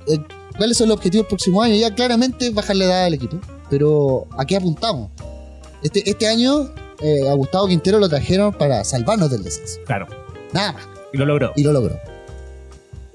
[0.61, 1.75] ¿Cuáles son los objetivos del próximo año?
[1.75, 3.39] Ya claramente bajar la edad del equipo.
[3.71, 5.09] Pero ¿a qué apuntamos?
[5.83, 6.69] Este, este año
[7.01, 9.81] eh, a Gustavo Quintero lo trajeron para salvarnos del descenso.
[9.87, 10.07] Claro.
[10.53, 10.87] Nada más.
[11.15, 11.53] Y lo logró.
[11.57, 11.99] Y lo logró.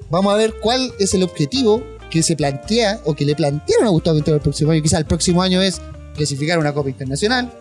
[0.09, 3.89] Vamos a ver cuál es el objetivo que se plantea o que le plantearon a
[3.91, 4.81] Gustavo Quintero el próximo año.
[4.81, 5.79] Quizá el próximo año es
[6.15, 7.51] clasificar una Copa Internacional,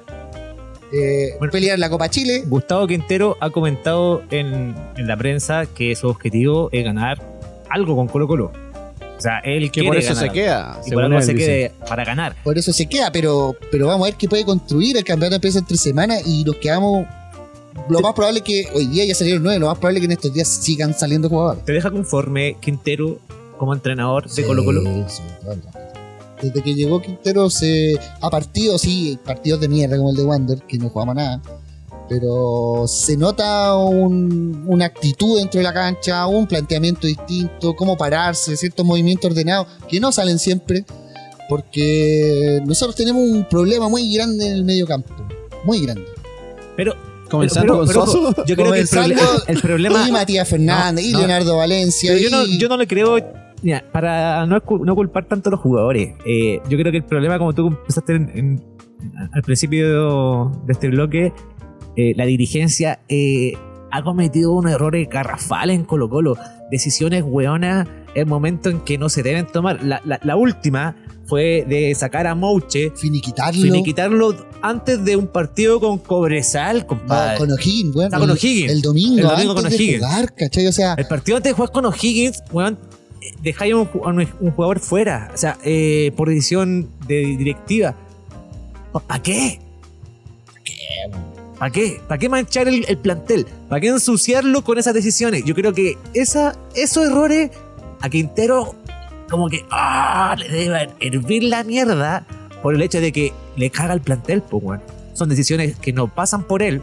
[0.95, 1.53] eh, Bueno.
[1.53, 2.45] pelear la Copa Chile.
[2.47, 7.20] Gustavo Quintero ha comentado en, en la prensa que su objetivo es ganar
[7.68, 8.64] algo con Colo Colo.
[9.17, 10.81] O sea, él Que por eso ganar se queda.
[10.87, 12.35] Y por algo se quede para ganar.
[12.43, 14.97] Por eso se queda, pero, pero vamos a ver qué puede construir.
[14.97, 17.07] El campeonato empieza en tres semanas y nos quedamos.
[17.89, 20.07] Lo más probable es que hoy día ya salieron nueve, lo más probable es que
[20.07, 21.65] en estos días sigan saliendo jugadores.
[21.65, 23.19] ¿Te deja conforme Quintero
[23.59, 24.83] como entrenador de Sí, Colo Colo?
[25.09, 25.69] sí, rato.
[26.43, 30.59] Desde que llegó Quintero se ha partido, sí, partidos de mierda como el de Wander,
[30.62, 31.41] que no jugamos nada.
[32.09, 38.57] Pero se nota un- una actitud dentro de la cancha, un planteamiento distinto, cómo pararse,
[38.57, 40.84] ciertos movimientos ordenados que no salen siempre.
[41.48, 45.12] Porque nosotros tenemos un problema muy grande en el medio campo.
[45.64, 46.05] Muy grande.
[46.76, 46.94] Pero,
[47.30, 48.02] Comenzando pero- con pero,
[48.32, 51.18] ojo, yo creo que el, problema- el problema y Matías Fernández, No, y no.
[51.20, 52.12] Leonardo Valencia.
[52.12, 53.16] Pero yo no, yo no le creo.
[53.62, 57.38] mira, para no, no culpar tanto a los jugadores, eh, yo creo que el problema,
[57.38, 58.64] como tú empezaste en- en-
[59.32, 61.32] al principio de este bloque,
[61.97, 63.53] eh, la dirigencia eh,
[63.90, 66.36] ha cometido unos errores garrafales en Colo-Colo.
[66.70, 69.82] Decisiones hueonas en momentos en que no se deben tomar.
[69.84, 73.62] La, la- la última fue de sacar a Mouche, finiquitarlo.
[73.62, 77.38] finiquitarlo antes de un partido con Cobresal, No, compadre.
[77.38, 78.11] con O'Higgins, weón.
[78.14, 78.70] Ah, con O'Higgins.
[78.72, 80.05] El domingo, El domingo antes con de O'Higgins.
[80.05, 80.66] jugar, ¿cachai?
[80.66, 82.78] O sea, El partido antes de jugar con O'Higgins, weón,
[83.42, 83.86] dejáis a un
[84.51, 85.30] jugador fuera.
[85.32, 87.95] O sea, eh, por decisión de directiva.
[89.07, 89.61] ¿Para qué?
[90.47, 90.74] ¿Para qué?
[91.59, 93.46] ¿Para qué manchar el, el plantel?
[93.68, 95.44] ¿Para qué ensuciarlo con esas decisiones?
[95.44, 97.50] Yo creo que esa, esos errores
[98.00, 98.74] a Quintero
[99.30, 102.26] como que ah, le debe hervir la mierda
[102.62, 104.80] por el hecho de que le caga el plantel, pues, weón.
[105.14, 106.82] Son decisiones que no pasan por él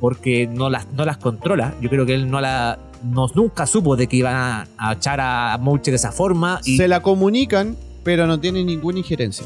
[0.00, 1.74] porque no las, no las controla.
[1.80, 5.56] Yo creo que él no la no, nunca supo de que iban a, echar a
[5.58, 9.44] Mouche de esa forma Se la comunican, pero no tienen ninguna injerencia.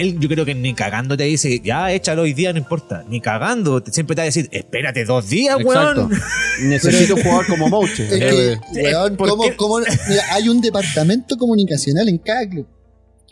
[0.00, 3.20] Él yo creo que ni cagando te dice ya échalo hoy día no importa ni
[3.20, 6.10] cagando siempre te va a decir espérate dos días weón
[6.62, 8.04] Necesito un jugador como Mouche.
[8.06, 12.66] Es Eh, que, weón, ¿por ¿cómo- cómo- mira, hay un departamento comunicacional en cada club.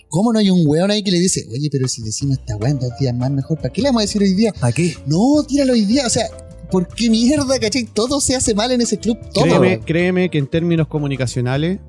[0.08, 2.78] ¿Cómo no hay un weón ahí que le dice, oye, pero si decimos esta weón
[2.78, 4.52] dos días más mejor, ¿para qué le vamos a decir hoy día?
[4.52, 4.94] ¿para qué?
[5.06, 6.06] No, tíralo hoy día.
[6.06, 6.26] O sea,
[6.70, 7.84] ¿por qué mierda, cachai?
[7.92, 9.18] Todo se hace mal en ese club.
[9.34, 9.44] Todo.
[9.44, 11.80] créeme, créeme que en términos comunicacionales,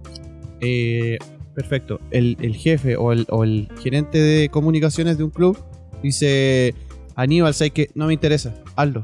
[0.61, 1.17] eh,
[1.57, 1.99] perfecto.
[2.11, 5.57] El, el jefe o el, o el gerente de comunicaciones de un club
[6.03, 6.75] dice:
[7.15, 9.01] Aníbal, sé que no me interesa, hazlo.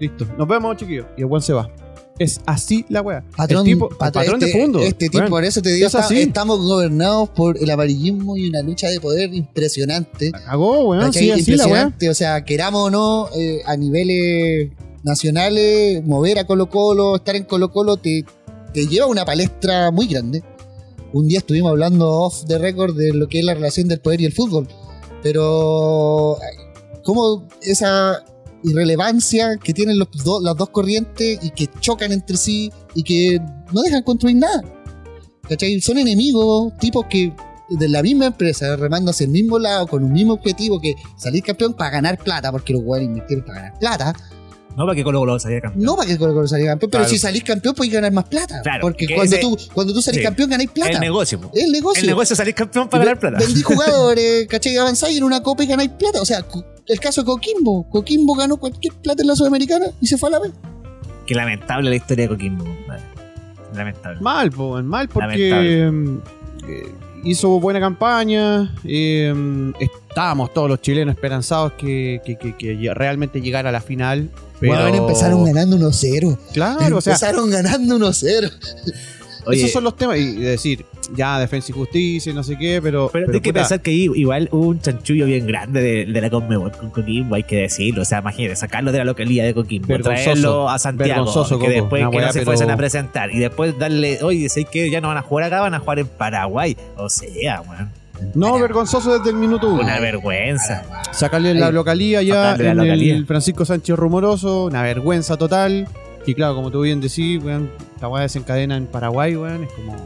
[0.00, 1.06] Listo, nos vemos, chiquillos.
[1.16, 1.70] Y el buen se va.
[2.18, 3.22] Es así la wea.
[3.36, 4.78] Patrón, tipo, patrón, patrón este, de fondo.
[4.80, 8.60] Este tipo, por eso te digo, es está- estamos gobernados por el amarillismo y una
[8.62, 10.32] lucha de poder impresionante.
[10.32, 11.12] La cagó, weón.
[11.12, 12.10] Sí, así la impresionante.
[12.10, 14.72] O sea, queramos o no, eh, a niveles
[15.04, 18.24] nacionales, mover a Colo Colo, estar en Colo Colo, te,
[18.74, 20.42] te lleva a una palestra muy grande.
[21.12, 24.20] Un día estuvimos hablando off the record de lo que es la relación del poder
[24.20, 24.68] y el fútbol.
[25.22, 26.36] Pero,
[27.04, 28.24] ¿cómo esa
[28.62, 30.08] irrelevancia que tienen los
[30.42, 33.40] las dos corrientes y que chocan entre sí y que
[33.72, 34.62] no dejan construir nada?
[35.48, 35.80] ¿Cachai?
[35.80, 37.32] Son enemigos, tipos que
[37.70, 41.42] de la misma empresa, remando hacia el mismo lado, con un mismo objetivo que salir
[41.42, 44.14] campeón para ganar plata, porque los jugadores invirtieron para ganar plata.
[44.78, 47.02] No para que Colo Colo salga campeón No para que Colo Colo salga campeón, pero
[47.02, 47.10] Claro.
[47.10, 48.62] si salís campeón podés ganar más plata.
[48.62, 50.24] Claro, porque que cuando, ese- tú, cuando tú salís sí.
[50.24, 50.92] campeón ganáis plata.
[50.92, 51.50] el negocio po.
[51.54, 52.00] El negocio.
[52.00, 54.76] el negocio es salir campeón para ganar plata Vendí jugadores, ¿cachai?
[54.78, 56.22] Avanzáis en una copa y ganáis plata.
[56.22, 56.44] O sea,
[56.86, 57.88] el caso de Coquimbo.
[57.90, 60.52] Coquimbo ganó cualquier plata en la Sudamericana y se fue a la vez.
[61.26, 62.64] Qué lamentable la historia de Coquimbo.
[63.74, 64.20] Lamentable.
[64.20, 65.90] Mal, po, mal porque Lamentable.
[65.90, 66.20] mm,
[66.68, 66.94] eh,
[67.24, 68.74] hizo buena campaña.
[68.84, 69.32] eh,
[69.80, 74.28] estábamos todos los chilenos esperanzados que, que- que- que realmente llegara a la final.
[74.60, 76.36] Pero Bueno, empezaron ganando 1-0.
[76.52, 78.50] Claro, o sea, empezaron ganando 1-0.
[79.48, 80.18] Oye, esos son los temas.
[80.18, 80.84] Y decir,
[81.14, 83.08] ya, defensa y justicia y no sé qué, pero.
[83.12, 86.30] pero, pero hay que pensar que igual hubo un chanchullo bien grande de, de la
[86.30, 88.02] Conmebol con Coquimbo, hay que decirlo.
[88.02, 91.66] O sea, imagínate, sacarlo de la localidad de Coquimbo, traerlo a Santiago, que Coco.
[91.68, 95.00] después que no se pero- fuesen a presentar y después darle, oye, sé que ya
[95.00, 96.76] no van a jugar acá, van a jugar en Paraguay.
[96.96, 97.90] O sea, weón,
[98.34, 99.82] No, vergonzoso desde el minuto uno.
[99.82, 100.82] una vergüenza.
[101.12, 103.14] Sacarle la localía ya la en localía.
[103.14, 105.86] el Francisco Sánchez Rumoroso, una vergüenza total.
[106.30, 107.70] Y claro, como tú bien decís, weón,
[108.00, 109.96] la weá desencadena en Paraguay, weón, es como.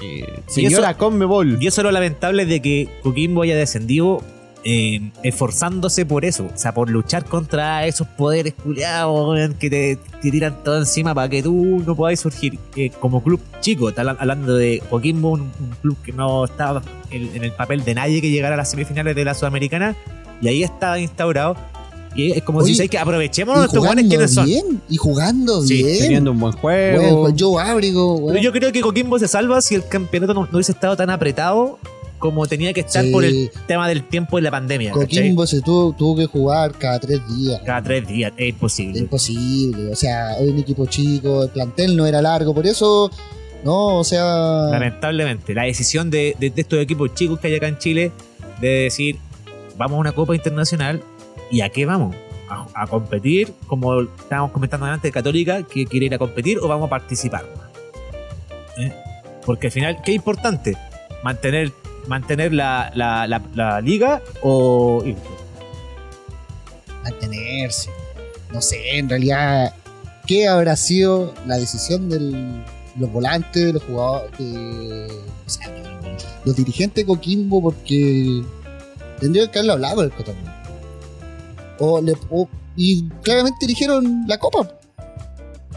[0.00, 1.58] eh, Y señora eso- Conmebol.
[1.60, 4.22] Y eso es lo lamentable de que Coquimbo haya descendido
[4.64, 10.30] eh, esforzándose por eso, o sea, por luchar contra esos poderes culiados que te, te
[10.30, 13.88] tiran todo encima para que tú no podáis surgir eh, como club chico.
[13.88, 16.80] Está habla- hablando de Coquimbo, un, un club que no estaba
[17.10, 19.96] en, en el papel de nadie que llegara a las semifinales de la Sudamericana,
[20.40, 21.56] y ahí estaba instaurado.
[22.14, 24.44] Y es como Oye, si dice que aprovechemos buenos jugando quienes son.
[24.46, 24.82] bien.
[24.88, 25.98] Y jugando Sí, bien.
[25.98, 27.20] Teniendo un buen juego.
[27.22, 28.26] Bueno, Joe Abrigo.
[28.28, 31.08] Pero yo creo que Coquimbo se salva si el campeonato no, no hubiese estado tan
[31.10, 31.78] apretado
[32.18, 33.10] como tenía que estar Sí.
[33.10, 34.92] por el tema del tiempo y la pandemia.
[34.92, 35.06] ¿cachai?
[35.06, 37.60] Coquimbo se tuvo, tuvo que jugar cada tres días.
[37.66, 38.98] Cada tres días, es Es imposible.
[39.00, 39.90] imposible.
[39.90, 43.10] O sea, es un equipo chico, el plantel no era largo, por eso,
[43.64, 44.24] no, o sea.
[44.70, 48.12] Lamentablemente, la decisión de, de- de estos equipos chicos que hay acá en Chile
[48.60, 49.16] de decir,
[49.76, 51.02] vamos a una Copa Internacional
[51.52, 52.16] y a qué vamos?
[52.74, 56.90] A, competir, como estábamos comentando antes, Católica, que quiere ir a competir o vamos a
[56.90, 57.44] participar.
[58.78, 58.92] ¿Eh?
[59.46, 60.76] Porque al final, ¿qué es importante?
[61.22, 61.72] Mantener,
[62.08, 65.02] mantener la, la- la- liga o
[67.04, 67.90] mantenerse.
[68.52, 69.74] No sé, en realidad,
[70.26, 72.20] ¿qué habrá sido la decisión de
[72.98, 75.08] los volantes, de los jugadores, de,
[76.44, 77.62] los dirigentes de Coquimbo?
[77.62, 78.42] Porque
[79.20, 80.61] tendría que haberlo hablado el Cotonou.
[81.84, 84.78] O le, o- y claramente dijeron la copa.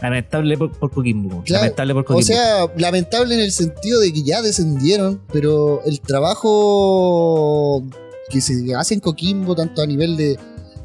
[0.02, 1.42] Lamentable por, por Coquimbo.
[1.44, 2.22] Claro, Lamentable por O Coquimbo.
[2.26, 7.82] sea, lamentable en el sentido de que ya descendieron, pero el trabajo
[8.28, 10.38] que se hace en Coquimbo, tanto a nivel de,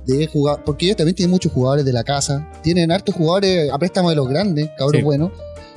[0.06, 3.77] de jugar, porque ellos también tienen muchos jugadores de la casa, tienen hartos jugadores a
[3.77, 5.03] préstamo de los grandes, cabros Sí.
[5.03, 5.31] buenos.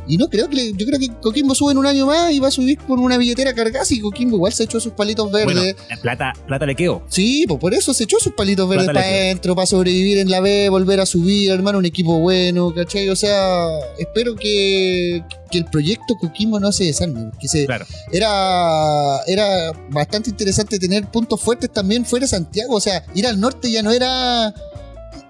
[0.06, 2.40] Y no creo que le- yo creo que Coquimbo sube en un año más y
[2.40, 5.54] va a subir con una billetera cargada y Coquimbo igual se echó sus palitos verdes.
[5.74, 7.02] bueno, la plata, plata le quedó.
[7.08, 10.30] Sí, pues por eso se echó sus palitos verdes Plata para adentro, para sobrevivir en
[10.30, 13.08] la B, volver a subir, hermano, un equipo bueno, ¿cachai?
[13.08, 13.66] O sea,
[13.98, 17.84] espero que, que el proyecto Coquimbo no se desarme, que se, Claro.
[18.12, 23.38] era, era bastante interesante tener puntos fuertes también fuera de Santiago, o sea, ir al
[23.40, 24.52] norte ya no era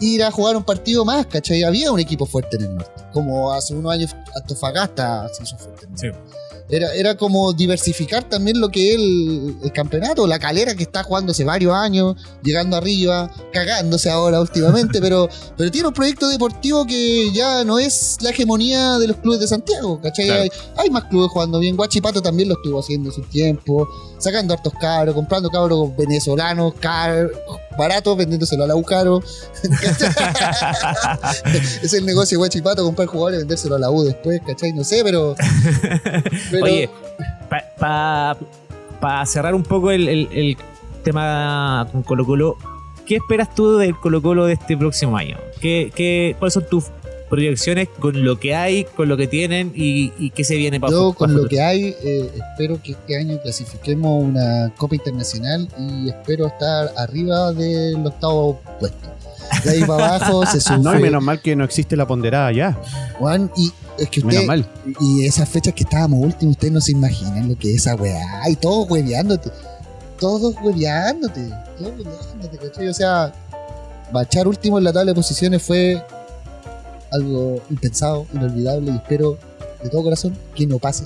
[0.05, 1.63] ir a jugar un partido más, ¿cachai?
[1.63, 5.87] Había un equipo fuerte en el norte, como hace unos años Antofagasta se hizo fuerte.
[5.87, 6.09] en el Sí.
[6.71, 11.03] Era, era como diversificar también lo que es el, el campeonato, la calera que está
[11.03, 15.29] jugando hace varios años, llegando arriba, cagándose ahora últimamente, pero,
[15.59, 19.47] pero tiene un proyecto deportivo que ya no es la hegemonía de los clubes de
[19.47, 20.27] Santiago, ¿cachai?
[20.27, 20.43] Claro.
[20.43, 23.87] Hay, hay más clubes jugando bien, Guachipato también lo estuvo haciendo en su tiempo,
[24.19, 27.31] sacando hartos cabros, comprando cabros venezolanos, car-
[27.77, 29.21] baratos, vendiéndoselo a la Ucaro.
[31.83, 34.73] es el negocio de Guachipato, comprar jugadores y vendérselo a la U después, ¿cachai?
[34.73, 35.35] No sé, pero...
[36.61, 36.91] pero- Oye,
[39.01, 40.57] para cerrar un poco el, el- el
[41.03, 42.57] tema con Colo Colo,
[43.07, 45.37] ¿qué esperas tú del Colo Colo de este próximo año?
[45.61, 46.87] ¿Qué, qué, ¿Cuáles son tus
[47.29, 50.93] proyecciones con lo que hay, con lo que tienen y, y qué se viene para
[50.93, 56.09] Yo con lo que hay, eh, espero que este año clasifiquemos una Copa Internacional y
[56.11, 59.09] espero estar arriba del octavo puesto.
[59.65, 60.79] De ahí para abajo se sufre.
[60.83, 62.79] No, y menos mal que no existe la ponderada ya.
[63.19, 64.67] Juan, y es que Menos usted, mal.
[65.01, 68.49] y esas fechas que estábamos últimos, ustedes no se imaginan lo que es esa weá.
[68.49, 69.51] Y todos hueveándote.
[70.19, 71.49] Todos hueveándote.
[71.79, 72.89] Todos hueveándote, ¿cachai?
[72.89, 73.33] O sea,
[74.13, 76.03] bachar último en la tabla de posiciones fue
[77.13, 79.39] algo impensado, inolvidable y espero
[79.83, 81.05] de todo corazón que no pase.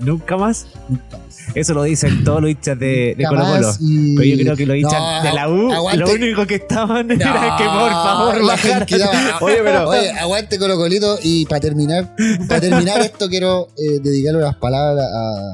[0.00, 0.66] ¿Nunca más?
[0.88, 1.38] Nunca más.
[1.54, 3.72] Eso lo dicen todos los hinchas de, Colo Colo.
[3.80, 5.98] y- Pero yo creo que los hinchas No, de la U, aguante.
[6.00, 8.86] lo único que estaban era que por favor la bajaran.
[8.88, 9.04] gente
[9.40, 12.14] Oye, pero- Oye, aguante Colo Colito y para terminar,
[12.48, 15.52] para terminar esto quiero eh, dedicarle unas palabras a,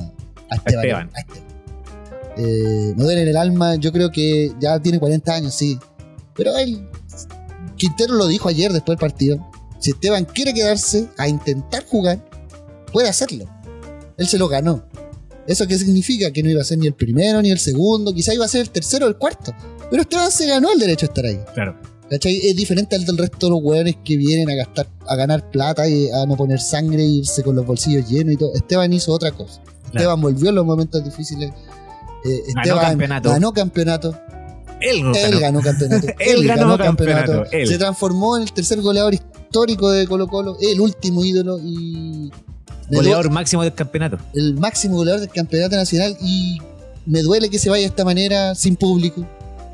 [0.51, 0.85] a Esteban.
[0.85, 1.11] Esteban.
[1.15, 1.47] a Esteban.
[2.39, 5.79] Eh, me duele en el alma, yo creo que ya tiene 40 años, sí.
[6.35, 6.87] Pero él,
[7.77, 9.51] Quintero lo dijo ayer después del partido.
[9.79, 12.19] Si Esteban quiere quedarse a intentar jugar,
[12.93, 13.47] puede hacerlo.
[14.19, 14.85] Él se lo ganó.
[15.47, 16.31] ¿Eso qué significa?
[16.33, 18.63] Que no iba a ser ni el primero ni el segundo, quizá iba a ser
[18.63, 19.55] el tercero o el cuarto.
[19.91, 21.39] Pero Esteban se ganó el derecho a estar ahí.
[21.55, 21.77] Claro.
[22.11, 22.37] ¿Cachai?
[22.49, 25.89] Es diferente al del resto de los hueones que vienen a gastar, a ganar plata
[25.89, 28.55] y a no poner sangre e irse con los bolsillos llenos y todo.
[28.55, 29.61] Esteban hizo otra cosa.
[29.87, 31.51] Esteban volvió en los momentos difíciles.
[32.25, 33.31] Eh, Ganó Esteban campeonato.
[33.31, 34.21] ganó campeonato.
[34.81, 35.41] Él, no Él ganó.
[35.41, 36.07] ganó campeonato.
[36.19, 37.67] Él ganó campeonato, él.
[37.69, 42.31] Se transformó en el tercer goleador histórico de Colo Colo, el último ídolo y
[42.91, 44.19] Goleador máximo del campeonato.
[44.35, 46.59] el máximo goleador del campeonato nacional y
[47.05, 49.27] me duele que se vaya de esta manera sin público,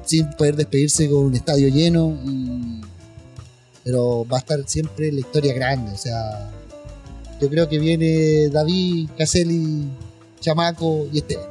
[0.04, 2.80] sin poder despedirse con un estadio lleno y-
[3.84, 6.50] pero va a estar siempre la historia grande, o sea,
[7.40, 9.88] yo creo que viene David, Caselli,
[10.40, 11.46] Chamaco y Esteban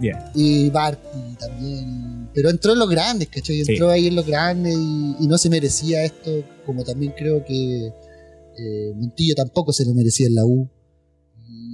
[0.00, 0.30] Ya.
[0.34, 3.64] y Barty también, pero entró en los grandes, ¿cachai?
[3.64, 3.72] Sí.
[3.72, 6.30] Entró ahí en los grandes y, y no se merecía esto,
[6.66, 7.86] como también creo que
[8.58, 10.68] eh, Montillo tampoco se lo merecía en la U.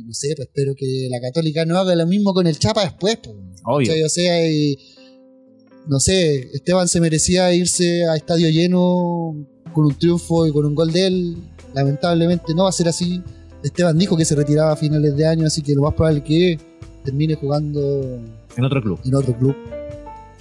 [0.06, 3.18] No sé, pues espero que la Católica no haga lo mismo con el Chapa después,
[3.22, 3.34] pues.
[4.04, 4.78] O sea, y,
[5.88, 9.34] no sé, Esteban se merecía irse a estadio lleno
[9.72, 11.36] con un triunfo y con un gol de él.
[11.74, 13.20] Lamentablemente no va a ser así.
[13.64, 16.24] Esteban dijo que se retiraba a finales de año, así que lo más probable es
[16.24, 16.58] que
[17.04, 18.20] termine jugando
[18.56, 19.00] En otro club.
[19.04, 19.56] en otro club.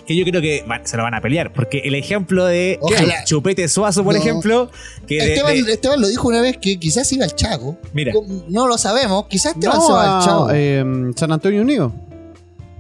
[0.06, 1.52] Que yo creo que se lo van a pelear.
[1.52, 3.24] Porque el ejemplo de Ojalá.
[3.26, 4.20] Chupete Suazo, por No.
[4.20, 4.70] ejemplo,
[5.08, 7.78] que Esteban, de- Esteban lo dijo una vez que quizás iba al Chaco.
[7.94, 8.14] mira,
[8.50, 10.50] No lo sabemos, quizás Esteban se No, va al Chaco.
[10.54, 11.92] eh, San Antonio Unido,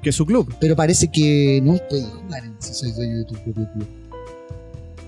[0.03, 0.53] que es su club.
[0.59, 3.87] pero parece que no puede jugar en- si soy dueño de tu propio club.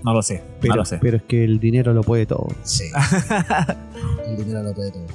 [0.03, 0.41] no lo sé.
[0.61, 0.97] Pero, no lo sé.
[1.01, 2.47] pero es que el dinero lo puede todo.
[2.63, 2.85] Sí.
[4.27, 5.05] El dinero lo puede todo.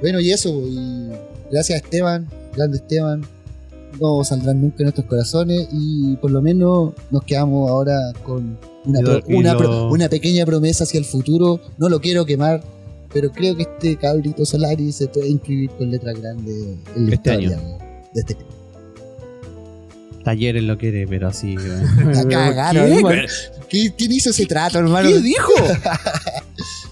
[0.00, 1.10] Bueno, y eso, y
[1.50, 3.26] gracias a Esteban, grande Esteban.
[4.00, 7.94] No saldrán nunca en nuestros corazones y por lo menos nos quedamos ahora
[8.24, 11.60] con una, Y lo- pro- y una, lo- pro- una pequeña promesa hacia el futuro.
[11.78, 12.62] No lo quiero quemar,
[13.12, 16.54] pero creo que este cabrito Solari se puede inscribir con letras grandes
[16.94, 17.56] en la Este historia
[18.14, 18.36] de este.
[20.24, 21.54] Talleres lo quiere, pero así.
[22.04, 22.96] La cagaron, ¿Qué?
[22.96, 23.22] hermano.
[23.68, 25.08] ¿Qué- ¿Quién hizo ese trato, hermano?
[25.08, 25.52] ¿Qué dijo?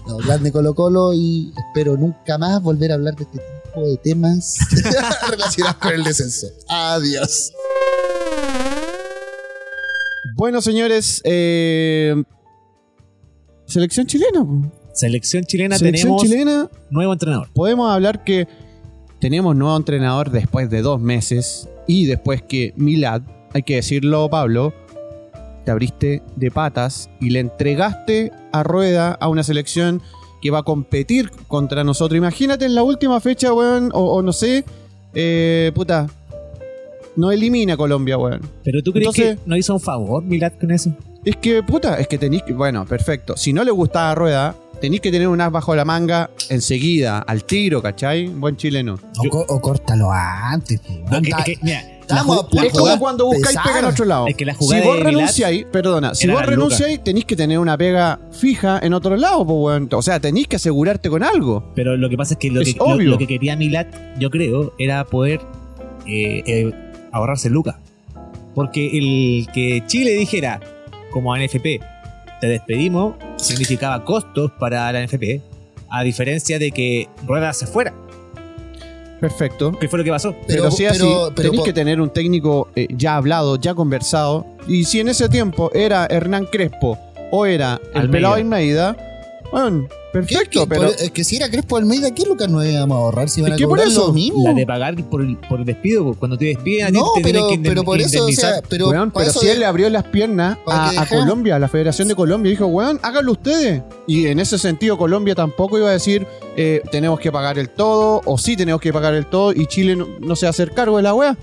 [0.07, 3.39] No, grande Colo Colo y espero nunca más volver a hablar de este
[3.75, 4.57] tipo de temas
[5.29, 6.47] relacionados con el descenso.
[6.67, 7.51] Adiós.
[10.35, 12.15] Bueno, señores, eh,
[13.65, 14.45] selección chilena.
[14.93, 17.49] Selección chilena Selección tenemos chilena, nuevo entrenador.
[17.53, 18.47] podemos hablar que
[19.19, 23.21] tenemos nuevo entrenador después de dos meses y después que Milad,
[23.53, 24.73] hay que decirlo, Pablo,
[25.65, 30.01] te abriste de patas y le entregaste a Rueda a una selección
[30.45, 32.15] que va a competir contra nosotros.
[32.19, 34.63] Imagínate en la última fecha, weón, o, o no sé,
[35.15, 36.05] eh, puta,
[37.15, 38.41] no elimina a Colombia, weón.
[38.63, 40.91] Pero tú crees Entonces- que nos hizo un favor Milad con eso.
[41.23, 42.53] Es que, puta, es que tenéis que.
[42.53, 43.35] Bueno, perfecto.
[43.35, 47.43] Si no le gustaba Rueda, tenéis que tener un as bajo la manga enseguida, al
[47.43, 48.27] tiro, ¿cachai?
[48.27, 48.99] Buen chileno.
[49.17, 50.79] O, co- o córtalo antes.
[51.09, 54.27] No, que- que- mira, Estamos a Es como cuando buscáis pega en otro lado.
[54.27, 58.19] Es que la si vos renunciáis, perdona, si vos renunciáis, tenéis que tener una pega
[58.31, 59.89] fija en otro lado, pues, weón.
[59.91, 61.71] O sea, tenéis que asegurarte con algo.
[61.75, 63.09] Pero lo que pasa es que lo, Es que, lo- obvio.
[63.09, 63.87] lo que quería Milat,
[64.19, 65.41] yo creo, era poder
[66.05, 66.71] eh, eh,
[67.11, 67.75] ahorrarse lucas.
[68.53, 70.59] Porque el que Chile dijera,
[71.11, 71.79] como a NFP,
[72.41, 75.41] te despedimos, significaba costos para la NFP,
[75.89, 77.93] a diferencia de que Rueda se fuera.
[79.29, 79.71] Perfecto.
[79.79, 80.35] ¿Qué fue lo que pasó?
[80.47, 83.55] Pero, Pero- si así, pero- pero tenéis po- que tener un técnico eh, ya hablado,
[83.55, 84.45] ya conversado.
[84.67, 86.97] Y si en ese tiempo era Hernán Crespo
[87.31, 88.11] o era el Almeida.
[88.11, 88.95] pelado Almeida,
[89.51, 92.65] bueno, ¿Qué- perfecto, qué- pero por- es que si era Crespo Almeida, ¿qué lucas nos
[92.65, 94.43] íbamos a ahorrar si van Es a que por eso, lo mismo?
[94.43, 97.47] La de pagar por el, por el despido, pues, cuando te despiden no, te pero,
[97.49, 99.65] que pero por eso, o sea, pero, Weón, para pero eso si de- él le
[99.65, 103.81] abrió las piernas a, Colombia, a la Federación de Colombia, dijo, weón, háganlo ustedes.
[104.07, 106.25] Y en ese sentido, Colombia tampoco iba a decir,
[106.57, 109.95] eh, tenemos que pagar el todo, o sí tenemos que pagar el todo, y Chile
[109.95, 111.37] no, no se va a hacer cargo de la weá.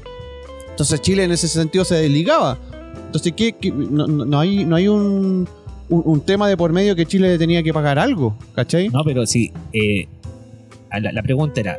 [0.71, 2.59] Entonces Chile en ese sentido se desligaba.
[3.07, 5.47] Entonces, ¿qué, qué- no, no- no hay, no hay un,
[5.95, 8.89] un, un tema de por medio que Chile tenía que pagar algo, ¿cachai?
[8.89, 9.53] No, pero sí.
[9.73, 10.07] eh,
[11.01, 11.79] la, la pregunta era: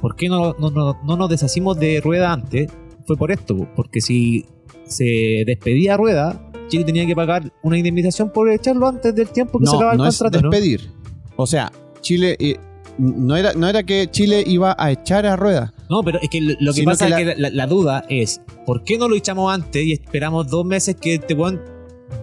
[0.00, 2.70] ¿por qué no, no, no- no nos deshacimos de Rueda antes?
[3.06, 4.46] Fue por esto, po, porque si
[4.84, 9.58] se despedía a Rueda, Chile tenía que pagar una indemnización por echarlo antes del tiempo
[9.58, 10.44] que se No, acaba el no es contrato.
[10.44, 10.50] ¿no?
[10.50, 10.90] despedir.
[11.36, 11.70] O sea,
[12.00, 12.36] Chile...
[12.38, 12.56] eh,
[12.98, 15.72] no era, no era que Chile iba a echar a rueda.
[15.88, 18.42] No, pero es que lo, que Sino pasa que es que la, la duda es:
[18.66, 21.60] ¿por qué no lo echamos antes y esperamos dos meses que te puedan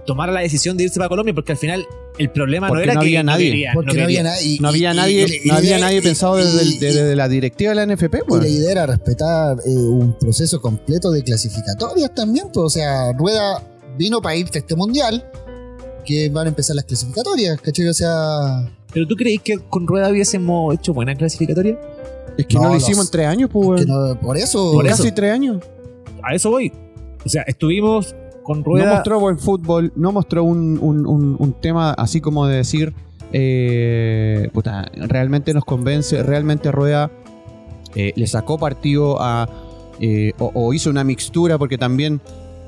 [0.06, 1.34] tomar la decisión de irse para Colombia?
[1.34, 1.86] Porque al final
[2.18, 3.50] el problema Porque no era no que había nadie.
[3.52, 4.58] quería, porque no, había nadie.
[4.60, 8.44] No había nadie, no había nadie pensado desde, la directiva de la NFP, Y weón.
[8.44, 12.48] la idea era respetar eh, un proceso completo de clasificatorias también.
[12.54, 13.62] Pues, o sea, Rueda
[13.98, 15.30] vino para irse a este mundial,
[16.06, 17.88] que van a empezar las clasificatorias, ¿cachai?
[17.88, 21.78] O sea, ¿Pero tú creéis que con Rueda hubiésemos hecho buena clasificatoria?
[22.38, 24.72] Es que no, No, lo los- hicimos en tres años, pues, que no- por eso.
[24.72, 25.14] Por Casi eso.
[25.16, 25.62] tres años.
[26.24, 26.72] A eso voy.
[27.26, 28.16] O sea, estuvimos
[28.48, 32.56] con No mostró buen fútbol, no mostró un, un- un- un tema así como de
[32.58, 32.94] decir,
[33.34, 37.12] eh, puta, realmente nos convence, realmente Rueda
[37.96, 39.50] eh, le sacó partido a,
[40.00, 42.22] eh, o, o hizo una mixtura, porque también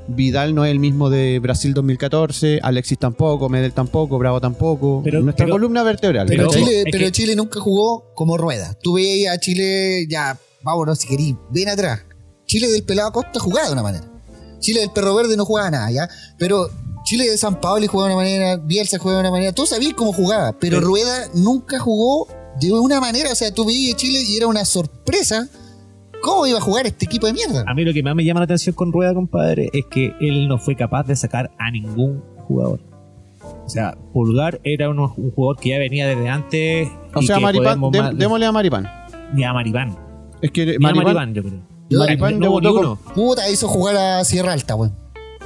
[0.07, 5.01] Vidal no es el mismo de Brasil 2014, Alexis tampoco, Medel tampoco, Bravo tampoco.
[5.03, 6.25] Pero- Nuestra pero- columna vertebral.
[6.27, 8.73] Pero, Pero- Chile, pero que- Chile nunca jugó como rueda.
[8.81, 12.03] Tú veías a Chile, ya, vámonos si querís, ven atrás.
[12.47, 14.08] Chile del pelado Costa jugaba de una manera.
[14.59, 16.07] Chile del perro verde no jugaba nada, ¿ya?
[16.37, 16.69] Pero
[17.03, 19.93] Chile de San Pablo jugaba de una manera, Bielsa jugaba de una manera, todos sabían
[19.93, 22.27] cómo jugaba, pero Pero- Rueda nunca jugó
[22.59, 25.47] de una manera, o sea, tú veías Chile y era una sorpresa
[26.21, 27.63] cómo iba a jugar este equipo de mierda.
[27.67, 30.47] A mí lo que más me llama la atención con Rueda, compadre, es que él
[30.49, 32.81] no fue capaz de sacar a ningún jugador.
[33.65, 36.89] O sea, Pulgar era un jugador que ya venía desde antes.
[37.15, 38.89] o y sea, que Maripán, dé- démosle a Maripán.
[39.33, 39.97] Ni a Maripán.
[40.41, 41.61] Es que Ni a Maripán, Maripán, yo creo.
[41.97, 42.99] Maripán No con- uno.
[43.15, 44.93] Puta, hizo jugar a Sierra Alta, weón.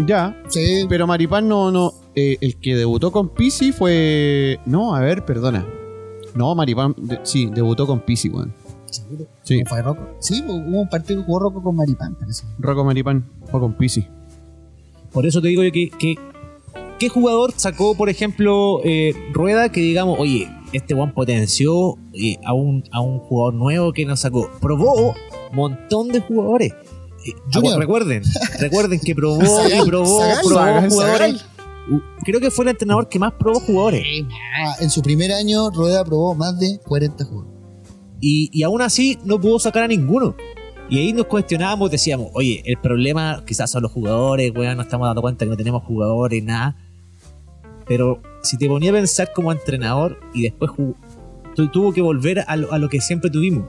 [0.08, 0.86] ya, Sí.
[0.90, 1.94] Pero Maripán no, no.
[2.16, 4.60] eh, el que debutó con Pisi fue.
[4.66, 5.66] No, a ver, perdona.
[6.36, 8.54] No, Maripán, de- sí, debutó con Pisi, weón.
[8.90, 9.26] ¿Seguro?
[9.44, 10.02] Sí, ¿No fue Rocco?
[10.20, 12.46] Sí, pues, hubo un partido que jugó Rocco con Maripán, parece.
[12.60, 14.06] Rocco Maripán fue con Pisi.
[15.12, 16.16] Por eso te digo yo que, que-
[17.00, 22.54] ¿qué jugador sacó, por ejemplo, eh, Rueda que digamos, oye, este Juan potenció eh, a,
[22.54, 24.50] un, a un jugador nuevo que nos sacó?
[24.62, 25.14] Probó
[25.54, 26.74] montón de jugadores.
[27.26, 27.80] Eh, Junior.
[27.80, 28.24] recuerden,
[28.60, 31.46] recuerden que probó y probó, probó jugadores.
[32.24, 34.04] Creo que fue el entrenador que más probó jugadores.
[34.58, 37.54] Ah, en su primer año, Rueda probó más de 40 jugadores.
[38.22, 40.36] Y, y aún así no pudo sacar a ninguno.
[40.90, 45.08] Y ahí nos cuestionábamos, decíamos, oye, el problema quizás son los jugadores, weón, nos estamos
[45.08, 46.78] dando cuenta que no tenemos jugadores, nada.
[47.86, 50.72] Pero si te ponía a pensar como entrenador y después
[51.56, 53.66] tu- tuvo que volver a lo, a lo que siempre tuvimos,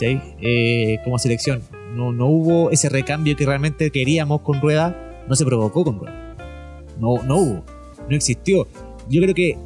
[0.00, 1.62] Eh, como selección.
[1.94, 6.36] No, no hubo ese recambio que realmente queríamos con Rueda, no se provocó con Rueda.
[7.00, 7.64] No, no hubo,
[8.08, 8.66] no existió.
[9.08, 9.56] Yo creo que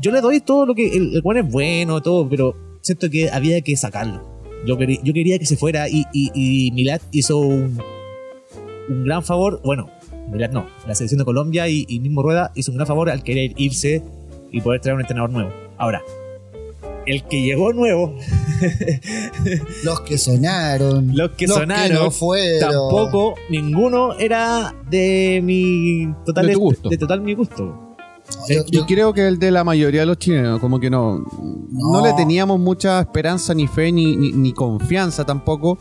[0.00, 3.30] yo le doy todo lo que el, el weón es bueno, todo, pero siento que
[3.30, 4.22] había que sacarlo.
[4.64, 7.80] Yo, quería, yo quería que se fuera y, y, Milat hizo un,
[8.88, 9.60] un gran favor.
[9.64, 9.90] Bueno,
[10.30, 13.52] Milat no, la selección de Colombia y mismo Rueda hizo un gran favor al querer
[13.56, 14.02] irse
[14.50, 15.50] y poder traer un entrenador nuevo.
[15.76, 16.02] Ahora,
[17.10, 18.14] el que llegó nuevo,
[19.84, 21.16] Los que sonaron.
[21.16, 22.70] los que los sonaron, no fueron.
[22.70, 26.88] tampoco, ninguno era de mi total, De tu gusto.
[26.88, 27.96] de total mi gusto.
[28.48, 31.18] Yo- Yo yo- creo que el de la mayoría de los chilenos, como que no.
[31.18, 32.04] No, No.
[32.06, 35.78] le teníamos mucha esperanza, ni fe, ni, ni, ni confianza tampoco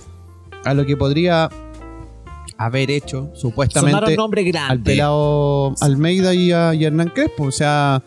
[0.63, 1.49] a lo que podría
[2.57, 4.15] haber hecho, supuestamente,
[4.69, 7.43] al pelado Almeida y a y a Hernán Crespo.
[7.45, 8.01] O sea.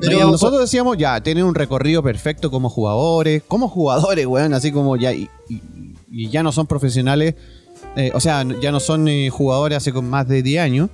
[0.00, 4.96] Pero- nosotros decíamos, ya, tienen un recorrido perfecto como jugadores, como jugadores, weón, así como
[4.96, 5.62] ya, y, y-
[6.10, 7.34] y ya no son profesionales
[7.96, 10.90] eh, o sea, ya no son eh, jugadores hace con más de 10 años.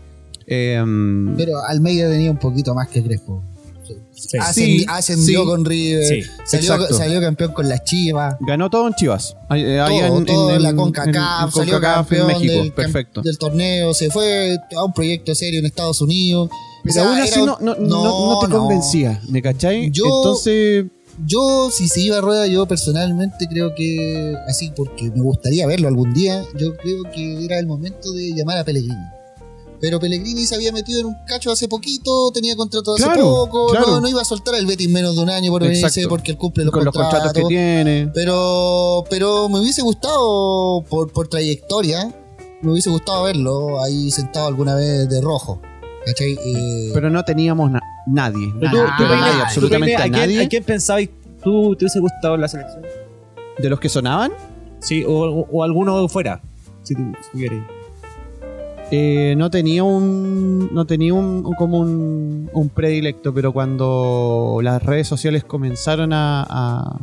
[0.47, 0.83] Eh,
[1.37, 3.43] Pero Almeida tenía un poquito más que Crespo.
[4.15, 4.39] Sí.
[4.39, 5.47] Ascendi- Sí, ascendió sí.
[5.47, 8.37] con River, Sí, salió, salió campeón con las Chivas.
[8.41, 9.37] ganó todo en Chivas.
[9.51, 12.63] Ahí- allá todo, en- todo en- la en- CONCACAF, en- salió CONCACAF en campeón México.
[12.63, 13.23] del, Perfecto.
[13.23, 16.49] del torneo, se fue a un proyecto serio en Estados Unidos.
[16.85, 19.91] Pero O sea, aún así era- no, no, no- no te convencía, ¿me cachai?
[19.91, 20.87] Yo- Entonces,
[21.25, 25.87] Yo, si se iba a rueda, yo personalmente creo que, así porque me gustaría verlo
[25.87, 28.97] algún día, yo creo que era el momento de llamar a Pellegrini.
[29.81, 33.67] Pero Pellegrini se había metido en un cacho hace poquito, tenía contrato hace Claro, poco,
[33.69, 33.87] claro.
[33.93, 36.37] no, no iba a soltar el Betis menos de un año por venirse porque él
[36.37, 37.21] cumple los con los contratos.
[37.33, 38.11] contratos que tiene.
[38.13, 42.13] Pero, pero me hubiese gustado, por, por trayectoria,
[42.61, 45.61] me hubiese gustado verlo ahí sentado alguna vez de rojo.
[46.07, 46.33] ¿Cachai?
[46.45, 48.53] Eh, Pero no teníamos na- nadie.
[48.61, 49.05] Pero tú, tú,
[49.43, 50.43] absolutamente a ¿a quién, nadie.
[50.45, 51.05] ¿a quién pensabas
[51.43, 52.83] tú te hubiese gustado en la selección?
[53.59, 54.33] De los que sonaban,
[54.81, 56.41] Sí, o, o- o alguno fuera,
[56.83, 57.03] si tú
[57.33, 57.63] si quieres.
[58.91, 60.69] eh, no tenía un.
[60.75, 66.45] No tenía un, un- como un, un predilecto, pero cuando las redes sociales comenzaron a,
[66.49, 66.99] a,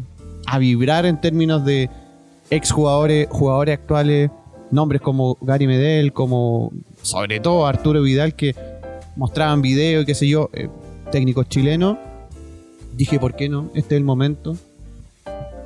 [0.46, 1.90] a vibrar en términos de
[2.52, 4.30] exjugadores, jugadores actuales,
[4.70, 6.72] nombres como Gary Medel, como
[7.02, 8.54] sobre todo Arturo Vidal, que
[9.16, 10.70] mostraban video y qué sé yo, eh,
[11.12, 11.98] técnicos chilenos,
[12.96, 13.70] dije, ¿por qué no?
[13.76, 14.56] Este es el momento.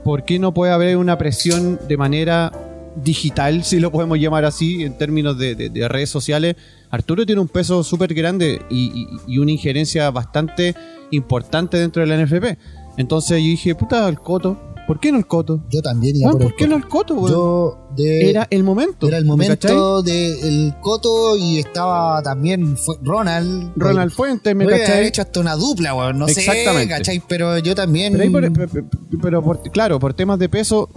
[0.03, 2.51] ¿Por qué no puede haber una presión de manera
[2.95, 6.55] digital, si lo podemos llamar así, en términos de, de- de redes sociales?
[6.91, 10.75] Arturo tiene un peso súper grande y una injerencia bastante
[11.11, 12.57] importante dentro de la NFP.
[12.97, 14.57] Entonces yo dije, puta, el Coto.
[14.87, 15.63] ¿Por qué no el Coto?
[15.71, 17.27] yo también iba Weón, por el ¿Por qué no el Coto?
[17.27, 19.07] Yo de, Era el momento.
[19.07, 23.71] Era el momento del Coto y estaba también fue Ronald.
[23.75, 25.07] Ronald Fuentes, ¿me cachai?
[25.07, 26.19] hecho hasta una dupla, weón.
[26.19, 26.89] No sé, Exactamente.
[26.93, 27.21] ¿cachai?
[27.27, 28.13] Pero yo también.
[28.17, 28.87] Pero, por- pero- pero-
[29.21, 30.89] pero por- claro, por temas de peso,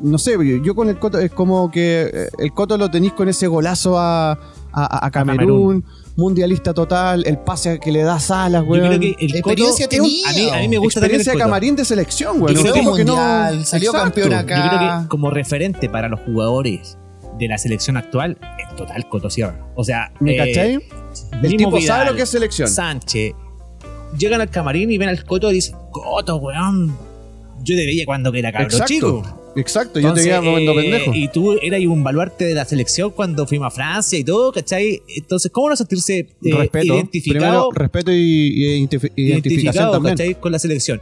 [0.00, 3.12] no sé, yo, yo con el Coto es como que eh, el Coto lo tenéis
[3.12, 5.84] con ese golazo a, a- a Camerún, Camerún.
[6.16, 8.86] Mundialista total, el pase que le da Salas, Yo weón.
[8.88, 10.28] creo que el Experiencia Coto, tenía.
[10.28, 12.56] a mí, a mí me gusta Experiencia camarín de selección, weón.
[12.96, 13.98] Que no- salió Exacto.
[13.98, 14.56] campeón acá.
[14.56, 16.98] Yo creo que como referente para los jugadores
[17.38, 19.58] de la selección actual, es total Coto Sierra.
[19.74, 20.74] O sea, ¿Me eh, cachai?
[21.42, 22.68] El tipo Vidal, sabe lo que es selección.
[22.68, 23.32] Sánchez
[24.18, 26.94] llegan al camarín y ven al Coto y dicen, Coto, weón.
[27.62, 28.86] Yo te veía cuando era cabrón Exacto.
[28.92, 29.38] chico.
[29.54, 31.12] Exacto, yo te Entonces, veía momento eh, pendejo.
[31.14, 35.02] Y tú eras un baluarte de la selección cuando fuimos a Francia y todo, ¿cachai?
[35.14, 36.26] Entonces, ¿cómo no sentirse eh,
[36.56, 36.94] respeto.
[36.94, 40.16] identificado, Primero, respeto y, y identifi- identificación identificado también.
[40.16, 40.40] ¿cachai?
[40.40, 41.00] con la selección?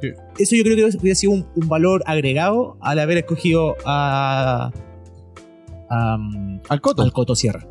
[0.00, 0.08] Sí.
[0.38, 4.70] Eso yo creo que hubiera sido un, un valor agregado al haber escogido a,
[5.90, 6.18] a,
[6.70, 7.02] Al Coto.
[7.02, 7.66] al Coto Sierra.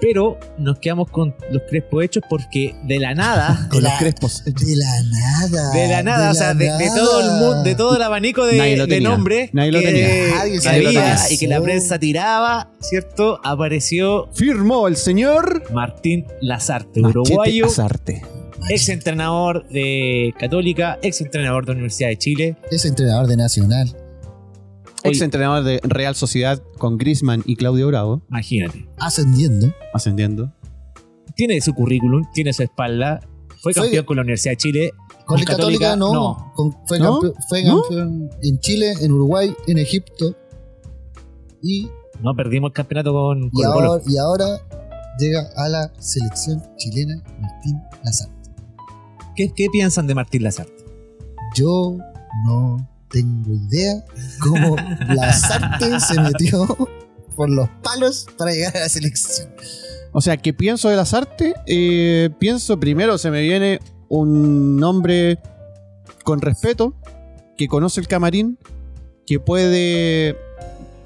[0.00, 4.44] Pero nos quedamos con los crespos hechos porque de la nada, Con De los crespos.
[4.44, 5.70] De la nada.
[5.72, 8.56] de la nada, o sea, de, de todo el mundo, de todo el abanico de,
[8.58, 9.08] Nadie lo de tenía.
[9.08, 10.34] nombres Nadie lo que, tenía.
[10.36, 13.40] Nadie que había y que la prensa tiraba, ¿cierto?
[13.44, 18.22] Apareció Firmó el señor Martín Lazarte, Machete uruguayo, Azarte.
[18.70, 22.56] ex entrenador de Católica, ex entrenador de la Universidad de Chile.
[22.70, 23.96] Es entrenador de Nacional.
[25.08, 28.88] Ex entrenador de Real Sociedad con Grisman y Claudio Bravo, Imagínate.
[28.98, 29.72] Ascendiendo.
[29.94, 30.52] ascendiendo.
[31.34, 33.20] Tiene su currículum, tiene su espalda.
[33.62, 34.90] Fue Fue- campeón con la Universidad de Chile.
[35.24, 36.12] Con la Católica, no.
[36.12, 36.52] no.
[36.54, 37.20] Con- fue ¿No?
[37.20, 37.82] campeón, fue ¿No?
[37.82, 40.34] campeón en Chile, en Uruguay, en Egipto.
[41.62, 41.88] Y,
[42.22, 44.46] No perdimos el campeonato con y, ahora, y ahora
[45.18, 48.50] llega a la selección chilena Martín Lazarte.
[49.36, 50.84] ¿Qué, qué piensan de Martín Lazarte?
[51.54, 51.96] Yo
[52.46, 54.04] no tengo idea
[54.40, 54.76] cómo
[55.08, 56.66] Lazarte se metió
[57.36, 59.48] por los palos para llegar a la selección.
[60.12, 61.54] O sea, ¿qué pienso de las artes?
[61.66, 65.38] Eh, pienso primero, se me viene un hombre
[66.24, 66.94] con respeto,
[67.56, 68.58] que conoce el camarín,
[69.26, 70.36] que puede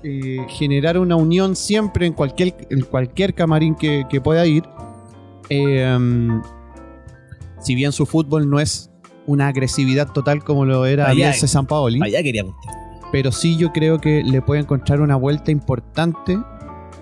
[0.04, 4.62] eh, generar una unión siempre en cualquier, en cualquier camarín que, que pueda ir.
[5.48, 6.42] Eh, um,
[7.60, 8.91] si bien su fútbol no es
[9.26, 12.22] una agresividad total como lo era Bielsa San Paoli, Allá
[13.12, 16.38] pero sí yo creo que le puede encontrar una vuelta importante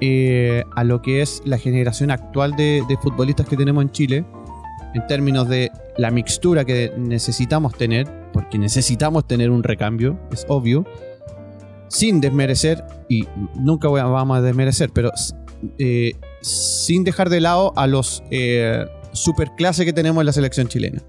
[0.00, 4.24] eh, a lo que es la generación actual de, de futbolistas que tenemos en Chile,
[4.94, 10.84] en términos de la mixtura que necesitamos tener, porque necesitamos tener un recambio, es obvio,
[11.88, 15.10] sin desmerecer, y nunca voy a- vamos a desmerecer, pero
[15.78, 21.02] eh, sin dejar de lado a los eh, superclase que tenemos en la selección chilena.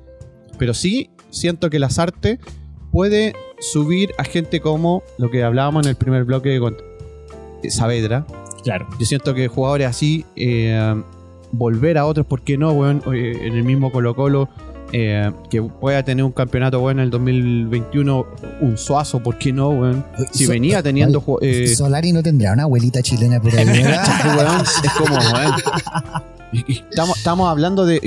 [0.62, 2.38] Pero sí siento que las artes
[2.92, 6.78] puede subir a gente como lo que hablábamos en el primer bloque con
[7.64, 8.28] eh, Saavedra.
[8.64, 8.88] Claro.
[9.00, 11.02] Yo siento que jugadores así, eh,
[11.52, 13.02] volver a otros, ¿por qué no, weón?
[13.08, 14.50] Oye, En el mismo Colo Colo,
[14.94, 18.28] eh, que pueda tener un campeonato bueno en el 2021,
[18.62, 20.06] un suazo, ¿por qué no, weón?
[20.32, 21.24] Si So- venía teniendo...
[21.42, 23.68] Eh, Solari no tendrá una abuelita chilena por ahí,
[24.84, 25.54] es como, weón.
[26.68, 28.00] Estamos, estamos hablando de,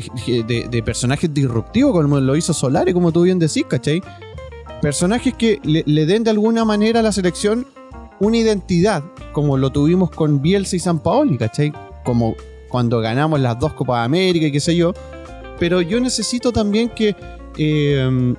[0.47, 4.03] de- de personajes disruptivos, como lo hizo Solari, como tú bien decís, ¿cachai?
[4.83, 7.67] Personajes que le, den de alguna manera a la selección
[8.21, 9.03] una identidad,
[9.33, 11.73] como lo tuvimos con Bielsa y San Paoli, ¿cachai?
[12.05, 12.35] Como
[12.69, 14.93] cuando ganamos las dos Copas América y qué sé yo.
[15.59, 17.17] Pero yo necesito también que,
[17.57, 18.35] eh,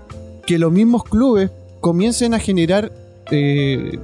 [0.46, 1.50] que los mismos clubes
[1.82, 2.92] comiencen a generar
[3.32, 3.98] eh,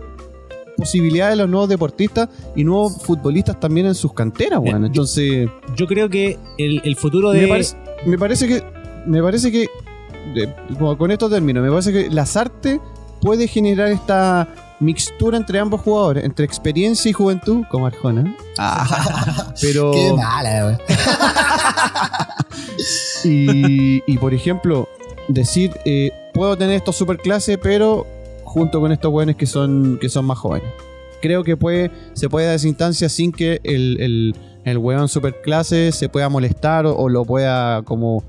[0.81, 4.85] posibilidades de los nuevos deportistas y nuevos futbolistas también en sus canteras, weón.
[4.85, 7.41] Entonces, Yo creo que el, el futuro de.
[7.41, 8.63] me, parece, me parece que.
[9.05, 9.67] Me parece que.
[10.35, 12.79] de- como con estos términos, me parece que Lazarte
[13.21, 14.47] puede generar esta
[14.79, 18.35] mixtura entre ambos jugadores, entre experiencia y juventud, como Arjona.
[19.61, 19.91] Pero.
[19.91, 20.77] Qué mala, weón.
[23.23, 24.89] Y, y, por ejemplo,
[25.27, 28.07] decir, eh, puedo tener estos superclase, pero
[28.51, 30.69] junto con estos jóvenes que son, que son más jóvenes.
[31.21, 35.91] Creo que puede, se puede dar esa instancia sin que el, el, el weón superclase
[35.91, 38.23] se pueda molestar o, o lo pueda, como,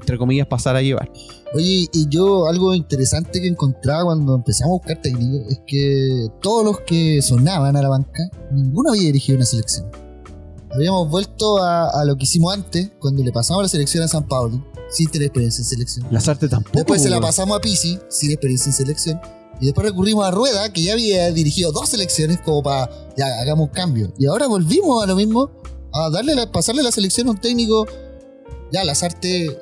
[0.00, 1.10] entre comillas, pasar a llevar.
[1.54, 6.64] Oye, y yo algo interesante que encontraba cuando empezamos a buscar técnicos es que todos
[6.64, 9.86] los que sonaban a la banca, ninguno había dirigido una selección.
[10.74, 14.26] Habíamos vuelto a, a lo que hicimos antes, cuando le pasamos la selección a San
[14.26, 16.06] Pablo, sin tener experiencia en selección.
[16.10, 16.76] Lazarte tampoco.
[16.76, 19.20] Después se la pasamos a Pisi, sin experiencia en selección.
[19.60, 23.68] Y después recurrimos a Rueda, que ya había dirigido dos selecciones, como para, ya, hagamos
[23.68, 24.12] un cambio.
[24.18, 25.50] Y ahora volvimos a lo mismo,
[25.92, 27.86] a darle la- pasarle la selección a un técnico,
[28.72, 29.56] ya Lazarte,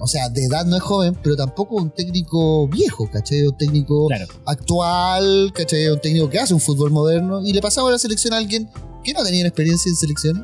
[0.00, 3.42] o sea, de edad no es joven, pero tampoco un técnico viejo, ¿cachai?
[3.46, 4.26] Un técnico Claro.
[4.46, 5.88] actual, ¿cachai?
[5.88, 7.40] Un técnico que hace un fútbol moderno.
[7.44, 8.68] Y le pasamos la selección a alguien
[9.04, 10.42] que no tenía experiencia en selecciones.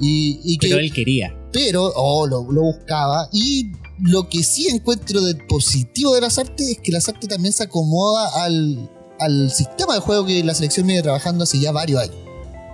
[0.00, 1.32] Y, y que Pero él quería.
[1.52, 6.68] pero oh, lo, lo buscaba y lo que sí encuentro de positivo de las artes
[6.68, 8.90] es que las artes también se acomoda al,
[9.20, 12.16] al sistema de juego que la selección viene trabajando hace ya varios años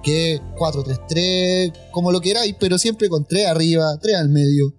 [0.02, 4.74] que 4-3-3 como lo queráis pero siempre con 3 arriba 3 al medio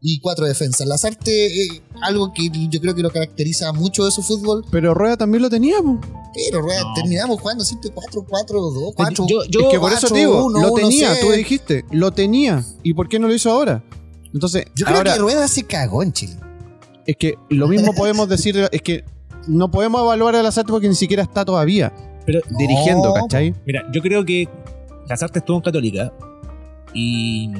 [0.00, 4.10] y 4 defensas las artes es algo que yo creo que lo caracteriza mucho de
[4.10, 6.00] su fútbol Pero Rueda también lo tenía, po.
[6.34, 6.94] pero Rueda, No.
[6.94, 10.72] terminamos jugando siempre 4-4-2 4 Yo, yo, es que por eso te digo, uno, lo
[10.74, 11.24] tenía, seis.
[11.24, 12.64] tú dijiste, lo tenía.
[12.82, 13.84] ¿Y por qué no lo hizo ahora?
[14.32, 16.34] Entonces, yo creo ahora, que Rueda se cagó en Chile
[17.06, 19.04] es que lo mismo podemos decir, de- es que
[19.48, 21.92] no podemos evaluar a Lazarte porque ni siquiera está todavía
[22.24, 23.52] pero dirigiendo, No, ¿cachai?
[23.66, 24.48] Mira, yo creo que
[25.08, 26.12] Lazarte estuvo en Católica
[26.94, 27.50] y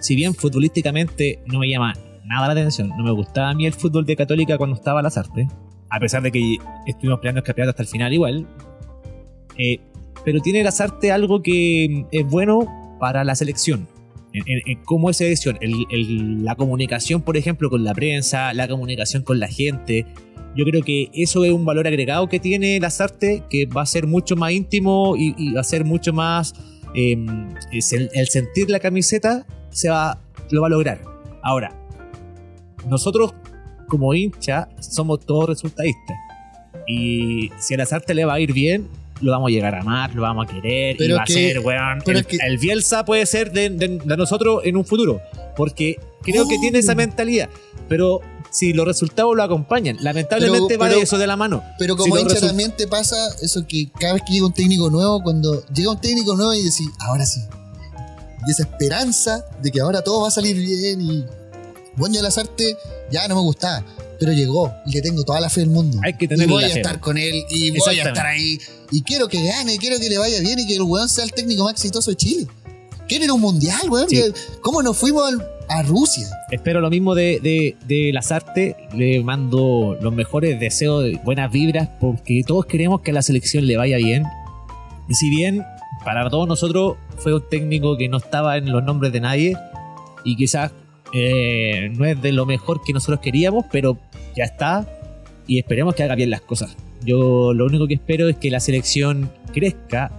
[0.00, 1.94] si bien futbolísticamente no me llama
[2.24, 5.46] nada la atención, no me gustaba a mí el fútbol de Católica cuando estaba Lazarte,
[5.90, 6.56] a pesar de que
[6.86, 8.46] estuvimos peleando el campeonato hasta el final igual,
[9.56, 9.78] eh,
[10.24, 13.86] pero tiene Lazarte algo que es bueno para la selección.
[14.84, 19.48] Cómo es selección, El- la comunicación, por ejemplo, con la prensa, la comunicación con la
[19.48, 20.06] gente,
[20.56, 24.06] yo creo que eso es un valor agregado que tiene Lazarte que va a ser
[24.06, 26.54] mucho más íntimo y, va a ser mucho más.
[26.94, 31.00] es el, el sentir la camiseta se va, lo va a lograr.
[31.42, 31.74] Ahora,
[32.88, 33.34] nosotros
[33.88, 36.16] como hincha somos todos resultadistas.
[36.86, 38.88] Y si a Lazarte le va a ir bien,
[39.20, 41.36] lo vamos a llegar a amar, lo vamos a querer, Pero y va que- a
[41.36, 41.98] ser, weón.
[42.04, 45.20] pero El, que- el Bielsa puede ser de, de- de nosotros en un futuro.
[45.56, 46.60] Porque creo que Oh.
[46.60, 47.48] tiene esa mentalidad.
[47.88, 48.20] Pero
[48.50, 51.62] si los resultados lo acompañan, lamentablemente Pero- va de eso de la mano.
[51.78, 55.22] Pero como hincha también te pasa eso que cada vez que llega un técnico nuevo,
[55.22, 57.40] cuando llega un técnico nuevo y decís, ahora sí.
[58.46, 61.24] Y esa esperanza de que ahora todo va a salir bien y.
[61.96, 62.76] Bueno, yo las artes
[63.10, 63.84] ya no me gustaba,
[64.18, 65.98] pero llegó y le tengo toda la fe del mundo.
[66.02, 68.58] Hay que y tener voy la a estar con él y voy a estar ahí.
[68.90, 71.32] Y quiero que gane, quiero que le vaya bien y que el weón sea el
[71.32, 72.46] técnico más exitoso de Chile.
[73.06, 74.08] Quieren ir a un mundial, weón.
[74.08, 74.22] Sí.
[74.60, 75.34] ¿Cómo nos fuimos
[75.68, 76.28] a Rusia?
[76.50, 78.76] Espero lo mismo de, de, de Lazarte.
[78.94, 83.66] Le mando los mejores deseos, de buenas vibras, porque todos queremos que a la selección
[83.66, 84.24] le vaya bien.
[85.08, 85.64] Y si bien
[86.04, 89.56] para todos nosotros fue un técnico que no estaba en los nombres de nadie
[90.24, 90.72] y quizás
[91.12, 93.98] eh, no es de lo mejor que nosotros queríamos, pero
[94.36, 94.86] ya está
[95.46, 96.76] y esperemos que haga bien las cosas.
[97.04, 100.10] Yo lo único que espero es que la selección crezca,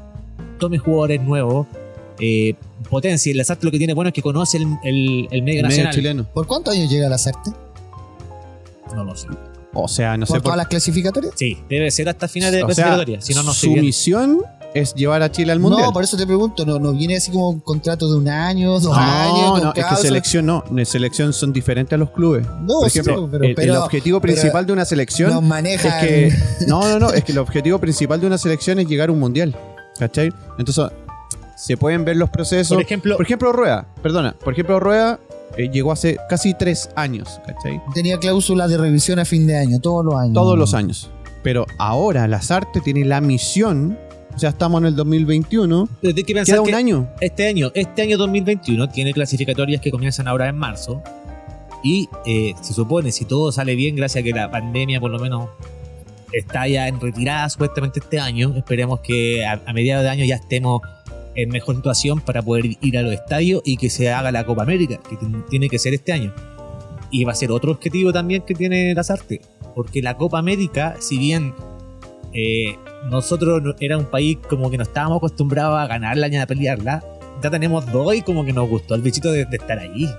[0.57, 1.67] tome jugadores nuevos,
[2.19, 2.55] eh,
[2.89, 3.31] potencie.
[3.31, 5.93] El Lazarte lo que tiene bueno es que conoce el, el- el medio Medio nacional.
[5.93, 6.23] chileno.
[6.33, 7.53] ¿Por cuántos años llega las artes?
[8.95, 9.27] No lo sé.
[9.73, 11.33] O sea, no ¿Por sé todas por las clasificatorias?
[11.35, 13.21] Sí, debe ser hasta final de clasificatoria.
[13.21, 14.41] Si no, no sé su misión
[14.73, 15.85] es llevar a Chile al mundial.
[15.87, 18.73] No, por eso te pregunto, no, no viene así como un contrato de un año,
[18.79, 19.63] dos No, años.
[19.63, 20.63] no, es que selección no.
[20.75, 22.45] En selección son diferentes a los clubes.
[22.61, 26.33] No, Por sí, ejemplo, pero- el, objetivo principal de una selección Nos es que.
[26.67, 27.09] No, no, no.
[27.11, 29.55] Es que el objetivo principal de una selección es llegar a un mundial.
[29.97, 30.31] ¿Cachai?
[30.57, 30.85] Entonces,
[31.57, 32.75] se pueden ver los procesos.
[32.75, 35.19] Por ejemplo, Por ejemplo, Rueda, perdona, por ejemplo, Rueda
[35.57, 37.81] eh, llegó hace casi tres años, ¿cachai?
[37.93, 40.33] Tenía cláusulas de revisión a fin de año, todos los años.
[40.33, 41.09] Todos los años.
[41.43, 43.97] Pero ahora Lazarte tiene la misión,
[44.35, 47.09] o sea, estamos en el 2021, pero hay que pensar queda un que año.
[47.19, 51.01] este año, este año 2021 tiene clasificatorias que comienzan ahora en marzo.
[51.83, 55.19] Y eh, se supone, si todo sale bien, gracias a que la pandemia por lo
[55.19, 55.49] menos
[56.33, 60.35] está ya en retirada supuestamente este año, esperemos que a, a mediados de año ya
[60.35, 60.81] estemos
[61.35, 64.63] en mejor situación para poder ir a los estadios y que se haga la Copa
[64.63, 65.17] América, que
[65.49, 66.33] tiene que ser este año.
[67.11, 69.41] Y va a ser otro objetivo también que tiene Lazarte,
[69.75, 71.53] porque la Copa América, si bien
[72.33, 72.75] eh,
[73.09, 77.03] nosotros no- era un país como que no estábamos acostumbrados a ganarla ni a pelearla,
[77.41, 80.09] ya tenemos dos y como que nos gustó el bichito de, de estar ahí.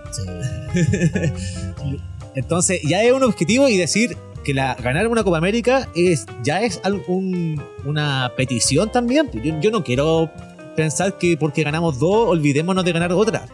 [2.35, 6.63] Entonces ya es un objetivo y decir que la, ganar una Copa América es, ya
[6.63, 9.31] es un- una petición también.
[9.33, 10.31] Yo, yo no quiero
[10.77, 13.45] pensar que porque ganamos dos olvidémonos de ganar otra.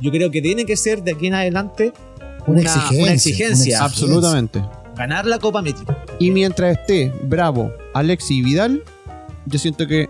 [0.00, 1.92] Yo creo que tiene que ser de aquí en adelante
[2.46, 3.76] Una una, exigencia, una exigencia.
[3.78, 4.62] una Absolutamente.
[4.96, 5.96] Ganar la Copa América.
[6.18, 8.82] Y mientras esté Bravo, Alexi y Vidal,
[9.46, 10.08] yo siento que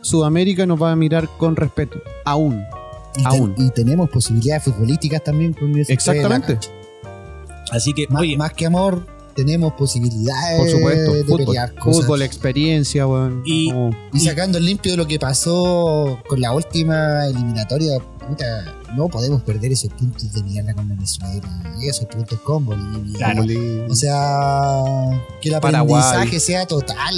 [0.00, 2.00] Sudamérica nos va a mirar con respeto.
[2.24, 2.62] Aún.
[3.16, 3.54] Y, te- Aún.
[3.56, 6.58] y tenemos posibilidades futbolísticas también con ese Exactamente.
[7.70, 11.12] Así que, Más, oye, más que amor, tenemos posibilidades Por supuesto.
[11.14, 11.44] de Fútbol.
[11.46, 12.02] pelear cosas.
[12.02, 13.42] Fútbol, experiencia, weón.
[13.44, 17.98] Y- Como- Y sacando el limpio de lo que pasó con la última eliminatoria,
[18.28, 23.16] puta, no podemos perder esos puntos de mierda con Venezuela, esos puntos con Bolivia.
[23.18, 23.42] Claro.
[23.90, 24.82] O sea,
[25.40, 26.00] que el Paraguay.
[26.02, 27.14] aprendizaje sea total.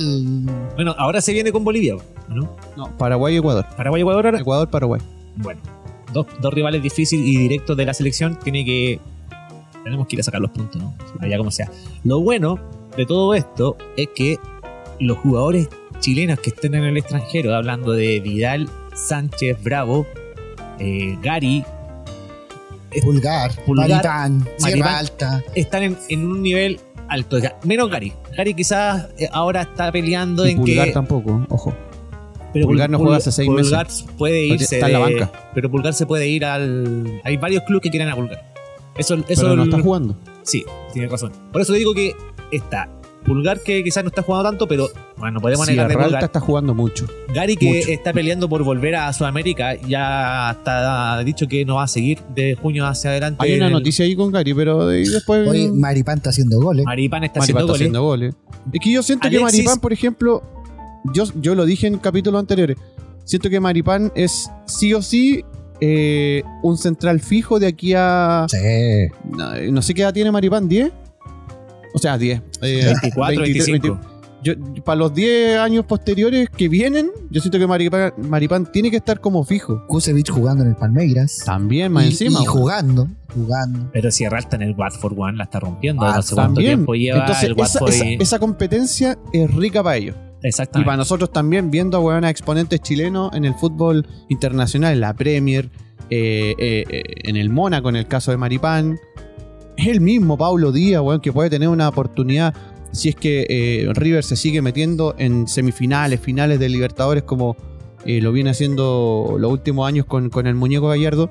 [0.75, 1.97] bueno, ahora se viene con Bolivia,
[2.29, 2.51] ¿no?
[2.77, 3.67] No, Paraguay y Ecuador.
[3.77, 4.41] Paraguay, Ecuador, ahora.
[4.41, 5.01] Ecuador, Paraguay.
[5.37, 5.61] Bueno,
[6.13, 8.39] dos, dos rivales difíciles y directos de la selección.
[8.43, 8.99] Tiene que.
[9.87, 10.93] Tenemos que ir a sacar los puntos, ¿no?
[11.21, 11.71] Allá como sea.
[12.03, 12.59] Lo bueno
[12.97, 14.37] de todo esto es que
[14.99, 15.69] los jugadores
[16.01, 20.05] chilenos que estén en el extranjero, hablando de Vidal, Sánchez, Bravo,
[20.81, 21.65] eh, Gary,
[23.03, 24.99] Pulgar, Pulgar, Sierra.
[24.99, 25.43] Alta.
[25.55, 27.39] están en, en un nivel alto.
[27.39, 28.13] Ya, menos Gary.
[28.37, 30.93] Gary quizás eh, ahora está peleando Y en Pulgar que.
[30.93, 31.75] tampoco, ojo.
[32.53, 33.87] Pero Pulgar no juega hace seis Pulgar
[34.17, 34.77] puede irse.
[34.77, 35.51] está en la de- banca.
[35.55, 37.21] Pero Pulgar se puede ir al.
[37.23, 38.43] Hay varios clubes que quieren a Pulgar.
[38.99, 40.17] Eso, eso Pero no está jugando.
[40.43, 41.33] Sí, tiene razón.
[41.53, 42.15] Por eso digo que
[42.53, 42.89] está.
[43.25, 44.87] Pulgar que quizás no está jugando tanto, pero
[45.17, 46.23] bueno, no podemos negar de Pulgar.
[46.23, 47.07] está jugando mucho.
[47.35, 47.89] Gary que mucho.
[47.91, 52.55] está peleando por volver a Sudamérica, ya está dicho que no va a seguir de
[52.55, 53.45] junio hacia adelante.
[53.45, 55.49] Hay una el- noticia ahí con Gary, pero de ahí después.
[55.49, 56.85] Oye, Maripán está haciendo goles.
[56.87, 57.81] Maripán está Maripán haciendo está goles.
[57.81, 58.35] haciendo goles.
[58.73, 60.43] Es que yo siento que Maripán, por ejemplo,
[61.13, 62.77] yo, yo lo dije en capítulos anteriores.
[63.25, 65.45] Siento que Maripán es sí o sí
[65.81, 68.47] eh, un central fijo de aquí a.
[68.49, 68.57] Sí.
[69.37, 70.93] No, no sé qué edad tiene Maripán, ¿10?
[71.95, 72.41] O sea, 10.
[72.63, 74.01] Eh, 24, 23, 25.
[74.43, 74.53] Yo,
[74.85, 79.19] para los 10 años posteriores que vienen, yo siento que Maripán, Maripán tiene que estar
[79.21, 79.85] como fijo.
[79.89, 81.43] Kusevich jugando en el Palmeiras.
[81.45, 82.43] También, más y, encima.
[82.43, 83.91] y jugando, jugando.
[83.93, 86.05] Pero Sierra Alta en el Watford One la está rompiendo.
[86.05, 86.71] Ah, no sé cuánto También.
[86.77, 90.15] tiempo lleva Entonces, el esa, esa- y- esa competencia es rica para ellos.
[90.47, 90.87] Y Exactamente.
[90.87, 95.13] para nosotros también, viendo a weón, a exponentes chilenos en el fútbol internacional, en la
[95.15, 95.71] Premier,
[96.09, 98.97] eh, eh, eh, en el Mónaco, en el caso de Maripán.
[99.77, 102.55] Es el mismo Paulo Díaz, weón, que puede tener una oportunidad
[102.93, 107.57] si es que River se sigue metiendo en semifinales, finales de Libertadores, como
[108.07, 111.29] lo viene haciendo los últimos años con, con el muñeco Gallardo.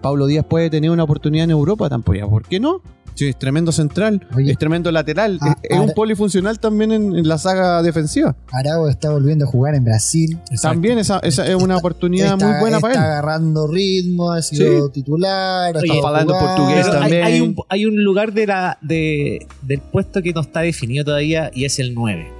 [0.00, 2.30] Pablo Díaz puede tener una oportunidad en Europa tampoco.
[2.30, 2.80] ¿Por qué no?
[3.16, 4.52] Sí, es tremendo central, Oye.
[4.52, 8.36] es tremendo lateral, Ah, es, es un polifuncional también en- en la saga defensiva.
[8.52, 10.38] Araujo está volviendo a jugar en Brasil.
[10.62, 13.10] También esa, esa es una oportunidad Está- muy buena para Está él.
[13.12, 15.74] agarrando ritmo, ha sido titular.
[15.76, 17.24] Oye, estado hablando portugués Pero hay, también.
[17.24, 21.50] hay un, hay un lugar de la, de, del puesto que no está definido todavía
[21.54, 22.30] y es el 9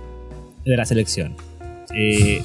[0.64, 1.34] de la selección.
[1.94, 2.42] Eh,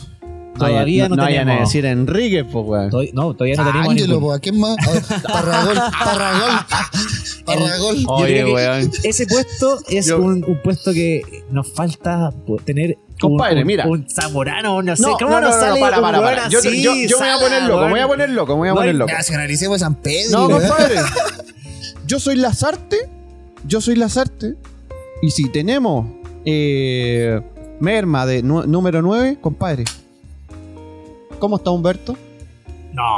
[0.57, 1.69] todavía no, vayan a tenemos.
[1.69, 2.89] decir Enrique, pues, weón.
[2.89, 3.87] todavía- no, todavía no tenemos.
[3.89, 4.77] Ángelo, ningún- ¿a quién más?
[4.79, 6.49] A Parragol, Parragol,
[7.45, 8.03] Parragol.
[8.07, 8.91] Oye, weón.
[9.03, 11.21] Ese puesto es Yo- un, un puesto que
[11.51, 12.31] nos falta
[12.65, 12.97] tener.
[13.19, 13.85] Compadre, un, mira.
[13.87, 15.01] Un zamorano, no sé.
[15.03, 16.49] No, ¿Cómo no, no, nos no, sale para, un para, para.
[16.49, 18.53] Yo, así, yo, yo me voy a Sala, poner loco, me voy a poner loco,
[18.53, 19.11] me voy a No poner loco.
[19.13, 20.39] Nacionalicemos San Pedro.
[20.47, 20.95] No, compadre.
[22.07, 22.97] Yo soy Lazarte.
[23.67, 24.55] Yo soy Lazarte.
[25.21, 26.07] Y si tenemos
[26.45, 27.39] eh,
[27.79, 29.83] merma de número 9, compadre.
[31.41, 32.15] ¿Cómo está Humberto?
[32.93, 33.17] No.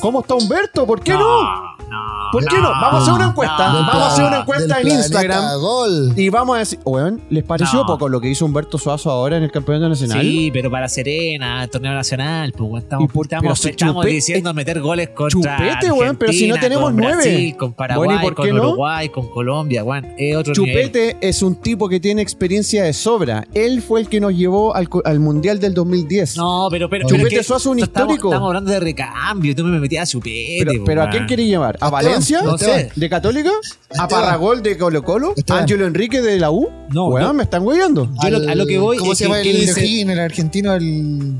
[0.00, 0.84] ¿Cómo está Humberto?
[0.84, 1.20] ¿Por qué no?
[1.20, 1.98] No, no.
[2.32, 2.70] ¿Por qué no?
[2.70, 3.56] Vamos a hacer una encuesta.
[3.58, 5.60] Vamos a hacer una encuesta en Instagram.
[5.60, 6.12] Gol.
[6.16, 7.86] Y vamos a decir, weón, ¿les pareció No.
[7.86, 10.20] poco lo que hizo Humberto Suazo ahora en el campeonato nacional?
[10.22, 14.54] Sí, pero para Serena, torneo nacional, pues estamos, ¿Y por- estamos, si estamos Chupete- diciendo
[14.54, 17.14] meter goles contra Chupete, weón, pero si no tenemos con nueve.
[17.22, 18.68] Brasil, con Paraguay, Bueno, ¿y por qué con no?
[18.68, 20.86] Uruguay, con Colombia, weón, es otro nivel.
[20.86, 23.46] Chupete es un tipo que tiene experiencia de sobra.
[23.54, 26.36] Él fue el que nos llevó al, co- al Mundial del 2010.
[26.36, 28.28] No, pero, pero Chupete pero es que Suazo un estamos- histórico.
[28.30, 30.64] Estamos hablando de recambio, tú me metías a Chupete.
[30.64, 31.76] pero, pero ¿a quién quería llevar?
[31.82, 32.42] ¿A Valencia?
[32.42, 32.80] No Esteban.
[32.80, 32.92] sé.
[32.94, 33.50] ¿De Católica?
[33.98, 34.08] ¿A.
[34.08, 35.34] Parragol de Colo Colo?
[35.36, 35.62] Esteban.
[35.62, 36.68] ¿Ángelo Enrique de la U?
[36.90, 37.34] No, Weón, no.
[37.34, 37.64] me están.
[37.64, 40.20] Yo lo- a lo que voy ¿Cómo es se que- llama el dice- O'Higgins, el
[40.20, 41.34] argentino, el.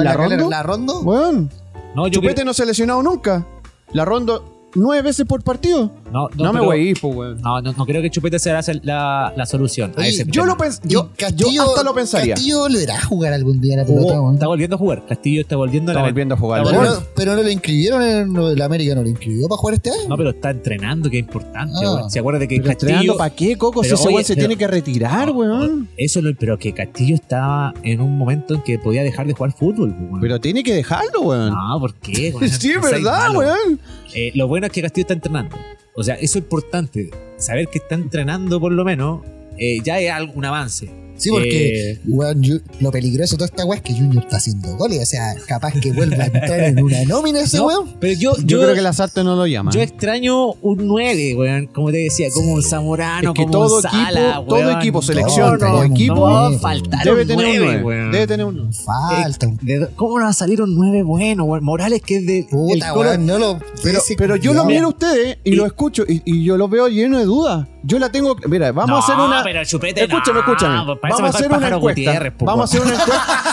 [0.00, 0.14] ¿La?
[0.14, 0.50] Rondo?
[0.50, 1.00] ¿La Rondo?
[1.00, 1.50] Weón,
[1.94, 3.46] No, yo Chupete creo- no se ha lesionado nunca.
[3.92, 5.90] La rondo nueve veces por partido.
[6.12, 7.40] no, No, me pero- voy po, weón.
[7.40, 10.46] No, no, no creo que Chupete sea la, la, la solución a ese Yo tema.
[10.46, 12.34] lo pens yo, yo hasta lo pensaría.
[12.34, 14.34] Castillo volverá a jugar algún día la pelota, weón.
[14.34, 15.06] está volviendo a jugar.
[15.06, 16.60] Castillo está volviendo a Está la volviendo a jugar.
[16.62, 16.94] Está Pero weón.
[17.00, 20.08] no, pero no lo inscribieron en el América, no lo inscribió para jugar este año.
[20.08, 21.74] No, pero está entrenando, que es importante.
[21.84, 21.94] Ah.
[21.94, 22.10] weón.
[22.10, 22.90] ¿Se acuerda de que Pero Castillo...
[22.92, 23.82] entrenando para qué, Coco?
[23.84, 25.88] Si ese weón se pero- tiene que retirar, No, weón.
[25.96, 29.52] Eso no, pero que Castillo estaba en un momento en que podía dejar de jugar
[29.52, 29.94] fútbol.
[29.94, 30.20] pues, weón.
[30.20, 31.50] Pero tiene que dejarlo, weón.
[31.50, 32.32] no, ¿por qué?
[32.48, 33.80] sí, No verdad, weón.
[34.14, 35.56] Eh, lo bueno es que Castillo está entrenando.
[35.94, 37.10] O sea, eso es importante.
[37.36, 39.22] Saber que está entrenando por lo menos
[39.56, 40.88] eh, ya es algo- un avance.
[41.18, 44.36] Sí, porque Eh, weón, yo- lo peligroso de toda esta weá es que Junior está
[44.38, 45.02] haciendo goles.
[45.02, 47.96] O sea, capaz que vuelva a entrar en una nómina ese no, weón.
[48.00, 49.72] pero yo, Yo, yo, creo que las artes no lo llaman.
[49.74, 51.66] yo extraño un 9, weón.
[51.66, 54.78] Como te decía, como un Zamorano, Es que como todo un Sala, equipo- todo weón.
[54.78, 57.82] equipo, selección, todo no, equipo, no eh, faltar debe un tener un 9, 9.
[57.84, 58.12] weón.
[58.12, 58.72] Debe tener un 9.
[58.84, 61.64] Falta un ¿De- ¿Cómo no va a salir un 9 bueno, weón?
[61.64, 62.38] Morales, que es de.
[62.40, 63.26] el puta, weón.
[63.26, 63.58] No lo.
[63.82, 66.56] Pero, ese pero yo lo miro a ustedes y, Y- lo escucho y, y yo
[66.56, 67.66] lo veo lleno de dudas.
[67.84, 68.36] Yo la tengo.
[68.48, 69.42] Mira, vamos No, a hacer una.
[69.42, 70.92] pero Chupete, escúchame, no, escúchame.
[71.08, 72.44] Pues para eso Vamos a hacer una encuesta.
[72.44, 73.44] Vamos a hacer una encuesta.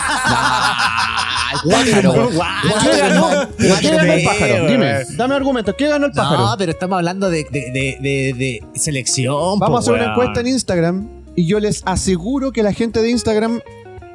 [2.82, 3.48] ¿Qué ganó?
[3.56, 4.66] Pero ¿Qué ganó el pájaro?
[4.68, 5.74] Dime, dame argumentos.
[5.76, 6.46] ¿Qué ganó el pájaro?
[6.46, 9.58] No, pero estamos hablando de, de, de, de, selección.
[9.58, 13.00] Vamos a po, hacer una encuesta en Instagram y yo les aseguro que la gente
[13.02, 13.60] de Instagram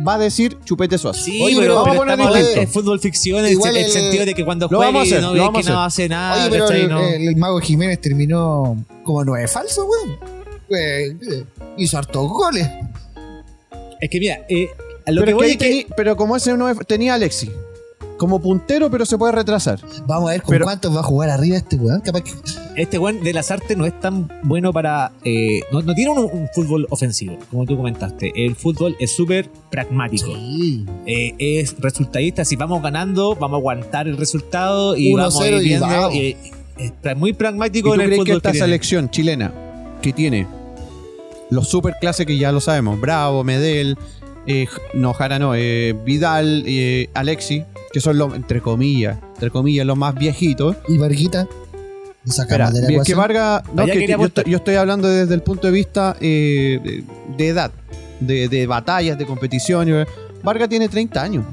[0.05, 1.21] va a decir chupete suazo.
[1.23, 2.61] Sí, Oye, pero, pero vamos a pero poner distinto.
[2.61, 5.59] en fútbol ficción, en el, el- sentido de que cuando a hacer, no ve que
[5.69, 6.35] a no hace nada.
[6.47, 6.99] Oye, pero el, No.
[6.99, 10.17] el- el mago Jiménez terminó como nueve falso, weón.
[10.73, 11.17] Eh,
[11.77, 12.67] hizo hartos goles.
[14.01, 14.67] Es que mira, eh,
[15.05, 17.49] a lo Pero, que voy es que tení- pero como ese no tenía Alexi.
[18.17, 19.79] Como puntero, pero se puede retrasar.
[20.05, 22.01] Vamos a ver con Pero- cuántos va a jugar arriba este weón.
[22.01, 22.31] Capaz que.
[22.77, 25.11] este weón de las artes no es tan bueno para.
[25.23, 28.31] eh, no, no tiene un, un fútbol ofensivo, como tú comentaste.
[28.35, 30.27] El fútbol es súper pragmático.
[30.35, 30.85] Sí.
[31.07, 32.45] Eh, es resultadista.
[32.45, 35.87] Si vamos ganando, vamos a aguantar el resultado y 1-0 vamos a ir y viendo.
[35.87, 36.15] vamos.
[36.15, 36.37] y-
[36.77, 38.37] es muy ¿Y pragmático tú en el crees que fútbol.
[38.37, 38.65] esta que tiene.
[38.67, 39.53] selección chilena
[40.01, 40.47] que tiene
[41.51, 43.97] los super clases que ya lo sabemos, Bravo, Medel,
[44.47, 47.63] eh, no, Jara no, eh, Vidal, eh, Alexi,
[47.93, 50.77] que son los, entre comillas, entre comillas, los más viejitos.
[50.87, 51.47] Y Varguita.
[52.25, 53.15] Espera, de la es que.
[53.15, 57.03] Vargas, no, que yo, yo estoy hablando desde el punto de vista eh,
[57.37, 57.71] de, edad,
[58.19, 59.89] de, de batallas, de competición.
[59.89, 60.05] y-
[60.43, 61.45] Vargas tiene 30 años.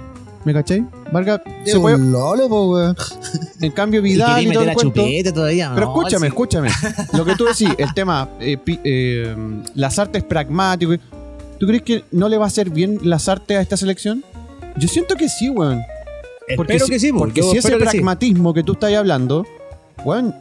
[0.48, 0.82] ¿Me cachai?
[1.12, 2.96] Vargas Es un lolo, po, weón.
[3.60, 5.00] en cambio Vidal quería y, todo meter el a cuento.
[5.02, 5.72] chupete todavía.
[5.74, 6.26] Pero no, escúchame, sí.
[6.28, 6.68] escúchame.
[7.12, 9.36] Lo que tú decís, el tema, eh, pi- eh,
[9.74, 11.00] las artes pragmáticas.
[11.58, 14.24] ¿Tú crees que no le va a hacer bien las artes a esta selección?
[14.78, 15.82] Yo siento que sí, weón.
[16.56, 17.74] Porque Espero si, que sí, po, porque si ese sí.
[17.74, 19.46] pragmatismo que tú estás hablando,
[20.02, 20.34] weón,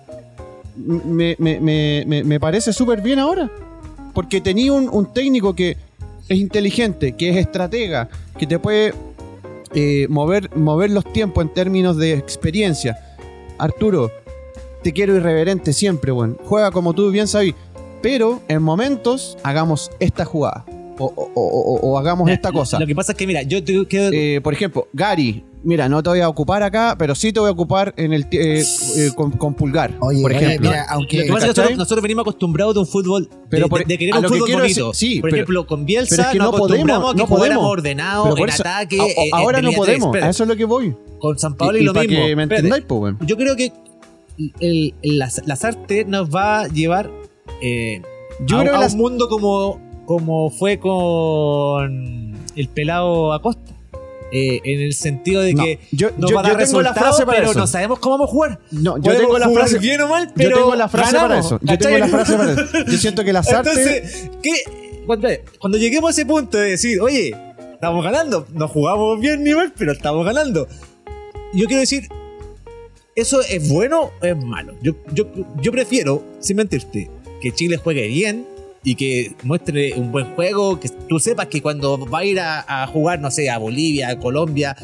[0.78, 3.52] me, me- me- me- me parece súper bien ahora.
[4.14, 5.76] Porque tenía un, un técnico que
[6.30, 8.08] es inteligente, que es estratega,
[8.40, 8.94] que te puede
[9.80, 12.98] eh, mover, mover los tiempos en términos de experiencia.
[13.60, 14.12] Arturo,
[14.82, 16.36] te quiero irreverente siempre, weón.
[16.46, 17.54] Juega como tú bien sabes.
[18.02, 20.66] Pero en momentos hagamos esta jugada.
[21.00, 22.80] O, o- o- o- o hagamos Mira, esta cosa.
[22.80, 24.10] Lo que pasa es que, mira, yo te quedo.
[24.12, 27.50] Eh, por ejemplo, Gary, mira, no te voy a ocupar acá, pero sí te voy
[27.50, 28.64] a ocupar en el eh,
[28.96, 29.94] eh, con, con pulgar.
[30.00, 30.70] Oye, por oye, ejemplo.
[30.70, 31.18] mira, aunque.
[31.18, 33.80] Lo que pasa es que nosotros, nosotros venimos acostumbrados de un fútbol Pero de, por-
[33.80, 34.88] de- de querer a un lo que fútbol quiero bonito.
[34.90, 37.14] decir- sí, por pero- ejemplo, con Bielsa pero es que nos no podemos, acostumbramos a
[37.14, 37.64] que no podemos.
[37.66, 39.00] ordenado en eso- ataque.
[39.34, 40.96] a- ahora en no podemos, a eso es lo que voy.
[41.20, 42.26] Con San Pablo Y- y, y lo mismo.
[42.26, 43.18] que me entendáis, pues, weón.
[43.26, 43.72] Yo creo que
[44.60, 47.10] el- el- las, las artes nos va a llevar
[47.62, 48.02] eh,
[48.46, 53.74] Yo a, creo que a las- un mundo como, como fue con el pelado Acosta.
[54.30, 56.82] Eh, en el sentido de No, que yo, nos yo- va a yo dar tengo
[56.82, 57.60] la frase para pero eso.
[57.60, 58.60] no sabemos cómo vamos a jugar.
[58.72, 59.80] No, yo Podemos tengo la frase.
[59.80, 61.60] bien o mal, Yo pero tengo la frase para ganamos, eso.
[61.64, 62.64] Yo tengo la frase para eso.
[62.92, 64.30] Yo siento que las artes.
[65.06, 65.30] Cuando,
[65.60, 67.34] cuando lleguemos a ese punto de decir, oye,
[67.74, 70.68] estamos ganando, no jugamos bien ni mal, pero estamos ganando.
[71.54, 72.10] Yo quiero decir,
[73.16, 74.74] ¿eso es bueno o es malo?
[74.82, 75.26] Yo, yo,
[75.62, 77.10] yo prefiero, sin mentirte,
[77.42, 78.46] que Chile juegue bien
[78.84, 82.84] y que muestre un buen juego, que tú sepas que cuando va a ir a,
[82.84, 84.76] a jugar, no sé, a Bolivia, a Colombia,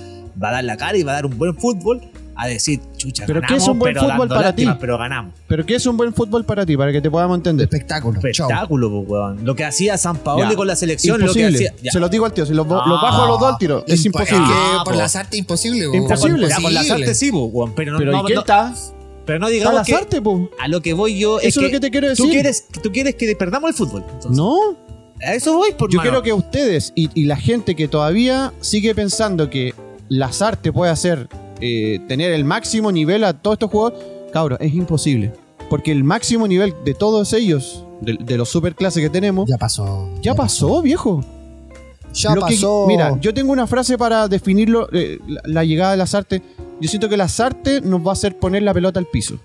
[0.41, 2.01] va a dar la cara y va a dar un buen fútbol,
[2.35, 4.77] a decir, chucha, Pero ¿qué ganamos, es un buen pero fútbol para lástima, ti?
[4.81, 5.33] Pero ganamos.
[5.47, 6.75] Pero ¿qué es un buen fútbol para ti?
[6.75, 7.65] Para que te podamos entender.
[7.65, 8.17] Espectáculo.
[8.17, 9.45] Espectáculo, pues, weón.
[9.45, 11.51] Lo que hacía San Paolo con la selección, imposible.
[11.51, 11.83] lo que hacía.
[11.83, 11.91] ya.
[11.91, 13.83] Se los digo al tío, se los, bajo a los dos al tiro.
[13.87, 14.47] Es Impo- imposible.
[14.49, 14.99] Ah, por po.
[14.99, 15.87] las artes imposible.
[15.87, 15.95] po.
[15.95, 16.49] Imposible.
[16.49, 16.87] Ya, con la Imposible.
[17.05, 17.73] suerte sí, pues, weón.
[17.75, 18.73] Pero no, Pero no, ¿y qué no- está?
[19.25, 20.49] Pero no digamos la que arte, po.
[20.59, 22.29] a lo que voy yo es Eso es lo que te quiero Tú decir.
[22.31, 24.03] quieres, tú quieres que perdamos el fútbol.
[24.07, 24.55] Entonces, No,
[25.25, 26.09] A eso voy, por yo mano.
[26.09, 29.73] quiero que ustedes y, y la gente que todavía sigue pensando que
[30.09, 31.29] las artes puede hacer
[31.61, 33.93] eh, tener el máximo nivel a todos estos juegos,
[34.33, 35.31] cabros, es imposible.
[35.69, 40.09] Porque el máximo nivel de todos ellos, de, de los superclases que tenemos, Ya pasó.
[40.21, 41.23] ya pasó, viejo.
[42.13, 42.85] Ya Lo que- pasó.
[42.87, 46.41] mira, yo tengo una frase para definirlo, eh, la, la llegada de las artes.
[46.81, 49.39] Yo siento que las artes nos va a hacer poner la pelota al piso.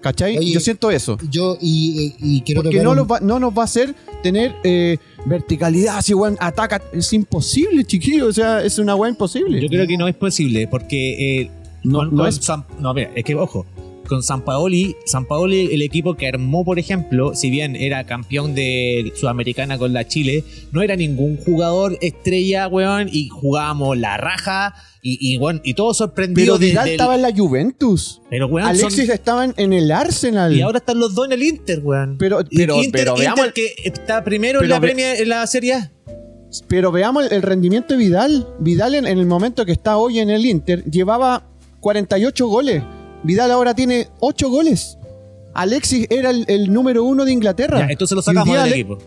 [0.00, 0.38] ¿Cachai?
[0.38, 1.18] Oye, yo siento eso.
[1.28, 4.54] Yo y, y- y quiero Porque no, un- va- no nos va a hacer tener
[4.62, 4.96] eh,
[5.26, 6.80] verticalidad, así, weón, ataca.
[6.92, 8.28] Es imposible, chiquillo.
[8.28, 9.60] O sea, es una weá imposible.
[9.60, 11.50] Yo creo que no es posible, porque eh,
[11.82, 13.66] No- con- no con es- San- no, mira, es que ojo,
[14.08, 18.54] con San Paoli, San Paoli, el equipo que armó, por ejemplo, si bien era campeón
[18.54, 24.74] de Sudamericana con la Chile, no era ningún jugador estrella, weón, y jugábamos la raja,
[25.02, 26.56] y, y, weón, y todo sorprendido.
[26.56, 28.20] Pero Vidal del- estaba en la Juventus.
[28.30, 30.54] Pero, weón, son- Alexis estaba en- el Arsenal.
[30.54, 32.16] y ahora están los dos en el Inter, weón.
[32.18, 35.46] Pero- pero- Inter, pero Inter veamos el- que está primero en la, premia, en la
[35.46, 35.92] Serie A.
[36.66, 38.48] Pero veamos el, el rendimiento de Vidal.
[38.58, 41.44] Vidal en, en el momento que está hoy en el Inter llevaba
[41.80, 42.82] 48 goles.
[43.22, 44.96] Vidal ahora tiene 8 goles.
[45.54, 47.80] Alexis era el, el número uno de Inglaterra.
[47.80, 48.98] Ya, entonces lo sacamos del Ale- equipo.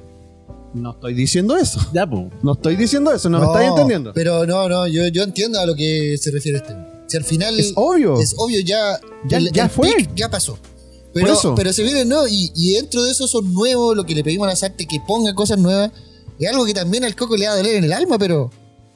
[0.73, 1.80] No estoy diciendo eso.
[1.93, 2.26] Ya, pues.
[2.41, 4.14] No estoy diciendo eso, no, me estáis entendiendo.
[4.14, 6.73] Pero no, no, yo, yo entiendo a lo que se refiere este.
[7.07, 8.18] Si al final Es obvio.
[8.19, 9.89] es obvio, ya, Ya- ya fue.
[10.15, 10.53] ya pasó.
[10.53, 11.56] Por Pero, eso.
[11.56, 12.26] pero se viene, ¿no?
[12.26, 14.98] Y, y dentro de eso son nuevos, lo que le pedimos a las artes, que
[15.06, 15.91] ponga cosas nuevas.
[16.39, 18.49] Es algo que también al Coco le va a doler en el alma, pero.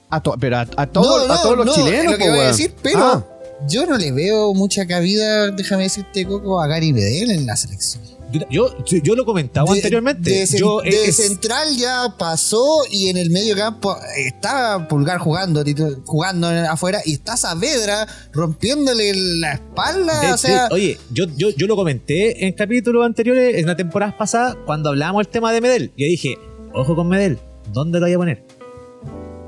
[0.09, 2.17] A to- pero a, a todos, No, no, a todos los no, chilenos, es lo
[2.17, 3.27] que voy a decir, pero Ah,
[3.67, 8.01] yo no le veo mucha cabida, déjame decirte, Coco, a Gary Medel en la selección.
[8.49, 10.29] Yo, yo, lo comentaba De- anteriormente.
[10.29, 15.17] De, cen- yo, de es- central ya pasó y en el medio campo está Pulgar
[15.19, 15.63] jugando,
[16.05, 20.21] jugando afuera y está Saavedra rompiéndole la espalda.
[20.21, 24.17] de- o sea, oye, yo, yo, yo lo comenté en capítulos anteriores, en la temporada
[24.17, 25.91] pasada, cuando hablábamos del tema de Medel.
[25.97, 26.37] Yo dije,
[26.73, 27.39] ojo con Medel,
[27.71, 28.43] ¿dónde lo vaya a poner?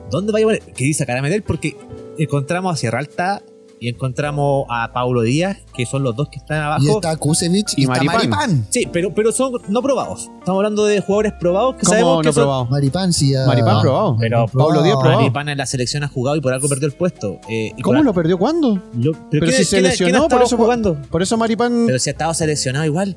[0.09, 0.61] ¿Dónde vaya a poner?
[0.73, 1.75] Que sacar a Medel porque
[2.17, 3.43] encontramos a Sierra Alta
[3.79, 6.83] y encontramos a Paulo Díaz, que son los dos que están abajo.
[6.83, 8.65] y está Kusevich y, Y está Maripán.
[8.71, 10.29] Sí, pero, pero son no probados.
[10.39, 12.43] Estamos hablando de jugadores probados que ¿Cómo sabemos que no son.
[12.43, 12.65] probado?
[12.65, 13.31] Maripán sí.
[13.33, 14.17] ya- Maripán probado.
[14.19, 15.19] Pero Pablo Díaz probado.
[15.21, 17.39] Maripán en la selección ha jugado y por algo perdió el puesto.
[17.49, 18.81] Eh, y ¿Cómo por- lo perdió cuándo?
[18.97, 20.97] lo- Pero ¿quién- si se ha- lesionó, ha por eso- jugando.
[21.11, 21.83] Por eso Maripán.
[21.85, 23.15] Pero si ha estado seleccionado igual.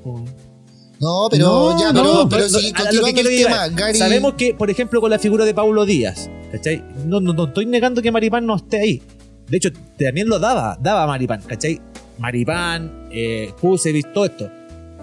[1.01, 3.97] No, pero No, ya, no, pero, pero lo que continuando quiero el tema, Gary.
[3.99, 6.85] Sabemos que, por ejemplo, con la figura de Paulo Díaz, ¿cachai?
[7.07, 9.03] No, no, no estoy negando que Maripán no esté ahí.
[9.51, 11.81] De hecho, también lo daba, daba Maripán, ¿cachai?
[12.19, 14.49] Maripán, eh, Kusevich, todo esto.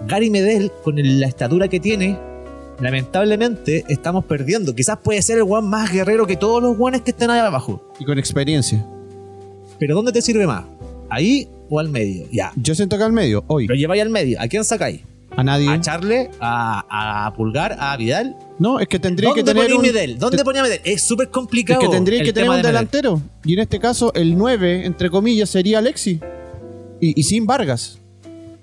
[0.06, 2.16] Gary Medel, con la estatura que tiene,
[2.80, 4.74] lamentablemente estamos perdiendo.
[4.74, 7.92] Quizás puede ser el guan más guerrero que todos los guanes que están ahí abajo.
[7.98, 8.84] Y con experiencia.
[9.78, 10.64] Pero ¿dónde te sirve más?
[11.10, 12.26] ¿Ahí o al medio?
[12.32, 12.52] Ya.
[12.56, 13.66] Yo siento que al medio, hoy.
[13.66, 14.40] Lo lleváis al medio.
[14.40, 15.02] ¿A quién sacáis?
[15.36, 15.68] A nadie.
[15.68, 16.30] ¿A Charle?
[16.40, 17.76] ¿A, a Pulgar?
[17.78, 18.36] ¿A Vidal?
[18.58, 19.82] No, es que tendría ¿Dónde que tener ponía un.
[19.82, 20.18] Medel?
[20.18, 20.80] ¿Dónde te- ponía Medel?
[20.84, 21.80] Es súper Es complicado.
[21.80, 22.74] que tendría el que tener un de Medel.
[22.74, 23.20] delantero.
[23.44, 26.20] Y en este caso, el 9, entre comillas, sería Alexi.
[27.00, 27.98] Y, y sin Vargas.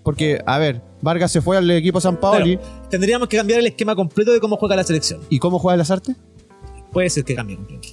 [0.03, 2.57] Porque, a ver, Vargas se fue al equipo San Paoli.
[2.57, 5.21] Claro, tendríamos que cambiar el esquema completo de cómo juega la selección.
[5.29, 6.15] ¿Y cómo juega las artes?
[6.91, 7.87] Puede ser que cambie completo.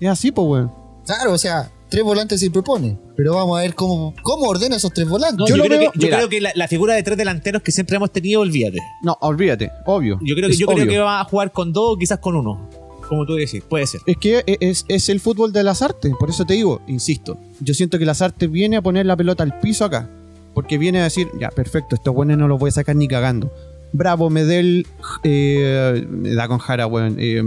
[0.00, 0.72] Es así, pues, weón.
[1.04, 2.98] Claro, o sea, tres volantes se propone.
[3.16, 5.38] Pero vamos a ver cómo, cómo ordena esos tres volantes.
[5.38, 6.16] No, Yo creo, veo- que, yo mira.
[6.18, 8.78] creo que la, la figura de tres delanteros que siempre hemos tenido, olvídate.
[9.02, 10.18] No, olvídate, obvio.
[10.22, 12.68] Yo creo que, yo creo que va a jugar con dos o quizás con uno.
[13.08, 14.02] Como tú decís, puede ser.
[14.04, 17.38] Es que e- es, es el fútbol de las artes, por eso te digo, insisto,
[17.60, 20.06] yo siento que las artes viene a poner la pelota al piso acá,
[20.52, 23.50] porque viene a decir, ya, perfecto, estos buenos no los voy a sacar ni cagando.
[23.92, 24.86] Bravo, Medel,
[25.24, 27.16] eh, me da con Jara, weón.
[27.18, 27.42] eh,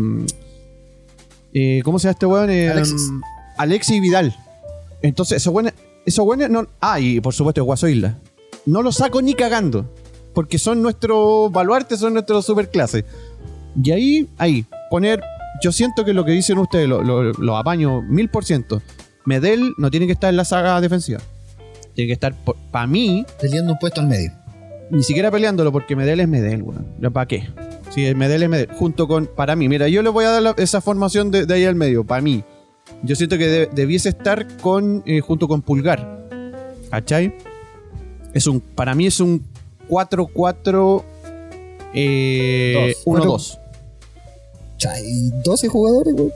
[1.53, 2.49] eh, ¿Cómo se llama este weón?
[2.49, 3.11] Eh, Alexis.
[3.59, 4.35] Alexis y Vidal.
[5.01, 5.73] Entonces, esos buenos,
[6.05, 6.67] esos buenos no...
[6.81, 8.17] Ah, y por supuesto, Guaso Isla.
[8.65, 9.93] No los saco ni cagando,
[10.33, 13.05] porque son nuestros baluartes, son nuestros superclases.
[13.81, 15.21] Y ahí, ahí, poner.
[15.63, 18.81] Yo siento que lo que dicen ustedes lo, lo- lo apaño mil por ciento.
[19.25, 21.19] Medel no tiene que estar en la saga defensiva.
[21.95, 22.33] Tiene que estar,
[22.71, 24.31] para mí, Peleando un puesto al medio.
[24.89, 26.85] ni siquiera peleándolo, porque Medel es Medel, weón.
[27.13, 27.49] ¿Para qué?
[27.91, 28.69] Si el Medel es Medel.
[28.73, 29.25] Junto con.
[29.27, 31.75] Para mí, mira, yo le voy a dar la- esa formación de, de ahí al
[31.75, 32.43] medio, para mí.
[33.03, 36.27] Yo siento que de- debiese estar con eh, junto con Pulgar.
[36.91, 37.33] ¿Cachai?
[38.33, 39.43] Es un, para mí es un
[39.89, 41.03] 4-4.
[41.93, 43.05] Eh, Dos.
[43.05, 43.59] 1-2.
[44.77, 46.29] Cha, y 12 jugadores, güey.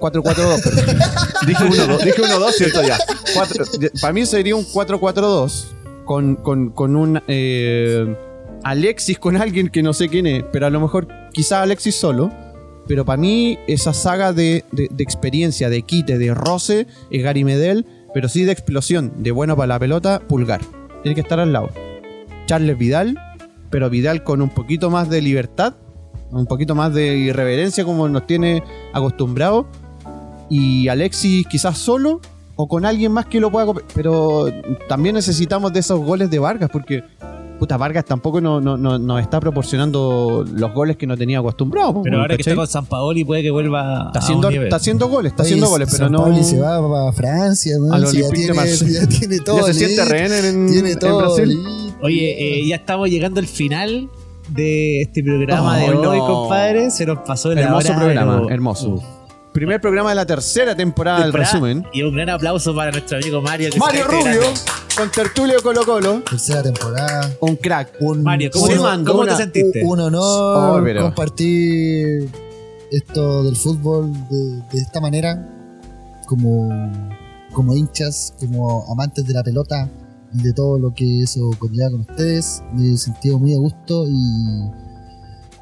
[0.00, 0.62] 4-4-2.
[0.62, 0.98] perdón.
[1.46, 2.82] dije 1-2, dije 1-2, ¿cierto?
[2.82, 2.98] Ya.
[3.34, 5.64] Cuatro- ya, para mí sería un 4-4-2
[6.04, 8.14] con, con, con un eh,
[8.62, 12.30] Alexis con alguien que no sé quién es, pero a lo mejor quizá Alexis solo.
[12.86, 17.84] Pero para mí esa saga de, de- experiencia, de quite, de roce, es Gary Medel,
[18.14, 20.60] pero sí de explosión, de bueno para la pelota, pulgar.
[21.02, 21.70] Tiene que estar al lado.
[22.46, 23.18] Charles Vidal,
[23.70, 25.74] pero Vidal con un poquito más de libertad,
[26.30, 29.66] un poquito más de irreverencia como nos tiene acostumbrado.
[30.48, 32.20] Y Alexis quizás solo
[32.54, 33.72] o con alguien más que lo pueda...
[33.94, 34.46] Pero
[34.88, 37.02] también necesitamos de esos goles de Vargas porque...
[37.58, 42.02] Puta, Vargas tampoco no- no- no- nos está proporcionando los goles que no tenía acostumbrado.
[42.02, 42.52] Pero ahora que ¿cachai?
[42.52, 44.66] está con San Paoli puede que vuelva Está a haciendo, un nivel.
[44.66, 46.22] está haciendo goles, está Oye, haciendo goles, pero San no...
[46.22, 47.94] Pauli se va para Francia, ¿no?
[47.94, 49.58] Al Si ya, tiene, ya tiene todo.
[49.66, 51.18] Ya se siente rehén en, Tiene en todo.
[51.34, 51.58] Brasil.
[52.02, 54.10] Oye, eh, ya estamos llegando al final
[54.50, 56.26] de este programa Oh, de hoy, no.
[56.26, 56.90] compadre.
[56.90, 58.88] Se nos pasó la Hermoso hora, programa, pero- hermoso.
[58.90, 59.04] Uf.
[59.52, 61.86] Primer programa de la tercera temporada del resumen.
[61.94, 63.70] Y un gran aplauso para nuestro amigo Mario.
[63.70, 64.40] que Mario Rubio.
[64.96, 67.30] Con Tertulio Colo Colo, Tercera temporada.
[67.40, 67.96] un crack.
[68.00, 68.66] Un, Mario, ¿cómo,
[69.26, 69.82] te, sentiste?
[69.84, 72.30] un honor Oh, pero- compartir
[72.90, 75.46] esto del fútbol de, de esta manera
[76.26, 76.68] como,
[77.52, 79.88] como hinchas, como amantes de la pelota
[80.32, 82.62] y de todo lo que eso conlleva con ustedes.
[82.72, 84.70] Me he sentido muy a gusto y,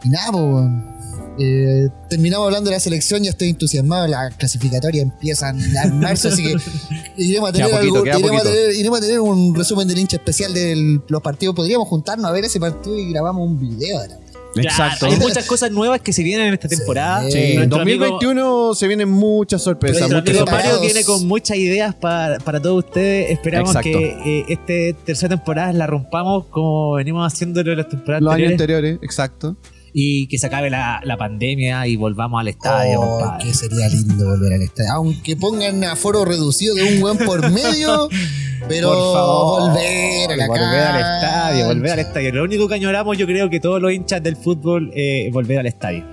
[0.04, 1.13] y nada, pues.
[1.38, 6.42] Eh, terminamos hablando de la selección, ya estoy entusiasmado, la clasificatoria empiezan en marzo, así
[6.44, 6.54] que
[7.16, 10.16] iremos a tener, poquito, algo- iremos a tener- iremos a tener un resumen del hincha
[10.16, 11.54] especial de los partidos.
[11.54, 14.00] Podríamos juntarnos a ver ese partido y grabamos un video.
[14.02, 14.18] de la-
[14.56, 15.06] Exacto.
[15.06, 17.28] Hay muchas cosas nuevas que se vienen en esta temporada.
[17.28, 17.36] Sí.
[17.38, 20.08] En Nuestro amigo- 2021 se vienen muchas sorpresas.
[20.08, 20.46] Nuestro amigo.
[20.46, 23.32] Mario viene con muchas ideas para, para todos ustedes.
[23.32, 23.98] Esperamos Exacto.
[23.98, 28.52] que eh, esta tercera temporada la rompamos como venimos haciéndolo en las temporadas Los años
[28.52, 29.56] anteriores, exacto.
[29.96, 34.28] Y que se acabe la, la pandemia y volvamos al estadio, Oh, que sería lindo
[34.28, 34.90] volver al estadio.
[34.92, 38.08] Aunque pongan aforo reducido de un buen por medio,
[38.68, 42.32] pero Por favor, volver a la volver al estadio, volver al estadio.
[42.32, 45.66] Lo único que añoramos, yo creo que todos los hinchas del fútbol, eh, volver al
[45.66, 46.04] estadio.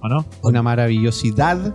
[0.00, 0.24] ¿O no?
[0.42, 1.74] Una maravillosidad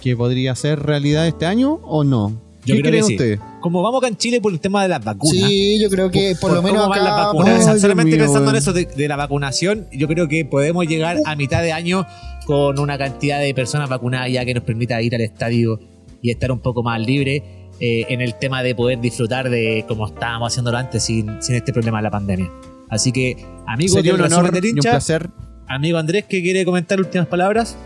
[0.00, 2.43] que podría ser realidad este año o no.
[2.64, 3.42] Yo ¿Qué creo creen que sí.
[3.60, 5.36] Como vamos acá en Chile por el tema de las vacunas.
[5.36, 7.02] Sí, yo creo que por, lo menos acá.
[7.02, 7.48] las vacunas.
[7.48, 10.28] Ay, O sea, Dios solamente mío, pensando en eso de, de la vacunación, yo creo
[10.28, 12.06] que podemos llegar a mitad de año
[12.46, 15.80] con una cantidad de personas vacunadas ya que nos permita ir al estadio
[16.22, 20.06] y estar un poco más libre eh, en el tema de poder disfrutar de como
[20.06, 22.50] estábamos haciéndolo antes sin, sin este problema de la pandemia.
[22.88, 25.28] Así que, amigos Sería un honor del y un hincha, placer.
[25.68, 27.76] Amigo Andrés, que quiere comentar últimas palabras.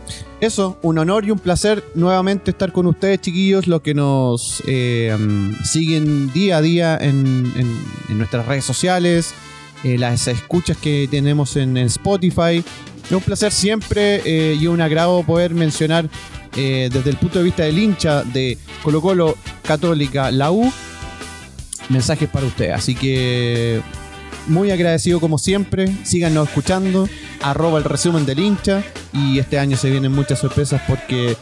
[0.40, 5.16] Eso, un honor y un placer nuevamente estar con ustedes, chiquillos, los que nos eh,
[5.64, 7.52] siguen día a día en,
[8.08, 9.34] nuestras redes sociales,
[9.84, 12.64] eh, las escuchas que tenemos en, Spotify.
[13.04, 16.08] Es un placer siempre eh, y un agrado poder mencionar
[16.54, 20.72] desde el punto de vista del hincha de Colo Colo Católica, la U,
[21.88, 22.72] mensajes para ustedes.
[22.72, 23.80] Así que
[24.48, 25.94] muy agradecido como siempre.
[26.04, 27.08] Síganos escuchando.
[27.42, 28.82] Arroba el resumen del hincha.
[29.12, 31.36] Y este año se vienen muchas sorpresas porque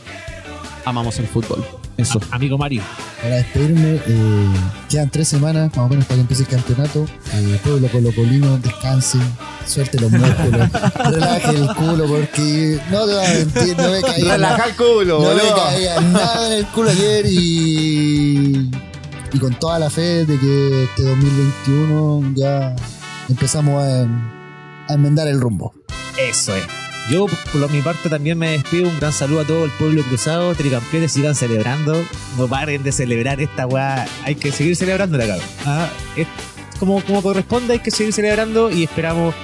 [0.84, 1.64] amamos el fútbol.
[1.96, 2.20] Eso.
[2.30, 2.82] Amigo Mario.
[3.22, 4.54] Para despedirme, eh,
[4.90, 7.06] quedan tres semanas más o menos para que empiece el campeonato.
[7.32, 9.18] Eh, pueblo colocolino, descanse,
[9.66, 10.68] suelte los músculos,
[11.10, 14.64] relaje el culo porque no te voy a mentir, no me caía nada.
[14.66, 18.70] el culo, No me caía nada en el culo ayer y,
[19.32, 22.76] y con toda la fe de que este 2021 ya
[23.28, 24.02] empezamos a,
[24.88, 25.74] a enmendar el rumbo.
[26.18, 26.64] Eso es.
[27.10, 28.88] Yo, por mi parte, también me despido.
[28.88, 30.54] Un gran saludo a todo el pueblo cruzado.
[30.54, 32.04] Tricampeones sigan celebrando.
[32.36, 34.06] No paren de celebrar esta weá.
[34.24, 35.38] Hay que seguir celebrando la.
[35.64, 36.26] Ah, es
[36.80, 39.34] como, como corresponde, hay que seguir celebrando y esperamos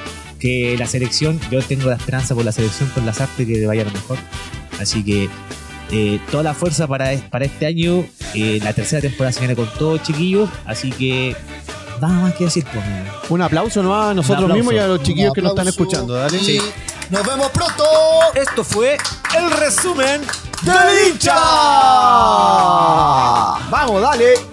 [0.40, 3.84] que la selección, yo tengo la esperanza por la selección con las artes que vaya
[3.84, 4.18] lo mejor.
[4.80, 5.28] Así que
[5.92, 8.04] eh, toda la fuerza para, para este año.
[8.34, 10.50] Eh, la tercera temporada se viene con todos, chiquillos.
[10.66, 11.36] Así que
[12.08, 13.14] nada más que decir, pues, amigo.
[13.28, 14.00] Un aplauso ¿no?
[14.00, 14.54] a nosotros aplauso.
[14.54, 16.14] mismos y a los chiquillos que nos están escuchando.
[16.14, 16.38] Dale.
[16.38, 16.60] y
[17.10, 17.84] nos vemos pronto.
[18.34, 18.96] Esto fue
[19.36, 20.22] el resumen
[20.62, 21.34] ¡Del hincha!
[23.68, 24.51] Vamos, dale.